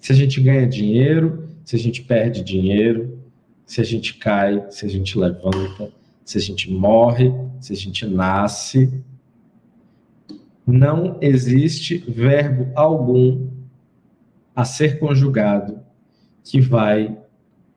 Se 0.00 0.12
a 0.12 0.14
gente 0.14 0.40
ganha 0.40 0.66
dinheiro, 0.66 1.48
se 1.64 1.76
a 1.76 1.78
gente 1.78 2.02
perde 2.02 2.42
dinheiro, 2.42 3.18
se 3.66 3.80
a 3.80 3.84
gente 3.84 4.14
cai, 4.14 4.64
se 4.70 4.86
a 4.86 4.88
gente 4.88 5.18
levanta, 5.18 5.92
se 6.24 6.38
a 6.38 6.40
gente 6.40 6.70
morre, 6.70 7.32
se 7.60 7.72
a 7.72 7.76
gente 7.76 8.06
nasce, 8.06 9.02
não 10.66 11.18
existe 11.20 11.98
verbo 11.98 12.70
algum 12.74 13.48
a 14.54 14.64
ser 14.64 14.98
conjugado 14.98 15.80
que 16.44 16.60
vai 16.60 17.16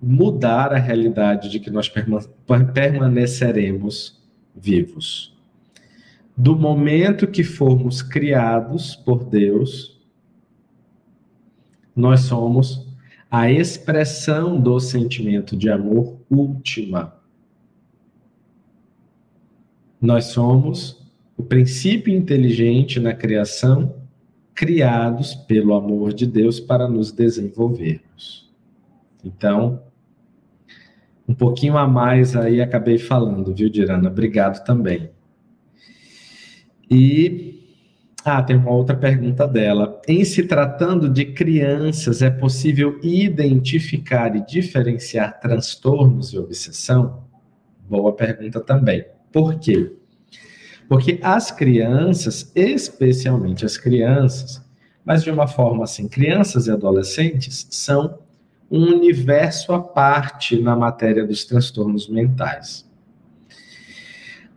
mudar 0.02 0.74
a 0.74 0.78
realidade 0.78 1.50
de 1.50 1.60
que 1.60 1.70
nós 1.70 1.92
permaneceremos 2.74 4.22
vivos. 4.56 5.35
Do 6.38 6.56
momento 6.56 7.28
que 7.28 7.44
formos 7.44 8.02
criados 8.02 8.94
por 8.96 9.24
Deus, 9.24 10.02
nós 11.96 12.22
somos 12.22 12.86
a 13.32 13.50
expressão 13.50 14.60
do 14.60 14.80
sentimento 14.80 15.56
de 15.56 15.70
amor 15.70 16.20
última. 16.30 17.16
Nós 20.02 20.26
somos 20.26 21.06
o 21.38 21.44
princípio 21.44 22.14
inteligente 22.14 23.00
na 23.00 23.14
criação, 23.14 23.96
criados 24.54 25.36
pelo 25.36 25.74
amor 25.74 26.14
de 26.14 26.26
Deus 26.26 26.60
para 26.60 26.88
nos 26.88 27.12
desenvolvermos. 27.12 28.54
Então, 29.24 29.82
um 31.28 31.34
pouquinho 31.34 31.78
a 31.78 31.88
mais 31.88 32.36
aí 32.36 32.62
acabei 32.62 32.98
falando, 32.98 33.54
viu, 33.54 33.70
Dirana? 33.70 34.10
Obrigado 34.10 34.64
também. 34.64 35.15
E 36.90 37.56
ah, 38.24 38.42
tem 38.42 38.56
uma 38.56 38.72
outra 38.72 38.96
pergunta 38.96 39.48
dela. 39.48 40.02
Em 40.08 40.26
se 40.26 40.44
tratando 40.44 41.08
de 41.08 41.26
crianças, 41.26 42.24
é 42.24 42.30
possível 42.32 43.00
identificar 43.04 44.36
e 44.36 44.44
diferenciar 44.44 45.40
transtornos 45.40 46.34
e 46.34 46.40
obsessão? 46.40 47.24
Boa 47.88 48.12
pergunta 48.14 48.60
também. 48.60 49.06
Por 49.32 49.60
quê? 49.60 49.94
Porque 50.90 51.20
as 51.22 51.52
crianças, 51.52 52.52
especialmente 52.56 53.64
as 53.64 53.78
crianças, 53.78 54.64
mas 55.04 55.24
de 55.24 55.30
uma 55.30 55.48
forma 55.48 55.84
assim, 55.84 56.08
crianças 56.08 56.66
e 56.66 56.72
adolescentes 56.72 57.68
são 57.70 58.18
um 58.72 58.86
universo 58.86 59.72
à 59.72 59.80
parte 59.80 60.60
na 60.60 60.76
matéria 60.76 61.26
dos 61.26 61.46
transtornos 61.46 62.10
mentais. 62.10 62.90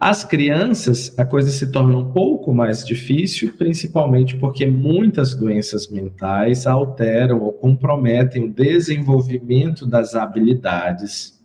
As 0.00 0.24
crianças, 0.24 1.12
a 1.18 1.24
coisa 1.24 1.50
se 1.50 1.72
torna 1.72 1.98
um 1.98 2.12
pouco 2.12 2.54
mais 2.54 2.86
difícil, 2.86 3.52
principalmente 3.58 4.36
porque 4.36 4.64
muitas 4.64 5.34
doenças 5.34 5.88
mentais 5.88 6.68
alteram 6.68 7.42
ou 7.42 7.52
comprometem 7.52 8.44
o 8.44 8.52
desenvolvimento 8.52 9.84
das 9.84 10.14
habilidades 10.14 11.38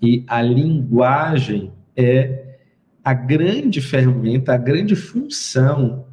e 0.00 0.24
a 0.26 0.40
linguagem 0.40 1.70
é 1.94 2.58
a 3.04 3.12
grande 3.12 3.80
ferramenta, 3.80 4.54
a 4.54 4.56
grande 4.56 4.96
função 4.96 6.06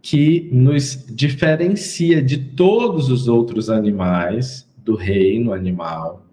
que 0.00 0.50
nos 0.52 1.06
diferencia 1.08 2.22
de 2.22 2.36
todos 2.36 3.08
os 3.08 3.28
outros 3.28 3.70
animais 3.70 4.68
do 4.76 4.94
reino 4.94 5.52
animal, 5.52 6.26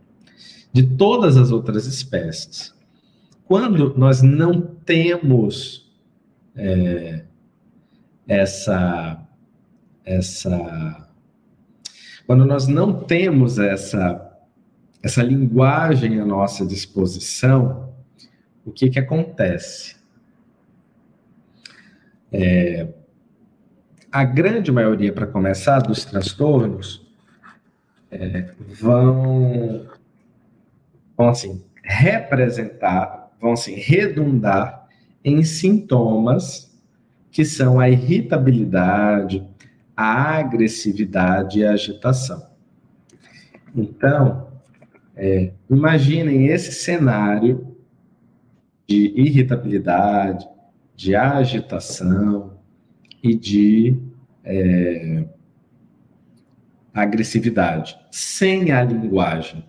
de 0.74 0.84
todas 0.84 1.38
as 1.38 1.52
outras 1.52 1.86
espécies. 1.86 2.78
Quando 3.50 3.98
nós 3.98 4.22
não 4.22 4.62
temos 4.62 5.92
é, 6.56 7.26
essa 8.28 9.28
essa 10.06 11.10
quando 12.28 12.46
nós 12.46 12.68
não 12.68 12.94
temos 12.94 13.58
essa 13.58 14.40
essa 15.02 15.24
linguagem 15.24 16.20
à 16.20 16.26
nossa 16.26 16.64
disposição, 16.64 17.92
o 18.64 18.72
que, 18.72 18.88
que 18.88 19.00
acontece? 19.00 19.96
É, 22.32 22.88
a 24.12 24.24
grande 24.24 24.72
maioria, 24.72 25.12
para 25.12 25.26
começar, 25.26 25.80
dos 25.80 26.06
transtornos 26.06 27.04
é, 28.12 28.52
vão, 28.80 29.88
vão 31.18 31.30
assim, 31.30 31.66
representar, 31.82 33.19
vão 33.40 33.54
assim, 33.54 33.76
redundar 33.76 34.88
em 35.24 35.44
sintomas 35.44 36.70
que 37.32 37.46
são 37.46 37.80
a 37.80 37.90
irritabilidade, 37.90 39.46
a 39.96 40.38
agressividade 40.38 41.60
e 41.60 41.66
a 41.66 41.72
agitação. 41.72 42.48
Então, 43.76 44.48
é, 45.16 45.52
imaginem 45.70 46.48
esse 46.48 46.72
cenário 46.72 47.76
de 48.88 49.14
irritabilidade, 49.16 50.48
de 50.96 51.16
agitação 51.16 52.58
e 53.22 53.36
de 53.36 53.98
é, 54.44 55.26
agressividade, 56.94 57.98
sem 58.12 58.72
a 58.72 58.84
linguagem. 58.84 59.69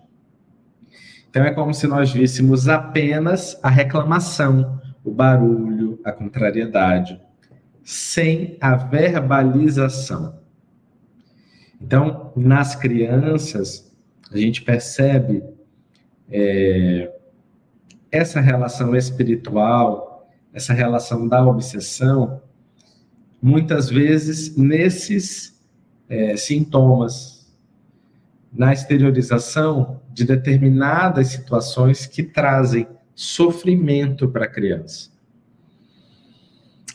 Então 1.31 1.45
é 1.45 1.53
como 1.53 1.73
se 1.73 1.87
nós 1.87 2.11
víssemos 2.11 2.67
apenas 2.67 3.57
a 3.63 3.69
reclamação, 3.69 4.81
o 5.01 5.09
barulho, 5.09 5.97
a 6.03 6.11
contrariedade, 6.11 7.21
sem 7.85 8.57
a 8.59 8.75
verbalização. 8.75 10.41
Então, 11.79 12.33
nas 12.35 12.75
crianças, 12.75 13.89
a 14.29 14.37
gente 14.37 14.61
percebe 14.61 15.41
é, 16.29 17.09
essa 18.11 18.41
relação 18.41 18.93
espiritual, 18.93 20.29
essa 20.53 20.73
relação 20.73 21.29
da 21.29 21.45
obsessão, 21.45 22.41
muitas 23.41 23.89
vezes 23.89 24.57
nesses 24.57 25.57
é, 26.09 26.35
sintomas, 26.35 27.40
na 28.51 28.73
exteriorização 28.73 30.01
de 30.13 30.25
determinadas 30.25 31.29
situações 31.29 32.05
que 32.05 32.23
trazem 32.23 32.87
sofrimento 33.15 34.27
para 34.27 34.45
a 34.45 34.49
criança. 34.49 35.09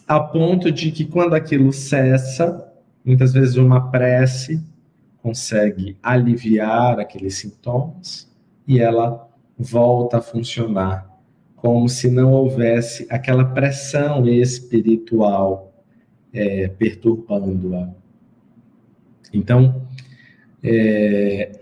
A 0.06 0.20
ponto 0.20 0.70
de 0.70 0.92
que 0.92 1.04
quando 1.04 1.34
aquilo 1.34 1.72
cessa, 1.72 2.70
muitas 3.04 3.32
vezes 3.32 3.56
uma 3.56 3.90
prece 3.90 4.62
consegue 5.22 5.96
aliviar 6.02 7.00
aqueles 7.00 7.36
sintomas 7.36 8.30
e 8.66 8.78
ela 8.78 9.28
volta 9.58 10.18
a 10.18 10.22
funcionar 10.22 11.10
como 11.56 11.88
se 11.88 12.10
não 12.10 12.32
houvesse 12.32 13.06
aquela 13.10 13.44
pressão 13.44 14.28
espiritual 14.28 15.72
é, 16.32 16.68
perturbando-a. 16.68 17.88
Então, 19.32 19.85
É, 20.62 21.52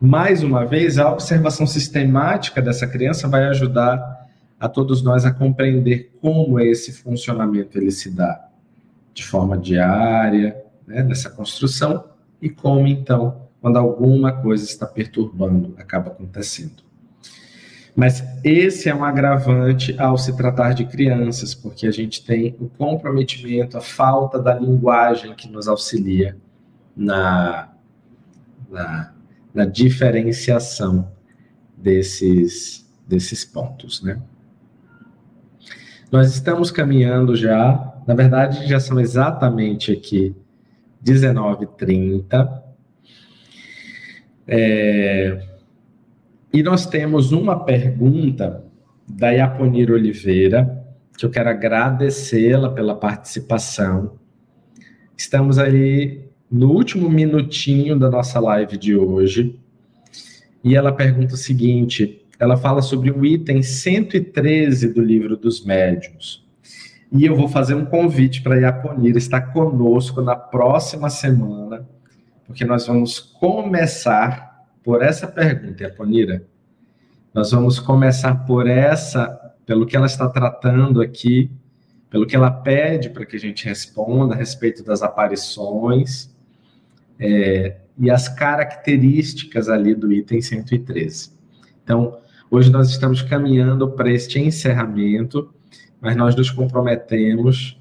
mais 0.00 0.42
uma 0.42 0.64
vez, 0.64 0.98
a 0.98 1.10
observação 1.10 1.66
sistemática 1.66 2.60
dessa 2.60 2.86
criança 2.86 3.26
vai 3.26 3.44
ajudar 3.46 4.28
a 4.58 4.68
todos 4.68 5.02
nós 5.02 5.24
a 5.24 5.32
compreender 5.32 6.12
como 6.20 6.60
esse 6.60 6.92
funcionamento 6.92 7.78
ele 7.78 7.90
se 7.90 8.10
dá 8.10 8.48
de 9.12 9.24
forma 9.24 9.56
diária, 9.56 10.56
né, 10.86 11.02
nessa 11.02 11.30
construção, 11.30 12.04
e 12.40 12.48
como 12.50 12.86
então, 12.86 13.48
quando 13.60 13.78
alguma 13.78 14.32
coisa 14.32 14.64
está 14.64 14.86
perturbando, 14.86 15.74
acaba 15.78 16.10
acontecendo. 16.10 16.82
Mas 17.94 18.24
esse 18.42 18.88
é 18.88 18.94
um 18.94 19.04
agravante 19.04 19.94
ao 20.00 20.18
se 20.18 20.36
tratar 20.36 20.74
de 20.74 20.84
crianças, 20.84 21.54
porque 21.54 21.86
a 21.86 21.92
gente 21.92 22.24
tem 22.24 22.56
o 22.58 22.68
comprometimento, 22.68 23.78
a 23.78 23.80
falta 23.80 24.38
da 24.38 24.54
linguagem 24.54 25.32
que 25.34 25.48
nos 25.48 25.68
auxilia 25.68 26.36
na, 26.96 27.73
na, 28.74 29.14
na 29.54 29.64
diferenciação 29.64 31.10
desses, 31.76 32.84
desses 33.06 33.44
pontos, 33.44 34.02
né? 34.02 34.20
Nós 36.10 36.34
estamos 36.34 36.70
caminhando 36.70 37.34
já, 37.34 37.94
na 38.06 38.14
verdade, 38.14 38.68
já 38.68 38.78
são 38.78 39.00
exatamente 39.00 39.92
aqui 39.92 40.34
19h30. 41.04 42.62
É, 44.46 45.42
e 46.52 46.62
nós 46.62 46.86
temos 46.86 47.32
uma 47.32 47.64
pergunta 47.64 48.64
da 49.08 49.30
Iaponir 49.30 49.90
Oliveira, 49.90 50.84
que 51.16 51.26
eu 51.26 51.30
quero 51.30 51.50
agradecê-la 51.50 52.70
pela 52.70 52.94
participação. 52.94 54.18
Estamos 55.16 55.58
aí 55.58 56.23
no 56.54 56.70
último 56.70 57.10
minutinho 57.10 57.98
da 57.98 58.08
nossa 58.08 58.38
live 58.38 58.78
de 58.78 58.94
hoje. 58.96 59.58
E 60.62 60.76
ela 60.76 60.92
pergunta 60.92 61.34
o 61.34 61.36
seguinte: 61.36 62.24
ela 62.38 62.56
fala 62.56 62.80
sobre 62.80 63.10
o 63.10 63.26
item 63.26 63.60
113 63.60 64.94
do 64.94 65.02
livro 65.02 65.36
dos 65.36 65.64
médiuns. 65.64 66.46
E 67.10 67.26
eu 67.26 67.34
vou 67.34 67.48
fazer 67.48 67.74
um 67.74 67.84
convite 67.84 68.40
para 68.40 68.54
a 68.54 68.58
Iaponira 68.58 69.18
estar 69.18 69.52
conosco 69.52 70.22
na 70.22 70.36
próxima 70.36 71.10
semana, 71.10 71.88
porque 72.46 72.64
nós 72.64 72.86
vamos 72.86 73.18
começar 73.18 74.64
por 74.84 75.02
essa 75.02 75.26
pergunta, 75.26 75.82
Iaponira. 75.82 76.44
Nós 77.32 77.50
vamos 77.50 77.80
começar 77.80 78.46
por 78.46 78.68
essa, 78.68 79.26
pelo 79.66 79.86
que 79.86 79.96
ela 79.96 80.06
está 80.06 80.28
tratando 80.28 81.00
aqui, 81.02 81.50
pelo 82.08 82.26
que 82.28 82.36
ela 82.36 82.50
pede 82.50 83.10
para 83.10 83.26
que 83.26 83.34
a 83.34 83.40
gente 83.40 83.64
responda 83.64 84.34
a 84.34 84.38
respeito 84.38 84.84
das 84.84 85.02
aparições 85.02 86.32
é, 87.18 87.76
e 87.98 88.10
as 88.10 88.28
características 88.28 89.68
ali 89.68 89.94
do 89.94 90.12
item 90.12 90.40
113. 90.40 91.32
Então, 91.82 92.18
hoje 92.50 92.70
nós 92.70 92.90
estamos 92.90 93.22
caminhando 93.22 93.90
para 93.90 94.10
este 94.10 94.38
encerramento, 94.40 95.52
mas 96.00 96.16
nós 96.16 96.34
nos 96.34 96.50
comprometemos 96.50 97.80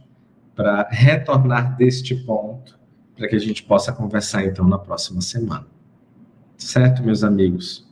para 0.55 0.87
retornar 0.89 1.75
deste 1.77 2.15
ponto, 2.15 2.77
para 3.15 3.27
que 3.27 3.35
a 3.35 3.39
gente 3.39 3.63
possa 3.63 3.91
conversar 3.91 4.45
então 4.45 4.67
na 4.67 4.77
próxima 4.77 5.21
semana. 5.21 5.65
Certo, 6.57 7.03
meus 7.03 7.23
amigos? 7.23 7.87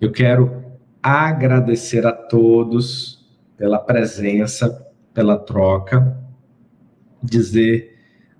Eu 0.00 0.10
quero 0.10 0.64
agradecer 1.02 2.06
a 2.06 2.12
todos 2.12 3.24
pela 3.56 3.78
presença, 3.78 4.86
pela 5.14 5.38
troca, 5.38 6.18
dizer 7.22 7.95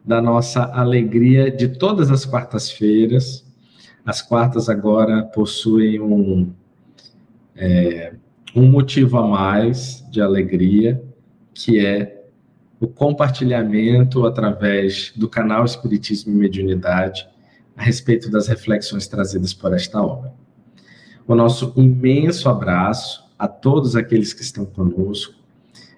da 0.06 0.22
nossa 0.22 0.62
alegria 0.66 1.50
de 1.50 1.66
todas 1.66 2.10
as 2.10 2.24
quartas-feiras. 2.24 3.44
As 4.04 4.22
quartas 4.22 4.68
agora 4.68 5.24
possuem 5.24 6.00
um, 6.00 6.52
é, 7.56 8.14
um 8.54 8.70
motivo 8.70 9.18
a 9.18 9.26
mais 9.26 10.06
de 10.10 10.20
alegria, 10.20 11.02
que 11.52 11.84
é 11.84 12.24
o 12.78 12.86
compartilhamento 12.86 14.24
através 14.24 15.12
do 15.16 15.28
canal 15.28 15.64
Espiritismo 15.64 16.32
e 16.32 16.36
Mediunidade 16.36 17.28
a 17.76 17.82
respeito 17.82 18.30
das 18.30 18.46
reflexões 18.46 19.08
trazidas 19.08 19.52
por 19.52 19.74
esta 19.74 20.00
obra. 20.00 20.32
O 21.26 21.34
nosso 21.34 21.72
imenso 21.76 22.48
abraço 22.48 23.28
a 23.36 23.48
todos 23.48 23.96
aqueles 23.96 24.32
que 24.32 24.42
estão 24.42 24.64
conosco 24.64 25.34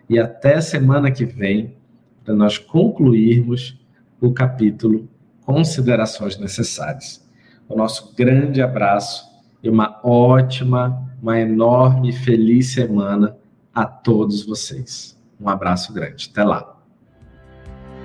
e 0.09 0.19
até 0.19 0.61
semana 0.63 1.11
que 1.11 1.27
vem 1.27 1.77
para 2.25 2.35
nós 2.35 2.57
concluirmos 2.57 3.79
o 4.21 4.33
capítulo 4.33 5.09
Considerações 5.45 6.39
Necessárias. 6.39 7.27
O 7.69 7.77
nosso 7.77 8.15
grande 8.15 8.61
abraço 8.61 9.27
e 9.63 9.69
uma 9.69 10.01
ótima, 10.03 11.11
uma 11.23 11.39
enorme 11.39 12.13
feliz 12.13 12.73
semana 12.73 13.37
a 13.75 13.85
todos 13.85 14.45
vocês. 14.45 15.19
Um 15.41 15.49
abraço 15.49 15.93
grande. 15.93 16.29
Até 16.33 16.45
lá. 16.45 16.77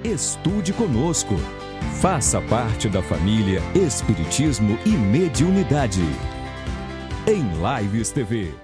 Estude 0.03 0.73
conosco. 0.73 1.35
Faça 2.01 2.41
parte 2.41 2.89
da 2.89 3.01
família 3.01 3.61
Espiritismo 3.73 4.77
e 4.85 4.89
Mediunidade. 4.89 6.01
Em 7.25 7.43
Lives 7.81 8.11
TV. 8.11 8.62